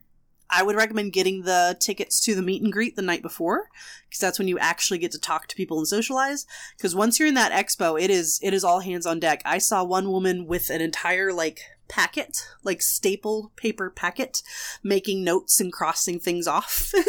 I 0.50 0.64
would 0.64 0.76
recommend 0.76 1.14
getting 1.14 1.44
the 1.44 1.76
tickets 1.80 2.20
to 2.22 2.36
the 2.36 2.42
meet 2.42 2.62
and 2.62 2.72
greet 2.72 2.96
the 2.96 3.02
night 3.02 3.22
before 3.22 3.70
because 4.08 4.20
that's 4.20 4.40
when 4.40 4.48
you 4.48 4.58
actually 4.60 4.98
get 5.00 5.12
to 5.12 5.20
talk 5.20 5.48
to 5.48 5.56
people 5.56 5.78
and 5.78 5.88
socialize 5.88 6.46
because 6.78 6.96
once 6.96 7.20
you're 7.20 7.28
in 7.28 7.34
that 7.34 7.52
expo 7.52 8.02
it 8.02 8.10
is 8.10 8.40
it 8.42 8.54
is 8.54 8.64
all 8.64 8.80
hands 8.80 9.06
on 9.06 9.20
deck. 9.20 9.42
I 9.46 9.58
saw 9.58 9.84
one 9.84 10.12
woman 10.12 10.48
with 10.48 10.70
an 10.70 10.82
entire 10.82 11.34
like 11.34 11.62
packet, 11.88 12.48
like 12.64 12.82
stapled 12.82 13.56
paper 13.56 13.90
packet, 13.90 14.44
making 14.84 15.24
notes 15.24 15.60
and 15.60 15.72
crossing 15.72 16.20
things 16.20 16.48
off. 16.48 16.92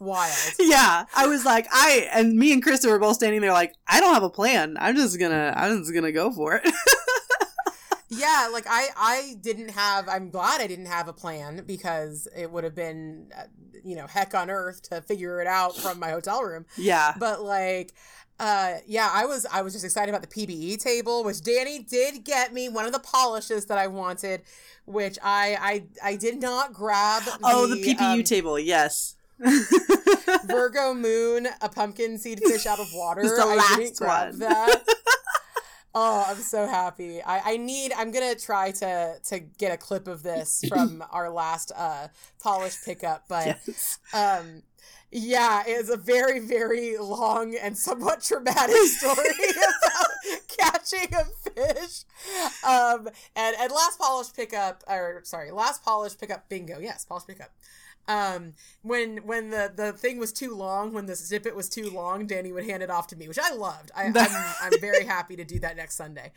Wild. 0.00 0.54
Yeah. 0.58 1.04
I 1.14 1.26
was 1.28 1.44
like, 1.44 1.68
I 1.70 2.08
and 2.12 2.36
me 2.36 2.52
and 2.52 2.64
Krista 2.64 2.88
were 2.90 2.98
both 2.98 3.16
standing 3.16 3.40
there 3.40 3.52
like, 3.52 3.74
I 3.86 4.00
don't 4.00 4.14
have 4.14 4.24
a 4.24 4.30
plan. 4.30 4.76
I'm 4.80 4.96
just 4.96 5.18
gonna 5.18 5.52
I'm 5.56 5.78
just 5.78 5.94
gonna 5.94 6.12
go 6.12 6.32
for 6.32 6.56
it. 6.56 6.64
yeah 8.12 8.48
like 8.52 8.64
i 8.68 8.88
i 8.96 9.34
didn't 9.40 9.70
have 9.70 10.08
i'm 10.08 10.30
glad 10.30 10.60
i 10.60 10.66
didn't 10.66 10.86
have 10.86 11.08
a 11.08 11.12
plan 11.12 11.62
because 11.66 12.28
it 12.36 12.50
would 12.50 12.64
have 12.64 12.74
been 12.74 13.28
uh, 13.36 13.44
you 13.84 13.96
know 13.96 14.06
heck 14.06 14.34
on 14.34 14.50
earth 14.50 14.82
to 14.82 15.00
figure 15.00 15.40
it 15.40 15.46
out 15.46 15.76
from 15.76 15.98
my 15.98 16.10
hotel 16.10 16.42
room. 16.42 16.64
Yeah. 16.76 17.14
But 17.18 17.42
like 17.42 17.92
uh 18.40 18.76
yeah 18.86 19.10
i 19.12 19.26
was 19.26 19.44
i 19.52 19.60
was 19.60 19.74
just 19.74 19.84
excited 19.84 20.08
about 20.14 20.22
the 20.22 20.46
pbe 20.46 20.82
table 20.82 21.22
which 21.22 21.36
danie 21.36 21.86
did 21.86 22.24
get 22.24 22.52
me 22.52 22.66
one 22.68 22.86
of 22.86 22.92
the 22.92 22.98
polishes 22.98 23.66
that 23.66 23.76
i 23.76 23.86
wanted 23.86 24.40
which 24.86 25.18
i 25.22 25.56
i 26.02 26.08
i 26.12 26.16
did 26.16 26.40
not 26.40 26.72
grab 26.72 27.22
oh 27.44 27.66
the 27.66 27.76
ppu 27.76 28.00
um, 28.00 28.24
table 28.24 28.58
yes. 28.58 29.16
Virgo 30.46 30.94
moon 30.94 31.48
a 31.60 31.68
pumpkin 31.68 32.16
seed 32.18 32.40
fish 32.44 32.66
out 32.66 32.78
of 32.80 32.86
water. 32.94 33.22
the 33.22 33.42
I 33.42 33.54
last 33.54 34.00
one. 34.00 34.38
that 34.38 34.82
Oh, 35.94 36.24
I'm 36.26 36.38
so 36.38 36.66
happy. 36.66 37.22
I, 37.22 37.52
I 37.52 37.56
need 37.58 37.92
I'm 37.92 38.10
gonna 38.12 38.34
try 38.34 38.70
to 38.72 39.16
to 39.24 39.38
get 39.40 39.72
a 39.72 39.76
clip 39.76 40.08
of 40.08 40.22
this 40.22 40.64
from 40.68 41.04
our 41.10 41.30
last 41.30 41.72
uh 41.76 42.08
polish 42.40 42.76
pickup, 42.84 43.24
but 43.28 43.46
yes. 43.46 43.98
um 44.14 44.62
yeah, 45.14 45.62
it's 45.66 45.90
a 45.90 45.98
very, 45.98 46.38
very 46.38 46.96
long 46.96 47.54
and 47.54 47.76
somewhat 47.76 48.22
traumatic 48.22 48.74
story 48.86 49.50
about 49.50 50.48
catching 50.48 51.14
a 51.14 51.24
fish. 51.50 52.04
Um 52.66 53.08
and, 53.36 53.54
and 53.58 53.70
last 53.70 53.98
polish 53.98 54.32
pickup 54.32 54.82
or 54.88 55.20
sorry, 55.24 55.50
last 55.50 55.84
polish 55.84 56.16
pickup 56.16 56.48
bingo, 56.48 56.78
yes, 56.78 57.04
polish 57.04 57.26
pickup 57.26 57.50
um 58.08 58.54
when 58.82 59.18
when 59.18 59.50
the 59.50 59.72
the 59.74 59.92
thing 59.92 60.18
was 60.18 60.32
too 60.32 60.54
long 60.54 60.92
when 60.92 61.06
the 61.06 61.14
snippet 61.14 61.54
was 61.54 61.68
too 61.68 61.88
long 61.90 62.26
danie 62.26 62.52
would 62.52 62.64
hand 62.64 62.82
it 62.82 62.90
off 62.90 63.06
to 63.06 63.16
me 63.16 63.28
which 63.28 63.38
i 63.38 63.54
loved. 63.54 63.90
I, 63.94 64.04
am 64.04 64.16
I'm, 64.16 64.54
I'm 64.62 64.80
very 64.80 65.04
happy 65.04 65.36
to 65.36 65.44
do 65.44 65.60
that 65.60 65.76
next 65.76 65.96
sunday. 65.96 66.32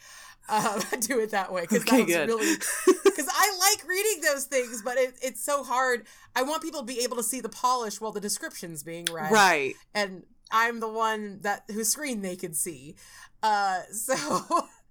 Um 0.47 0.81
do 0.99 1.19
it 1.19 1.31
that 1.31 1.51
way 1.51 1.61
because 1.61 1.81
okay, 1.81 2.03
that 2.03 2.05
was 2.05 2.15
good. 2.15 2.27
really 2.27 2.55
because 3.03 3.27
i 3.31 3.57
like 3.59 3.87
reading 3.87 4.21
those 4.21 4.45
things 4.45 4.83
but 4.83 4.97
it, 4.97 5.15
it's 5.21 5.43
so 5.43 5.63
hard. 5.63 6.05
I 6.35 6.43
want 6.43 6.61
people 6.61 6.81
to 6.81 6.85
be 6.85 6.99
able 7.01 7.17
to 7.17 7.23
see 7.23 7.41
the 7.41 7.49
polish 7.49 7.99
while 7.99 8.11
the 8.11 8.19
description's 8.21 8.83
being 8.83 9.05
read. 9.05 9.31
Right. 9.31 9.73
And 9.93 10.23
I'm 10.51 10.79
the 10.79 10.89
one 10.89 11.39
that 11.41 11.63
whose 11.71 11.89
screen 11.89 12.21
they 12.21 12.35
could 12.35 12.55
see. 12.55 12.95
Uh, 13.41 13.81
so 13.91 14.15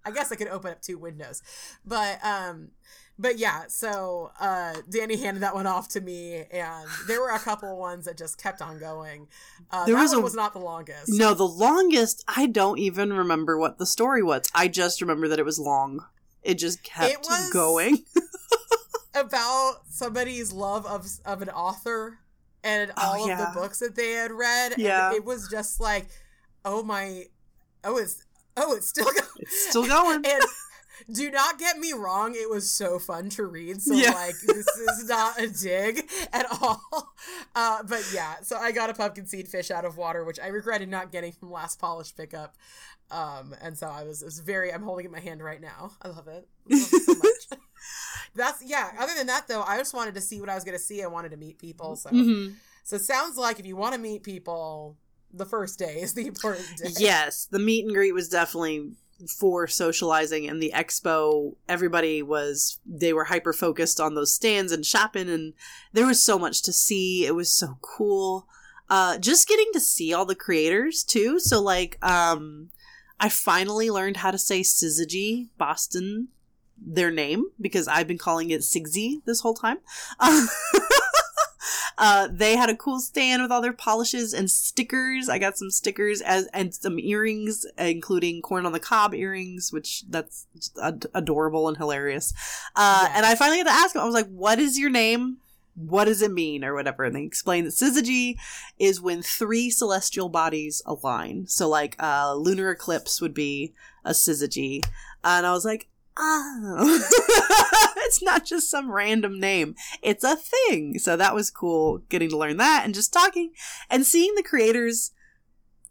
I 0.05 0.11
guess 0.11 0.31
I 0.33 0.37
could 0.37 0.49
open 0.49 0.73
up 0.73 0.83
two 0.83 0.99
windows, 0.99 1.43
but 1.85 2.19
um, 2.25 2.71
but 3.19 3.39
yeah. 3.39 3.65
So 3.69 4.31
uh, 4.41 4.75
Danie 4.91 5.19
handed 5.21 5.43
that 5.43 5.55
one 5.55 5.67
off 5.67 5.89
to 5.91 6.01
me, 6.01 6.45
and 6.51 6.89
there 7.07 7.21
were 7.21 7.31
a 7.31 7.39
couple 7.39 7.77
ones 7.79 8.05
that 8.07 8.17
just 8.17 8.37
kept 8.43 8.61
on 8.63 8.79
going. 8.79 9.29
Uh, 9.71 9.85
There 9.87 9.95
that 9.95 10.03
was 10.03 10.11
one 10.13 10.21
a- 10.21 10.25
was 10.25 10.35
not 10.35 10.53
the 10.53 10.59
longest. 10.61 11.09
No, 11.13 11.35
the 11.35 11.45
longest, 11.47 12.25
I 12.29 12.47
don't 12.47 12.79
even 12.79 13.13
remember 13.13 13.57
what 13.59 13.79
the 13.79 13.87
story 13.87 14.23
was. 14.23 14.43
I 14.55 14.69
just 14.69 15.01
remember 15.01 15.29
that 15.29 15.39
it 15.39 15.45
was 15.45 15.59
long. 15.59 16.05
It 16.43 16.55
just 16.59 16.83
kept 16.83 17.27
It 17.29 17.53
going. 17.53 18.05
about 19.15 19.83
somebody's 19.89 20.53
love 20.53 20.85
of 20.87 21.07
of 21.25 21.41
an 21.43 21.49
author 21.51 22.19
and 22.65 22.91
Oh, 22.97 23.03
all 23.21 23.31
of 23.31 23.39
the 23.39 23.51
books 23.55 23.79
that 23.79 23.95
they 23.95 24.11
had 24.13 24.33
read. 24.33 24.73
and 24.73 24.83
Yeah. 24.83 25.13
it 25.15 25.25
was 25.25 25.49
just 25.49 25.81
like, 25.81 26.07
oh 26.65 26.83
my, 26.83 27.25
oh 27.85 27.97
it's 27.99 28.25
oh 28.57 28.75
it's 28.75 28.89
still 28.89 29.05
going. 29.13 29.17
It's 29.39 29.69
still 29.69 29.87
going. 29.87 30.25
and 30.27 30.43
do 31.13 31.31
not 31.31 31.59
get 31.59 31.79
me 31.79 31.93
wrong, 31.93 32.35
it 32.35 32.49
was 32.51 32.71
so 32.71 32.99
fun 32.99 33.29
to 33.31 33.45
read. 33.47 33.83
So 33.83 33.95
Yeah. 33.95 34.13
like 34.13 34.41
this 34.41 34.77
is 34.77 35.09
not 35.09 35.41
a 35.41 35.49
dig 35.49 36.09
at 36.33 36.47
all. 36.61 36.83
Uh, 37.57 37.83
but 37.85 38.05
yeah, 38.13 38.35
so 38.43 38.57
I 38.57 38.73
got 38.73 38.91
a 38.91 38.95
pumpkin 38.95 39.27
seed 39.27 39.47
fish 39.49 39.71
out 39.71 39.85
of 39.85 39.97
water, 39.97 40.25
which 40.25 40.41
I 40.41 40.49
regretted 40.49 40.89
not 40.89 41.13
getting 41.13 41.31
from 41.33 41.53
last 41.53 41.79
polish 41.79 42.15
pickup. 42.15 42.57
Um, 43.13 43.55
and 43.63 43.79
so 43.79 43.87
I 43.87 44.03
was, 44.03 44.23
it 44.23 44.25
was 44.25 44.41
very. 44.41 44.73
I'm 44.73 44.83
holding 44.83 45.05
it 45.05 45.09
in 45.09 45.13
my 45.13 45.21
hand 45.21 45.41
right 45.43 45.61
now. 45.61 45.93
I 46.03 46.09
love 46.09 46.27
it. 46.27 46.49
I 46.71 46.75
love 46.75 46.93
it 46.93 47.03
so 47.03 47.15
much. 47.15 47.61
That's 48.35 48.63
yeah. 48.67 48.91
Other 48.99 49.13
than 49.17 49.29
that, 49.29 49.47
though, 49.47 49.63
I 49.63 49.79
just 49.79 49.95
wanted 49.95 50.15
to 50.15 50.21
see 50.21 50.41
what 50.41 50.49
I 50.51 50.55
was 50.57 50.65
going 50.65 50.77
to 50.77 50.83
see. 50.83 51.03
I 51.03 51.07
wanted 51.07 51.31
to 51.31 51.37
meet 51.37 51.59
people. 51.59 51.95
So, 51.97 52.11
hmm 52.11 52.49
so 52.83 52.99
sounds 52.99 53.37
like 53.39 53.61
if 53.61 53.65
you 53.67 53.77
want 53.77 53.95
to 53.95 54.01
meet 54.01 54.25
people, 54.25 54.97
the 55.33 55.47
first 55.47 55.79
day 55.79 56.01
is 56.03 56.13
the 56.15 56.27
important 56.27 56.77
day. 56.77 56.91
Yes, 56.99 57.47
the 57.47 57.59
meet 57.61 57.85
and 57.85 57.95
greet 57.95 58.13
was 58.13 58.29
definitely 58.29 58.91
for 59.39 59.67
socializing, 59.67 60.49
and 60.49 60.63
the 60.63 60.73
expo, 60.75 61.55
everybody 61.69 62.23
was, 62.23 62.79
they 62.87 63.13
were 63.13 63.25
hyper 63.25 63.53
focused 63.53 64.01
on 64.01 64.15
those 64.15 64.33
stands 64.33 64.73
and 64.73 64.85
shopping, 64.85 65.29
and 65.29 65.55
there 65.93 66.07
was 66.07 66.23
so 66.23 66.39
much 66.39 66.63
to 66.63 66.73
see. 66.73 67.27
It 67.27 67.35
was 67.35 67.53
so 67.53 67.79
cool. 67.81 68.47
Uh, 68.91 69.19
just 69.19 69.49
getting 69.49 69.73
to 69.73 69.81
see 69.81 70.13
all 70.13 70.27
the 70.27 70.35
creators 70.35 71.03
too. 71.03 71.41
So, 71.41 71.61
like, 71.61 71.99
um, 72.05 72.71
I 73.19 73.29
finally 73.29 73.91
learned 73.91 74.19
how 74.19 74.31
to 74.31 74.39
say 74.39 74.61
Syzygy 74.61 75.49
Boston, 75.57 76.29
their 76.77 77.11
name, 77.11 77.47
because 77.61 77.89
I've 77.89 78.09
been 78.09 78.19
calling 78.19 78.51
it 78.51 78.61
Sigsy 78.61 79.25
this 79.25 79.41
whole 79.41 79.55
time. 79.55 79.79
Uh, 81.97 82.29
they 82.31 82.57
had 82.57 82.69
a 82.69 82.77
cool 82.77 83.01
stand 83.01 83.43
with 83.43 83.53
all 83.53 83.63
their 83.63 83.73
polishes 83.73 84.33
and 84.35 84.51
stickers. 84.51 85.29
I 85.29 85.39
got 85.39 85.57
some 85.57 85.71
stickers 85.71 86.21
as 86.21 86.47
and 86.49 86.75
some 86.75 86.99
earrings, 86.99 87.67
including 87.79 88.43
corn 88.43 88.67
on 88.67 88.73
the 88.73 88.81
cob 88.81 89.15
earrings, 89.15 89.73
which 89.73 90.05
that's 90.09 90.47
ad- 90.83 91.07
adorable 91.15 91.69
and 91.69 91.77
hilarious. 91.77 92.33
Uh, 92.75 93.09
And 93.13 93.25
I 93.25 93.35
finally 93.35 93.59
got 93.59 93.71
to 93.71 93.77
ask 93.77 93.93
them. 93.93 94.03
I 94.03 94.07
was 94.07 94.15
like, 94.15 94.29
"What 94.29 94.59
is 94.59 94.79
your 94.79 94.91
name? 94.91 95.39
What 95.77 96.05
does 96.07 96.23
it 96.23 96.33
mean, 96.33 96.65
or 96.65 96.75
whatever?" 96.75 97.05
And 97.05 97.15
they 97.15 97.23
explained 97.23 97.67
that 97.67 97.75
syzygy 97.75 98.37
is 98.79 99.01
when 99.01 99.23
three 99.23 99.71
celestial 99.71 100.29
bodies 100.29 100.83
align. 100.87 101.47
So, 101.49 101.69
like, 101.69 101.97
uh, 102.03 102.35
lunar 102.35 102.71
eclipse 102.71 103.21
would 103.21 103.35
be 103.35 103.73
a 104.05 104.11
syzygy, 104.11 104.85
and 105.23 105.47
I 105.47 105.53
was 105.53 105.65
like. 105.65 105.89
Oh, 106.17 107.01
it's 107.97 108.23
not 108.23 108.45
just 108.45 108.71
some 108.71 108.93
random 108.93 109.41
name 109.41 109.75
it's 110.05 110.23
a 110.23 110.37
thing. 110.37 110.99
So 110.99 111.17
that 111.17 111.35
was 111.35 111.51
cool 111.51 111.99
getting 112.09 112.31
to 112.31 112.39
learn 112.39 112.59
that 112.59 112.83
and 112.85 112.95
just 112.95 113.13
talking 113.13 113.53
and 113.91 114.07
seeing 114.07 114.35
the 114.35 114.43
creators 114.43 115.13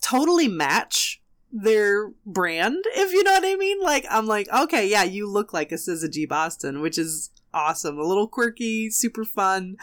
totally 0.01 0.47
match 0.47 1.21
their 1.51 2.09
brand, 2.25 2.83
if 2.95 3.11
you 3.11 3.23
know 3.23 3.31
what 3.31 3.45
I 3.45 3.55
mean. 3.55 3.81
Like, 3.81 4.05
I'm 4.09 4.27
like, 4.27 4.47
okay, 4.51 4.87
yeah, 4.87 5.03
you 5.03 5.29
look 5.29 5.53
like 5.53 5.71
a 5.71 5.75
Syzygy 5.75 6.27
Boston, 6.27 6.81
which 6.81 6.97
is 6.97 7.31
awesome. 7.53 7.99
A 7.99 8.03
little 8.03 8.27
quirky, 8.27 8.89
super 8.89 9.25
fun. 9.25 9.77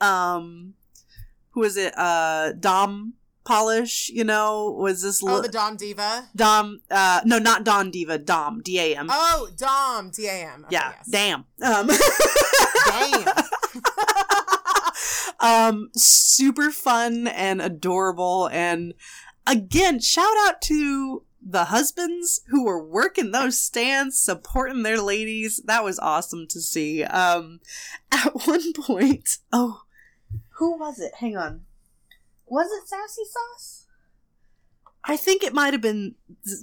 Um, 0.00 0.74
who 1.50 1.64
is 1.64 1.76
it? 1.76 1.96
Uh, 1.96 2.52
Dom 2.52 3.14
Polish, 3.48 4.10
you 4.10 4.24
know, 4.24 4.70
was 4.78 5.00
this 5.00 5.22
Oh, 5.22 5.36
li- 5.36 5.40
the 5.40 5.48
Dom 5.48 5.76
Diva. 5.76 6.28
Dom, 6.36 6.80
uh, 6.90 7.22
no, 7.24 7.38
not 7.38 7.64
Dom 7.64 7.90
Diva, 7.90 8.18
Dom, 8.18 8.60
D 8.62 8.78
A 8.78 8.94
M. 8.98 9.08
Oh, 9.10 9.48
Dom 9.56 10.10
D 10.10 10.26
A 10.26 10.32
M. 10.52 10.66
Okay, 10.66 10.76
yeah, 10.76 10.92
yes. 10.98 11.08
damn. 11.10 11.44
Um, 11.62 11.88
Damn. 12.88 13.34
um 15.40 15.90
super 15.94 16.70
fun 16.70 17.26
and 17.28 17.62
adorable 17.62 18.48
and 18.52 18.92
again 19.46 20.00
shout 20.00 20.34
out 20.46 20.60
to 20.60 21.22
the 21.40 21.66
husbands 21.66 22.40
who 22.48 22.64
were 22.64 22.82
working 22.82 23.30
those 23.30 23.60
stands 23.60 24.18
supporting 24.20 24.82
their 24.82 25.00
ladies 25.00 25.62
that 25.66 25.84
was 25.84 25.98
awesome 26.00 26.46
to 26.48 26.60
see 26.60 27.04
um 27.04 27.60
at 28.10 28.32
one 28.46 28.72
point 28.72 29.38
oh 29.52 29.82
who 30.58 30.76
was 30.78 30.98
it 30.98 31.12
hang 31.20 31.36
on 31.36 31.60
was 32.50 32.70
it 32.72 32.88
sassy 32.88 33.22
sauce 33.24 33.86
i 35.04 35.16
think 35.16 35.42
it 35.42 35.54
might 35.54 35.72
have 35.72 35.82
been 35.82 36.14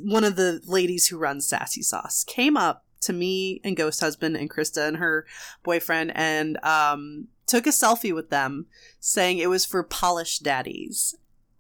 one 0.02 0.24
of 0.24 0.36
the 0.36 0.62
ladies 0.66 1.08
who 1.08 1.18
runs 1.18 1.48
sassy 1.48 1.82
sauce 1.82 2.24
came 2.24 2.58
up 2.58 2.86
to 3.02 3.14
me 3.14 3.62
and 3.64 3.78
ghost 3.78 4.00
husband 4.00 4.36
and 4.36 4.50
krista 4.50 4.88
and 4.88 4.98
her 4.98 5.26
boyfriend 5.64 6.12
and 6.16 6.58
um 6.64 7.28
took 7.46 7.68
a 7.68 7.72
selfie 7.72 8.14
with 8.14 8.30
them 8.30 8.68
saying 9.00 9.38
it 9.38 9.50
was 9.50 9.66
for 9.66 9.84
Polish 9.84 10.40
daddies. 10.40 11.16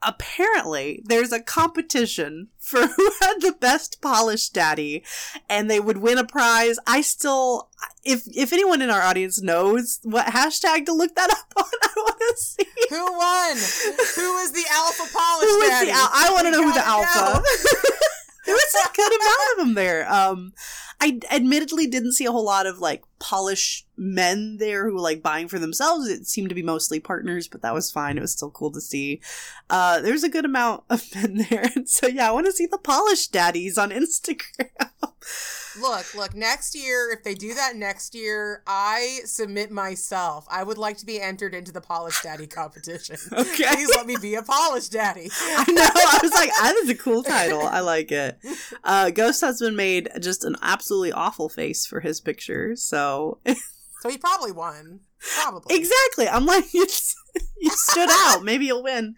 Apparently, 0.05 1.01
there's 1.03 1.31
a 1.31 1.41
competition 1.41 2.49
for 2.59 2.85
who 2.87 3.11
had 3.21 3.41
the 3.41 3.55
best 3.59 4.01
polished 4.01 4.53
daddy 4.53 5.03
and 5.49 5.69
they 5.69 5.79
would 5.79 5.97
win 5.97 6.17
a 6.17 6.23
prize. 6.25 6.77
I 6.87 7.01
still 7.01 7.69
if 8.03 8.23
if 8.35 8.53
anyone 8.53 8.81
in 8.81 8.89
our 8.91 9.01
audience 9.01 9.41
knows 9.41 9.99
what 10.03 10.27
hashtag 10.27 10.85
to 10.85 10.93
look 10.93 11.15
that 11.15 11.29
up 11.31 11.53
on, 11.57 11.63
I 11.83 11.93
want 11.97 12.19
to 12.19 12.35
see. 12.37 12.67
Who 12.89 13.03
won? 13.03 13.51
Who 14.15 14.37
is 14.37 14.51
the 14.51 14.65
alpha 14.71 15.03
polish 15.11 15.49
Who 15.49 15.61
is 15.61 15.69
daddy? 15.69 15.85
the 15.87 15.93
al- 15.97 16.09
I 16.13 16.29
want 16.31 16.45
to 16.45 16.51
know 16.51 16.63
who 16.63 16.73
the 16.73 16.85
alpha. 16.87 17.41
there 18.47 18.55
was 18.55 18.75
a 18.85 18.93
good 18.95 19.11
amount 19.11 19.39
of 19.51 19.57
them 19.57 19.73
there. 19.75 20.11
Um, 20.11 20.53
I 21.01 21.19
admittedly 21.31 21.87
didn't 21.87 22.13
see 22.13 22.25
a 22.25 22.31
whole 22.31 22.45
lot 22.45 22.65
of 22.65 22.79
like 22.79 23.03
polish 23.19 23.85
men 23.97 24.57
there 24.57 24.87
who 24.87 24.93
were 24.93 25.01
like 25.01 25.21
buying 25.21 25.47
for 25.47 25.59
themselves. 25.59 26.07
It 26.07 26.27
seemed 26.27 26.49
to 26.49 26.55
be 26.55 26.63
mostly 26.63 26.99
partners, 26.99 27.47
but 27.47 27.61
that 27.61 27.73
was 27.73 27.91
fine. 27.91 28.17
It 28.17 28.21
was 28.21 28.31
still 28.31 28.51
cool 28.51 28.71
to 28.71 28.81
see. 28.81 29.21
Uh, 29.69 29.99
there's 30.01 30.23
a 30.23 30.29
good 30.29 30.45
amount 30.45 30.83
of 30.89 31.03
men 31.15 31.45
there, 31.49 31.69
and 31.75 31.89
so 31.89 32.07
yeah, 32.07 32.29
I 32.29 32.31
want 32.31 32.45
to 32.45 32.51
see 32.51 32.65
the 32.65 32.77
polish 32.77 33.27
daddies 33.27 33.77
on 33.77 33.91
Instagram. 33.91 34.69
Look, 35.79 36.13
look, 36.15 36.33
next 36.33 36.73
year, 36.75 37.11
if 37.11 37.23
they 37.23 37.33
do 37.33 37.53
that 37.53 37.75
next 37.75 38.15
year, 38.15 38.63
I 38.65 39.19
submit 39.25 39.71
myself. 39.71 40.45
I 40.49 40.63
would 40.63 40.77
like 40.77 40.97
to 40.97 41.05
be 41.05 41.19
entered 41.19 41.53
into 41.53 41.71
the 41.71 41.81
Polish 41.81 42.21
Daddy 42.21 42.47
competition. 42.47 43.17
Okay. 43.35 43.65
Please 43.73 43.89
let 43.95 44.05
me 44.05 44.15
be 44.21 44.35
a 44.35 44.43
Polish 44.43 44.87
Daddy. 44.89 45.29
I 45.41 45.71
know. 45.71 45.81
I 45.83 46.19
was 46.21 46.31
like, 46.31 46.49
that 46.49 46.75
is 46.83 46.89
a 46.89 46.95
cool 46.95 47.23
title. 47.23 47.61
I 47.61 47.81
like 47.81 48.11
it. 48.11 48.39
Uh, 48.83 49.09
Ghost 49.09 49.41
Husband 49.41 49.75
made 49.75 50.09
just 50.19 50.43
an 50.43 50.55
absolutely 50.61 51.11
awful 51.11 51.49
face 51.49 51.85
for 51.85 51.99
his 51.99 52.21
picture. 52.21 52.75
So 52.75 53.39
So 54.05 54.11
he 54.11 54.19
probably 54.19 54.51
won. 54.51 54.99
Probably. 55.41 55.75
exactly, 55.75 56.29
I'm 56.29 56.45
like, 56.45 56.65
it's, 56.75 57.15
you 57.59 57.71
stood 57.71 58.09
out. 58.11 58.43
Maybe 58.43 58.67
you'll 58.67 58.83
win. 58.83 59.15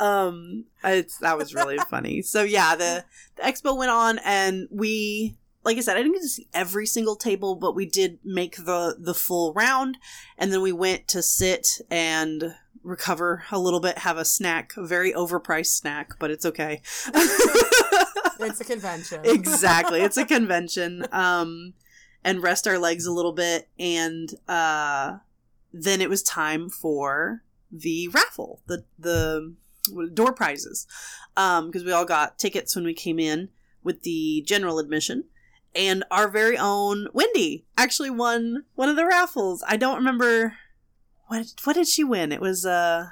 Um, 0.00 0.64
it's 0.82 1.18
that 1.18 1.36
was 1.36 1.54
really 1.54 1.76
funny. 1.90 2.22
So 2.22 2.42
yeah, 2.42 2.74
the 2.74 3.04
the 3.36 3.42
expo 3.42 3.76
went 3.76 3.90
on, 3.90 4.18
and 4.24 4.68
we. 4.70 5.36
Like 5.64 5.76
I 5.76 5.80
said, 5.80 5.96
I 5.96 6.02
didn't 6.02 6.14
get 6.14 6.22
to 6.22 6.28
see 6.28 6.48
every 6.52 6.86
single 6.86 7.14
table, 7.16 7.54
but 7.54 7.74
we 7.74 7.86
did 7.86 8.18
make 8.24 8.56
the 8.56 8.96
the 8.98 9.14
full 9.14 9.52
round, 9.52 9.98
and 10.36 10.52
then 10.52 10.60
we 10.60 10.72
went 10.72 11.06
to 11.08 11.22
sit 11.22 11.80
and 11.90 12.54
recover 12.82 13.44
a 13.52 13.58
little 13.58 13.78
bit, 13.80 13.98
have 13.98 14.18
a 14.18 14.24
snack, 14.24 14.72
a 14.76 14.84
very 14.84 15.12
overpriced 15.12 15.78
snack, 15.78 16.18
but 16.18 16.30
it's 16.30 16.44
okay. 16.46 16.82
It's 18.44 18.60
a 18.60 18.64
convention. 18.64 19.20
exactly. 19.24 20.00
It's 20.00 20.16
a 20.16 20.24
convention. 20.36 21.06
Um 21.12 21.74
and 22.24 22.42
rest 22.42 22.66
our 22.66 22.76
legs 22.78 23.06
a 23.06 23.12
little 23.12 23.32
bit 23.32 23.68
and 23.78 24.34
uh 24.48 25.18
then 25.72 26.00
it 26.00 26.08
was 26.10 26.24
time 26.24 26.68
for 26.68 27.44
the 27.70 28.08
raffle, 28.08 28.60
the 28.66 28.84
the 28.98 29.54
door 30.12 30.32
prizes. 30.32 30.88
Um 31.36 31.66
because 31.66 31.84
we 31.84 31.92
all 31.92 32.04
got 32.04 32.36
tickets 32.36 32.74
when 32.74 32.84
we 32.84 32.94
came 32.94 33.20
in 33.20 33.50
with 33.84 34.02
the 34.02 34.42
general 34.44 34.80
admission 34.80 35.24
and 35.74 36.04
our 36.10 36.28
very 36.28 36.56
own 36.56 37.08
Wendy 37.12 37.64
actually 37.76 38.10
won 38.10 38.64
one 38.74 38.88
of 38.88 38.96
the 38.96 39.06
raffles. 39.06 39.62
I 39.66 39.76
don't 39.76 39.96
remember 39.96 40.54
what 41.28 41.46
what 41.64 41.74
did 41.74 41.88
she 41.88 42.04
win? 42.04 42.32
It 42.32 42.40
was 42.40 42.66
uh 42.66 43.06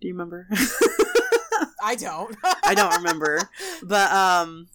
Do 0.00 0.08
you 0.08 0.14
remember? 0.14 0.48
I 1.82 1.94
don't. 1.94 2.34
I 2.64 2.74
don't 2.74 2.96
remember. 2.96 3.40
But 3.82 4.10
um 4.10 4.68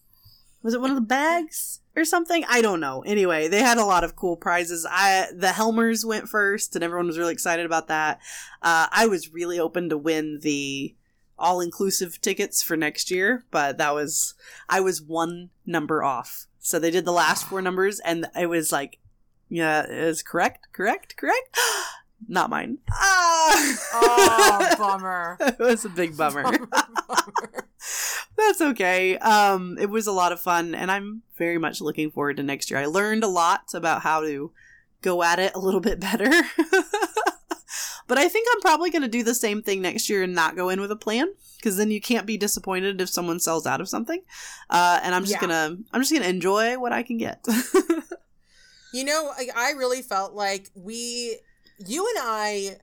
was 0.63 0.73
it 0.73 0.81
one 0.81 0.91
of 0.91 0.95
the 0.95 1.01
bags 1.01 1.79
or 1.95 2.05
something? 2.05 2.45
I 2.47 2.61
don't 2.61 2.79
know. 2.79 3.01
Anyway, 3.01 3.47
they 3.47 3.61
had 3.61 3.79
a 3.79 3.85
lot 3.85 4.03
of 4.03 4.15
cool 4.15 4.37
prizes. 4.37 4.85
I 4.89 5.27
the 5.35 5.51
Helmers 5.53 6.05
went 6.05 6.29
first 6.29 6.75
and 6.75 6.83
everyone 6.83 7.07
was 7.07 7.17
really 7.17 7.33
excited 7.33 7.65
about 7.65 7.87
that. 7.87 8.19
Uh 8.61 8.87
I 8.91 9.07
was 9.07 9.33
really 9.33 9.59
open 9.59 9.89
to 9.89 9.97
win 9.97 10.39
the 10.41 10.95
all 11.41 11.59
inclusive 11.61 12.21
tickets 12.21 12.61
for 12.61 12.77
next 12.77 13.11
year, 13.11 13.45
but 13.51 13.77
that 13.77 13.93
was 13.93 14.33
I 14.69 14.79
was 14.79 15.01
one 15.01 15.49
number 15.65 16.03
off. 16.03 16.47
So 16.59 16.79
they 16.79 16.91
did 16.91 17.05
the 17.05 17.11
last 17.11 17.47
four 17.47 17.61
numbers, 17.61 17.99
and 17.99 18.27
it 18.39 18.47
was 18.47 18.71
like, 18.71 18.99
yeah, 19.49 19.85
it 19.89 20.05
was 20.05 20.23
correct, 20.23 20.67
correct, 20.71 21.17
correct. 21.17 21.57
Not 22.27 22.51
mine. 22.51 22.77
Ah! 22.91 23.77
Oh, 23.93 24.75
bummer. 24.77 25.37
it 25.39 25.57
was 25.57 25.85
a 25.85 25.89
big 25.89 26.15
bummer. 26.15 26.43
Bummer, 26.43 26.67
bummer. 27.07 27.67
That's 28.37 28.61
okay. 28.61 29.17
Um, 29.17 29.77
it 29.79 29.89
was 29.89 30.05
a 30.05 30.11
lot 30.11 30.31
of 30.31 30.39
fun, 30.39 30.75
and 30.75 30.91
I'm 30.91 31.23
very 31.37 31.57
much 31.57 31.81
looking 31.81 32.11
forward 32.11 32.37
to 32.37 32.43
next 32.43 32.69
year. 32.69 32.79
I 32.79 32.85
learned 32.85 33.23
a 33.23 33.27
lot 33.27 33.73
about 33.73 34.03
how 34.03 34.21
to 34.21 34.51
go 35.01 35.23
at 35.23 35.39
it 35.39 35.53
a 35.55 35.59
little 35.59 35.79
bit 35.79 35.99
better. 35.99 36.29
but 38.11 38.17
I 38.17 38.27
think 38.27 38.45
I'm 38.53 38.59
probably 38.59 38.89
going 38.89 39.03
to 39.03 39.07
do 39.07 39.23
the 39.23 39.33
same 39.33 39.61
thing 39.61 39.81
next 39.81 40.09
year 40.09 40.21
and 40.21 40.35
not 40.35 40.57
go 40.57 40.67
in 40.67 40.81
with 40.81 40.91
a 40.91 40.97
plan 40.97 41.33
because 41.55 41.77
then 41.77 41.91
you 41.91 42.01
can't 42.01 42.25
be 42.25 42.35
disappointed 42.35 42.99
if 42.99 43.07
someone 43.07 43.39
sells 43.39 43.65
out 43.65 43.79
of 43.79 43.87
something. 43.87 44.21
Uh, 44.69 44.99
and 45.01 45.15
I'm 45.15 45.21
just 45.21 45.35
Yeah. 45.35 45.47
gonna 45.47 45.77
I'm 45.93 46.01
just 46.01 46.11
gonna 46.11 46.25
enjoy 46.25 46.77
what 46.77 46.91
I 46.91 47.03
can 47.03 47.17
get. 47.17 47.45
You 48.93 49.05
know, 49.05 49.31
I, 49.33 49.47
I 49.55 49.71
really 49.71 50.01
felt 50.01 50.33
like 50.33 50.69
we, 50.75 51.37
you 51.87 52.05
and 52.09 52.17
I, 52.27 52.77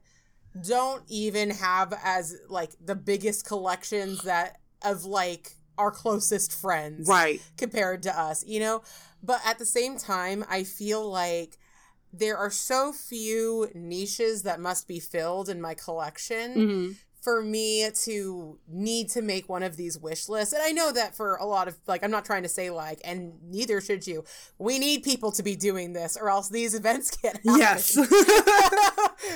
don't 0.67 1.03
even 1.07 1.51
have 1.51 1.93
as 2.03 2.35
like 2.49 2.71
the 2.83 2.95
biggest 2.95 3.45
collections 3.45 4.23
that 4.23 4.57
of 4.83 5.05
like 5.05 5.55
our 5.77 5.91
closest 5.91 6.51
friends 6.59 7.07
right. 7.07 7.39
compared 7.55 8.01
to 8.03 8.19
us, 8.19 8.43
you 8.47 8.59
know? 8.59 8.81
But 9.21 9.41
at 9.45 9.59
the 9.59 9.65
same 9.67 9.99
time, 9.99 10.43
I 10.49 10.63
feel 10.63 11.07
like 11.07 11.59
there 12.11 12.37
are 12.37 12.49
so 12.49 12.91
few 12.91 13.69
niches 13.73 14.43
that 14.43 14.59
must 14.59 14.87
be 14.87 14.99
filled 14.99 15.49
in 15.49 15.61
my 15.61 15.73
collection 15.73 16.53
hmm 16.53 16.91
for 17.21 17.41
me 17.41 17.89
to 17.91 18.57
need 18.67 19.09
to 19.09 19.21
make 19.21 19.49
one 19.49 19.63
of 19.63 19.75
these 19.75 19.99
wish 19.99 20.29
lists. 20.29 20.53
And 20.53 20.63
I 20.63 20.71
know 20.71 20.91
that 20.91 21.15
for 21.15 21.35
a 21.35 21.45
lot 21.45 21.67
of 21.67 21.77
like 21.85 22.03
I'm 22.03 22.11
not 22.11 22.25
trying 22.25 22.43
to 22.43 22.49
say 22.49 22.69
like 22.69 23.01
and 23.03 23.33
neither 23.43 23.81
should 23.81 24.07
you. 24.07 24.23
We 24.57 24.79
need 24.79 25.03
people 25.03 25.31
to 25.33 25.43
be 25.43 25.55
doing 25.55 25.93
this 25.93 26.17
or 26.19 26.29
else 26.29 26.49
these 26.49 26.73
events 26.75 27.11
can't 27.11 27.35
happen. 27.35 27.49
Yes. 27.59 27.97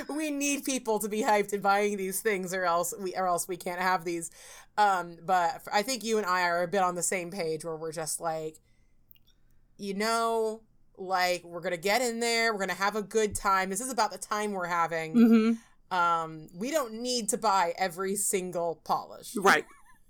we 0.09 0.31
need 0.31 0.63
people 0.63 0.99
to 0.99 1.09
be 1.09 1.23
hyped 1.23 1.51
and 1.51 1.61
buying 1.61 1.97
these 1.97 2.21
things 2.21 2.53
or 2.53 2.63
else 2.63 2.93
we 2.99 3.15
or 3.15 3.27
else 3.27 3.47
we 3.47 3.57
can't 3.57 3.81
have 3.81 4.05
these. 4.05 4.31
Um 4.77 5.17
but 5.25 5.61
I 5.71 5.81
think 5.81 6.03
you 6.03 6.17
and 6.17 6.25
I 6.25 6.43
are 6.43 6.63
a 6.63 6.67
bit 6.67 6.81
on 6.81 6.95
the 6.95 7.03
same 7.03 7.31
page 7.31 7.65
where 7.65 7.75
we're 7.75 7.91
just 7.91 8.21
like 8.21 8.59
you 9.77 9.93
know 9.93 10.61
like 10.97 11.43
we're 11.43 11.61
going 11.61 11.71
to 11.71 11.77
get 11.77 12.01
in 12.01 12.19
there, 12.19 12.51
we're 12.53 12.59
going 12.59 12.69
to 12.69 12.75
have 12.75 12.95
a 12.95 13.03
good 13.03 13.35
time. 13.35 13.69
This 13.69 13.81
is 13.81 13.91
about 13.91 14.11
the 14.11 14.17
time 14.17 14.51
we're 14.51 14.67
having 14.67 15.13
hmm 15.13 15.51
um 15.91 16.47
we 16.55 16.71
don't 16.71 16.93
need 16.93 17.29
to 17.29 17.37
buy 17.37 17.73
every 17.77 18.15
single 18.15 18.81
polish 18.83 19.35
Right. 19.37 19.65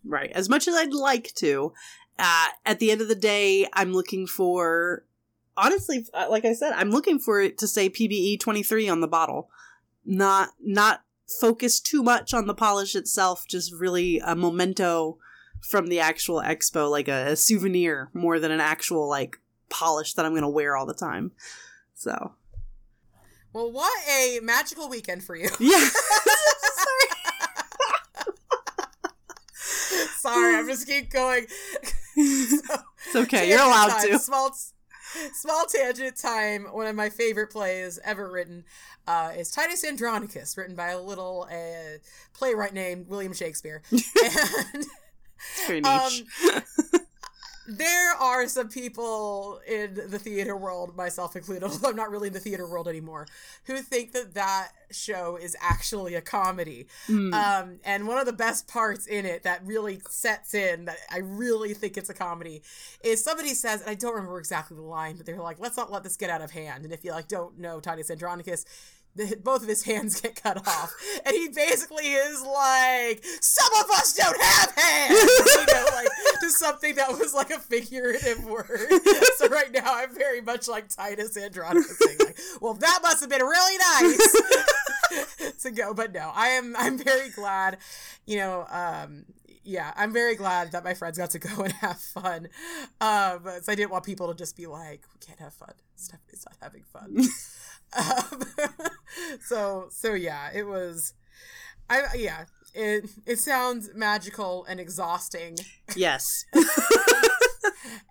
Right. 0.06 0.32
As 0.32 0.50
much 0.50 0.68
as 0.68 0.76
I'd 0.76 0.94
like 0.94 1.34
to, 1.36 1.74
uh, 2.20 2.48
at 2.66 2.80
the 2.80 2.92
end 2.92 3.02
of 3.02 3.08
the 3.08 3.16
day, 3.16 3.68
I'm 3.74 3.94
looking 3.94 4.28
for, 4.28 5.06
honestly, 5.56 6.06
uh, 6.14 6.28
like 6.30 6.46
I 6.46 6.54
said, 6.54 6.74
I'm 6.74 6.92
looking 6.92 7.20
for 7.20 7.42
it 7.42 7.58
to 7.60 7.68
say 7.68 7.90
PBE 7.90 8.40
23 8.40 8.90
on 8.90 9.02
the 9.02 9.08
bottle. 9.08 9.50
Not, 10.06 10.50
not 10.62 11.04
focus 11.40 11.80
too 11.80 12.04
much 12.04 12.34
on 12.34 12.48
the 12.48 12.54
polish 12.54 12.96
itself, 12.96 13.46
just 13.48 13.74
really 13.74 14.20
a 14.20 14.36
memento 14.36 15.18
from 15.62 15.88
the 15.88 16.02
actual 16.02 16.42
expo, 16.42 16.92
like 16.92 17.08
a, 17.08 17.32
a 17.32 17.36
souvenir 17.38 18.10
more 18.14 18.40
than 18.40 18.52
an 18.52 18.60
actual, 18.60 19.08
like, 19.08 19.40
polish 19.74 20.14
that 20.14 20.26
I'm 20.26 20.32
going 20.34 20.44
to 20.44 20.50
wear 20.50 20.78
all 20.78 20.86
the 20.86 20.94
time. 20.94 21.32
So, 21.96 22.34
well 23.54 23.72
what 23.72 23.92
a 24.10 24.40
magical 24.42 24.90
weekend 24.90 25.24
for 25.24 25.36
you 25.36 25.50
yeah. 25.60 25.90
sorry 26.80 27.10
Sorry, 30.20 30.56
i'm 30.56 30.68
just 30.68 30.88
keep 30.88 31.10
going 31.12 31.46
it's 32.16 33.16
okay. 33.16 33.50
You're 33.50 33.60
allowed 33.60 33.90
time. 33.90 34.10
to. 34.10 34.20
small 34.20 34.56
small 35.34 35.66
tangent 35.66 36.16
time 36.18 36.66
one 36.72 36.88
of 36.88 36.96
my 36.96 37.10
favorite 37.10 37.52
plays 37.52 38.00
ever 38.04 38.32
written 38.32 38.64
uh, 39.08 39.32
is 39.36 39.52
titus 39.52 39.84
andronicus 39.84 40.58
written 40.58 40.76
by 40.76 40.90
a 40.90 41.00
little 41.02 41.48
uh, 41.52 41.98
playwright 42.34 42.74
named 42.74 43.08
william 43.08 43.34
shakespeare 43.34 43.82
and 43.92 44.86
It's 45.52 45.68
very 45.68 45.82
niche. 45.82 46.24
Um, 46.54 47.02
there 47.68 48.14
are 48.16 48.48
some 48.48 48.70
people 48.70 49.62
in 49.68 49.96
the 50.08 50.20
theater 50.20 50.56
world, 50.56 50.96
myself 50.96 51.36
included, 51.36 51.64
although 51.70 51.90
I'm 51.90 51.96
not 51.96 52.12
really 52.12 52.28
in 52.28 52.34
the 52.34 52.40
theater 52.40 52.68
world 52.68 52.88
anymore, 52.88 53.28
who 53.66 53.78
think 53.78 54.12
that 54.14 54.34
that 54.34 54.70
show 54.92 55.38
is 55.38 55.56
actually 55.62 56.16
a 56.16 56.22
comedy. 56.22 56.88
Hmm. 57.08 57.34
Um, 57.34 57.80
and 57.84 58.08
one 58.08 58.18
of 58.18 58.26
the 58.26 58.34
best 58.34 58.68
parts 58.68 59.08
in 59.08 59.26
it 59.26 59.44
that 59.44 59.66
really 59.66 60.02
sets 60.10 60.54
in 60.54 60.86
that 60.86 60.98
I 61.12 61.20
really 61.20 61.74
think 61.74 61.98
it's 61.98 62.10
a 62.10 62.14
comedy 62.14 62.62
is 63.04 63.24
somebody 63.24 63.54
says, 63.54 63.82
and 63.82 63.90
I 63.90 63.96
don't 63.96 64.14
remember 64.14 64.40
exactly 64.40 64.76
the 64.76 64.84
line, 64.84 65.16
but 65.16 65.26
they're 65.26 65.38
like, 65.38 65.60
"Let's 65.60 65.78
not 65.78 65.92
let 65.92 66.04
this 66.04 66.18
get 66.18 66.30
out 66.30 66.42
of 66.42 66.52
hand." 66.52 66.84
And 66.84 66.94
if 66.94 67.04
you 67.04 67.12
like 67.12 67.28
don't 67.28 67.58
know 67.60 67.80
Titus 67.80 68.12
Andronicus. 68.12 68.66
Both 69.44 69.62
of 69.62 69.68
his 69.68 69.84
hands 69.84 70.20
get 70.22 70.42
cut 70.42 70.58
off, 70.68 70.94
and 71.26 71.36
he 71.36 71.48
basically 71.50 72.14
is 72.14 72.42
like, 72.42 73.24
"Some 73.42 73.74
of 73.84 73.92
us 73.92 74.14
don't 74.14 74.42
have 74.42 74.72
hands," 74.76 75.32
you 75.56 75.66
know, 75.74 75.86
like 75.94 76.08
to 76.42 76.50
something 76.50 76.96
that 76.96 77.10
was 77.12 77.34
like 77.34 77.52
a 77.52 77.60
figurative 77.60 78.44
word. 78.46 78.90
so 79.38 79.48
right 79.50 79.72
now, 79.72 79.84
I'm 79.86 80.16
very 80.16 80.42
much 80.42 80.68
like 80.68 80.90
Titus 80.90 81.38
Andronicus, 81.38 81.98
saying 82.00 82.18
like, 82.20 82.40
"Well, 82.60 82.74
that 82.74 83.00
must 83.04 83.20
have 83.22 83.30
been 83.30 83.44
really 83.44 83.78
nice." 83.78 84.36
to 85.62 85.72
go 85.72 85.94
but 85.94 86.12
no 86.12 86.32
i 86.34 86.48
am 86.50 86.76
i'm 86.78 86.98
very 86.98 87.30
glad 87.30 87.78
you 88.26 88.38
know 88.38 88.66
um 88.72 89.26
yeah 89.64 89.94
i'm 89.96 90.12
very 90.12 90.36
glad 90.36 90.72
that 90.72 90.84
my 90.84 90.94
friends 90.94 91.18
got 91.18 91.30
to 91.30 91.40
go 91.40 91.50
and 91.64 91.74
have 91.74 92.00
fun. 92.00 92.48
Um 93.00 93.42
so 93.62 93.72
i 93.72 93.76
didn't 93.76 93.92
want 93.92 94.04
people 94.04 94.28
to 94.28 94.34
just 94.34 94.58
be 94.58 94.66
like 94.66 95.02
we 95.14 95.26
can't 95.26 95.40
have 95.40 95.54
fun. 95.54 95.74
Stephanie's 95.96 96.46
not 96.50 96.58
having 96.62 96.84
fun 96.84 97.16
um, 97.96 98.44
so 99.42 99.88
so 99.92 100.14
yeah 100.14 100.50
it 100.54 100.64
was 100.64 101.14
i 101.90 102.04
yeah 102.16 102.46
it 102.74 103.10
it 103.26 103.40
sounds 103.40 103.90
magical 103.94 104.66
and 104.66 104.80
exhausting 104.80 105.56
yes. 105.96 106.46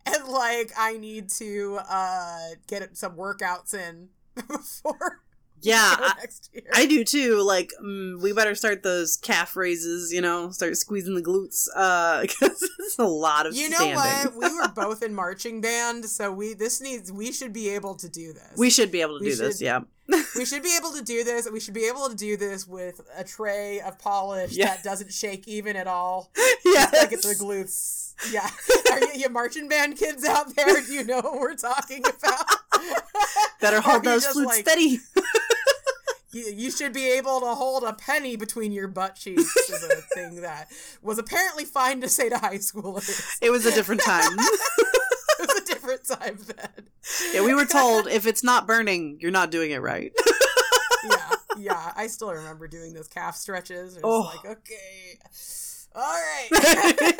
and 0.07 0.29
like 0.29 0.73
i 0.79 0.97
need 0.99 1.29
to 1.29 1.79
uh 1.89 2.49
get 2.67 2.97
some 2.97 3.17
workouts 3.17 3.75
in 3.75 4.09
before 4.49 5.21
Yeah. 5.63 5.97
year 6.53 6.63
I 6.75 6.87
do 6.87 7.05
too. 7.05 7.43
Like, 7.43 7.73
mm, 7.83 8.21
we 8.21 8.33
better 8.33 8.55
start 8.55 8.83
those 8.83 9.17
calf 9.17 9.57
raises. 9.57 10.13
You 10.13 10.21
know, 10.21 10.51
start 10.51 10.77
squeezing 10.77 11.15
the 11.15 11.23
glutes. 11.23 11.69
Uh, 11.75 12.23
because 12.23 12.69
it's 12.79 12.99
a 12.99 13.05
lot 13.05 13.47
of 13.47 13.55
You 13.55 13.71
know 13.71 13.77
standing. 13.77 13.97
what? 13.97 14.35
We 14.53 14.57
were 14.57 14.69
both 14.75 15.03
in 15.03 15.15
marching 15.15 15.61
band, 15.61 16.05
so 16.07 16.33
we 16.33 16.55
this 16.55 16.81
needs 16.81 17.11
we 17.13 17.33
should 17.33 17.53
be 17.53 17.71
able 17.71 17.95
to 17.97 18.09
do 18.09 18.33
this. 18.33 18.53
We 18.57 18.71
should 18.71 18.91
be 18.93 19.01
able 19.01 19.19
to 19.19 19.25
We 19.25 19.31
do 19.31 19.37
this. 19.37 19.61
Yeah. 19.61 19.81
We 20.37 20.45
should 20.45 20.63
be 20.63 20.77
able 20.77 20.93
to 20.93 21.03
do 21.03 21.25
this. 21.25 21.49
We 21.51 21.61
should 21.61 21.75
be 21.75 21.87
able 21.87 22.09
to 22.09 22.15
do 22.15 22.37
this 22.37 22.67
with 22.67 23.01
a 23.17 23.25
tray 23.25 23.81
of 23.81 23.99
polish 23.99 24.57
that 24.57 24.83
doesn't 24.83 25.13
shake 25.13 25.47
even 25.49 25.77
at 25.77 25.87
all. 25.87 26.31
Yeah, 26.65 26.91
Like 26.93 27.13
it's 27.13 27.27
the 27.27 27.45
glutes. 27.45 28.15
Yeah. 28.31 28.49
Are 28.93 29.01
you, 29.01 29.21
you 29.23 29.29
marching 29.29 29.69
band 29.69 29.97
kids 29.97 30.25
out 30.25 30.55
there? 30.55 30.81
Do 30.81 30.93
you 30.93 31.05
know 31.05 31.21
what 31.21 31.41
we're 31.41 31.55
talking 31.55 32.03
about? 32.05 32.47
Better 33.61 33.81
hold 33.81 34.05
those 34.05 34.27
flutes 34.27 34.47
like, 34.47 34.61
steady. 34.69 34.99
You, 36.35 36.45
you 36.51 36.71
should 36.71 36.95
be 36.95 37.11
able 37.11 37.41
to 37.41 37.55
hold 37.55 37.85
a 37.85 37.93
penny 37.93 38.37
between 38.37 38.73
your 38.73 38.89
butt 38.89 39.17
cheeks 39.17 39.55
is 39.69 39.83
a 39.91 39.97
thing 40.15 40.41
that 40.41 40.69
was 41.03 41.19
apparently 41.19 41.67
fine 41.67 42.01
to 42.01 42.09
say 42.09 42.31
to 42.31 42.39
high 42.39 42.57
schoolers. 42.57 43.37
It 43.43 43.51
was 43.51 43.67
a 43.67 43.71
different 43.75 44.01
time. 44.01 44.39
It 45.83 45.87
was 45.87 46.11
a 46.11 46.17
different 46.17 46.49
time 46.49 46.57
then. 46.57 46.87
yeah, 47.35 47.45
we 47.45 47.55
were 47.55 47.65
told 47.67 48.07
if 48.09 48.27
it's 48.27 48.45
not 48.45 48.67
burning, 48.67 49.19
you're 49.21 49.31
not 49.31 49.51
doing 49.51 49.71
it 49.71 49.79
right. 49.83 50.13
yeah, 51.11 51.31
yeah. 51.59 51.93
I 51.97 52.07
still 52.07 52.33
remember 52.33 52.69
doing 52.69 52.95
those 52.95 53.09
calf 53.09 53.37
stretches. 53.37 53.97
It 53.97 54.03
was 54.03 54.27
Oh. 54.27 54.37
like, 54.37 54.59
okay, 54.59 55.19
all 55.95 56.03
right. 56.03 57.13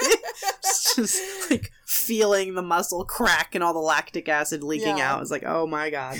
Just 0.95 1.51
like 1.51 1.71
feeling 1.87 2.55
the 2.55 2.63
muscle 2.63 3.05
crack 3.05 3.55
and 3.55 3.63
all 3.63 3.73
the 3.75 3.79
lactic 3.81 4.29
acid 4.29 4.63
leaking 4.63 4.99
Yeah. 4.99 5.15
out. 5.15 5.23
It's 5.23 5.31
like, 5.31 5.45
oh 5.45 5.67
my 5.67 5.91
god. 5.91 6.19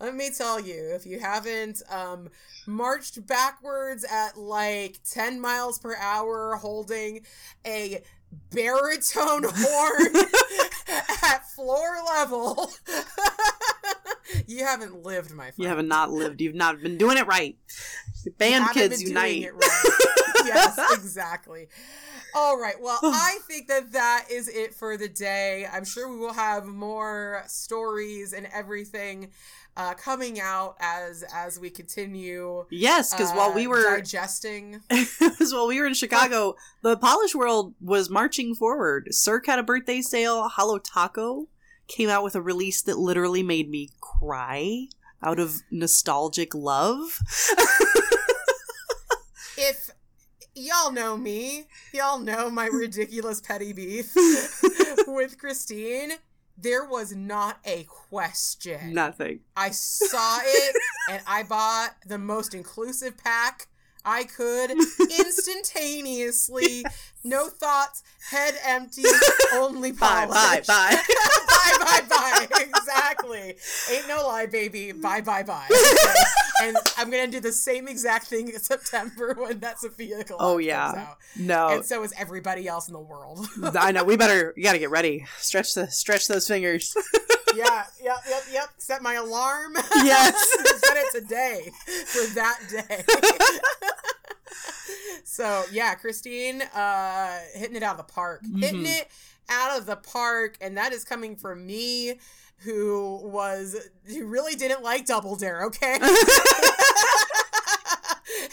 Let 0.00 0.16
me 0.16 0.30
tell 0.36 0.58
you, 0.58 0.90
if 0.94 1.06
you 1.06 1.20
haven't 1.20 1.80
um, 1.88 2.28
marched 2.66 3.24
backwards 3.24 4.04
at 4.10 4.36
like 4.36 4.98
10 5.08 5.40
miles 5.40 5.78
per 5.78 5.94
hour 5.96 6.56
holding 6.56 7.24
a 7.64 8.02
baritone 8.50 9.44
horn 9.46 10.06
at 11.22 11.48
floor 11.50 11.98
level, 12.14 12.70
you 14.46 14.64
haven't 14.64 15.02
lived, 15.02 15.30
my 15.32 15.44
friend. 15.44 15.54
You 15.58 15.68
have 15.68 15.84
not 15.84 16.10
lived. 16.10 16.40
You've 16.40 16.54
not 16.54 16.80
been 16.82 16.98
doing 16.98 17.18
it 17.18 17.26
right. 17.26 17.56
Band 18.38 18.64
haven't 18.64 18.74
kids 18.74 19.02
unite. 19.02 19.32
doing 19.32 19.42
it 19.44 19.54
right. 19.54 20.44
yes, 20.46 20.78
exactly. 20.94 21.68
All 22.34 22.58
right. 22.58 22.80
Well, 22.80 22.98
I 23.02 23.38
think 23.46 23.68
that 23.68 23.92
that 23.92 24.26
is 24.30 24.48
it 24.48 24.74
for 24.74 24.96
the 24.96 25.08
day. 25.08 25.66
I'm 25.70 25.84
sure 25.84 26.08
we 26.10 26.18
will 26.18 26.32
have 26.32 26.64
more 26.66 27.44
stories 27.46 28.32
and 28.32 28.48
everything 28.52 29.30
uh, 29.76 29.94
coming 29.94 30.40
out 30.40 30.76
as 30.80 31.24
as 31.34 31.58
we 31.58 31.70
continue. 31.70 32.66
Yes, 32.70 33.12
because 33.12 33.30
uh, 33.30 33.34
while 33.34 33.54
we 33.54 33.66
were 33.66 33.82
digesting, 33.82 34.80
because 34.88 35.52
while 35.52 35.66
we 35.66 35.80
were 35.80 35.86
in 35.86 35.94
Chicago, 35.94 36.56
the 36.82 36.96
Polish 36.96 37.34
world 37.34 37.74
was 37.80 38.10
marching 38.10 38.54
forward. 38.54 39.08
Cirque 39.12 39.46
had 39.46 39.58
a 39.58 39.62
birthday 39.62 40.00
sale. 40.00 40.48
Holo 40.48 40.78
Taco 40.78 41.48
came 41.88 42.08
out 42.08 42.24
with 42.24 42.34
a 42.34 42.42
release 42.42 42.82
that 42.82 42.98
literally 42.98 43.42
made 43.42 43.68
me 43.68 43.90
cry 44.00 44.88
out 45.22 45.38
of 45.38 45.62
nostalgic 45.70 46.54
love. 46.54 47.18
if 49.56 49.90
y'all 50.54 50.92
know 50.92 51.16
me, 51.16 51.66
y'all 51.92 52.18
know 52.18 52.50
my 52.50 52.66
ridiculous 52.66 53.40
petty 53.40 53.72
beef 53.72 54.14
with 55.06 55.38
Cristine. 55.38 56.12
There 56.62 56.84
was 56.84 57.14
not 57.14 57.58
a 57.64 57.84
question. 57.84 58.94
Nothing. 58.94 59.40
I 59.56 59.70
saw 59.70 60.38
it 60.44 60.76
and 61.10 61.22
I 61.26 61.42
bought 61.42 61.96
the 62.06 62.18
most 62.18 62.54
inclusive 62.54 63.18
pack 63.18 63.66
I 64.04 64.24
could 64.24 64.70
instantaneously. 64.70 66.84
No 67.24 67.46
thoughts, 67.46 68.02
head 68.32 68.54
empty, 68.66 69.04
only 69.54 69.92
Bye, 69.92 70.26
bye, 70.26 70.60
bye. 70.66 70.96
bye, 71.46 71.76
bye, 71.78 72.00
bye. 72.08 72.48
Exactly. 72.60 73.54
Ain't 73.92 74.08
no 74.08 74.26
lie, 74.26 74.46
baby. 74.46 74.90
Bye, 74.90 75.20
bye, 75.20 75.44
bye. 75.44 75.68
Okay. 75.70 76.14
And 76.64 76.76
I'm 76.98 77.12
gonna 77.12 77.28
do 77.28 77.38
the 77.38 77.52
same 77.52 77.86
exact 77.86 78.26
thing 78.26 78.48
in 78.48 78.58
September 78.58 79.36
when 79.38 79.60
that's 79.60 79.84
a 79.84 79.88
vehicle. 79.88 80.36
Oh 80.40 80.58
yeah. 80.58 81.14
No. 81.36 81.68
And 81.68 81.84
so 81.84 82.02
is 82.02 82.12
everybody 82.18 82.66
else 82.66 82.88
in 82.88 82.94
the 82.94 83.00
world. 83.00 83.46
I 83.62 83.92
know. 83.92 84.02
We 84.02 84.16
better. 84.16 84.52
You 84.56 84.64
got 84.64 84.72
to 84.72 84.80
get 84.80 84.90
ready. 84.90 85.24
Stretch 85.38 85.74
the 85.74 85.88
stretch 85.92 86.26
those 86.26 86.48
fingers. 86.48 86.92
Yeah, 87.54 87.84
yep, 88.02 88.16
yep, 88.28 88.42
yep. 88.52 88.68
Set 88.78 89.02
my 89.02 89.14
alarm. 89.14 89.74
Yes. 89.96 90.34
Set 90.80 90.96
it 90.96 91.12
today 91.22 91.70
for 92.06 92.26
that 92.34 92.58
day. 92.70 93.04
so 95.24 95.64
yeah, 95.72 95.94
Cristine, 95.94 96.62
uh, 96.74 97.38
hitting 97.54 97.76
it 97.76 97.82
out 97.82 97.98
of 97.98 98.06
the 98.06 98.12
park, 98.12 98.42
hitting 98.58 98.84
Mhm. 98.84 99.00
it 99.00 99.08
out 99.48 99.78
of 99.78 99.86
the 99.86 99.96
park, 99.96 100.56
and 100.60 100.76
that 100.76 100.92
is 100.92 101.04
coming 101.04 101.36
from 101.36 101.66
me, 101.66 102.18
who 102.58 103.20
was 103.24 103.76
who 104.06 104.26
really 104.26 104.54
didn't 104.54 104.82
like 104.82 105.06
Double 105.06 105.36
Dare. 105.36 105.64
Okay. 105.64 105.98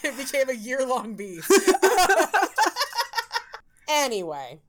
it 0.03 0.17
became 0.17 0.49
a 0.49 0.53
year 0.53 0.85
long 0.85 1.15
beef. 1.15 1.47
anyway, 3.87 4.59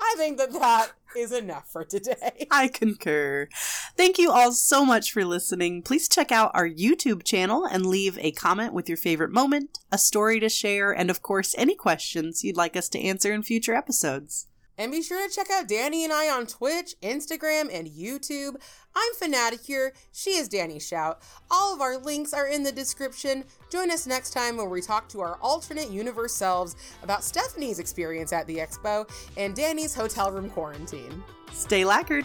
I 0.00 0.14
think 0.16 0.38
that 0.38 0.52
that 0.52 0.92
is 1.16 1.32
enough 1.32 1.68
for 1.70 1.84
today. 1.84 2.46
I 2.50 2.68
concur. 2.68 3.48
Thank 3.96 4.18
you 4.18 4.30
all 4.30 4.52
so 4.52 4.84
much 4.84 5.12
for 5.12 5.24
listening. 5.24 5.82
Please 5.82 6.08
check 6.08 6.32
out 6.32 6.52
our 6.54 6.68
YouTube 6.68 7.24
channel 7.24 7.64
and 7.64 7.86
leave 7.86 8.18
a 8.18 8.32
comment 8.32 8.72
with 8.72 8.88
your 8.88 8.96
favorite 8.96 9.32
moment, 9.32 9.78
a 9.92 9.98
story 9.98 10.40
to 10.40 10.48
share, 10.48 10.92
and 10.92 11.10
of 11.10 11.22
course, 11.22 11.54
any 11.58 11.74
questions 11.74 12.44
you'd 12.44 12.56
like 12.56 12.76
us 12.76 12.88
to 12.90 13.00
answer 13.00 13.32
in 13.32 13.42
future 13.42 13.74
episodes. 13.74 14.46
And 14.80 14.90
be 14.90 15.02
sure 15.02 15.28
to 15.28 15.34
check 15.34 15.50
out 15.50 15.68
Danie 15.68 16.04
and 16.04 16.12
I 16.12 16.30
on 16.30 16.46
Twitch, 16.46 16.94
Instagram, 17.02 17.68
and 17.70 17.86
YouTube. 17.86 18.54
I'm 18.96 19.12
Fanaticure. 19.12 19.92
She 20.10 20.30
is 20.30 20.48
Danie 20.48 20.80
Shout. 20.80 21.20
All 21.50 21.74
of 21.74 21.82
our 21.82 21.98
links 21.98 22.32
are 22.32 22.46
in 22.46 22.62
the 22.62 22.72
description. 22.72 23.44
Join 23.70 23.90
us 23.90 24.06
next 24.06 24.30
time 24.30 24.56
where 24.56 24.70
we 24.70 24.80
talk 24.80 25.06
to 25.10 25.20
our 25.20 25.36
alternate 25.42 25.90
universe 25.90 26.32
selves 26.32 26.76
about 27.02 27.22
Stephanie's 27.22 27.78
experience 27.78 28.32
at 28.32 28.46
the 28.46 28.56
expo 28.56 29.06
and 29.36 29.54
Danie's 29.54 29.94
hotel 29.94 30.32
room 30.32 30.48
quarantine. 30.48 31.22
Stay 31.52 31.84
lacquered. 31.84 32.24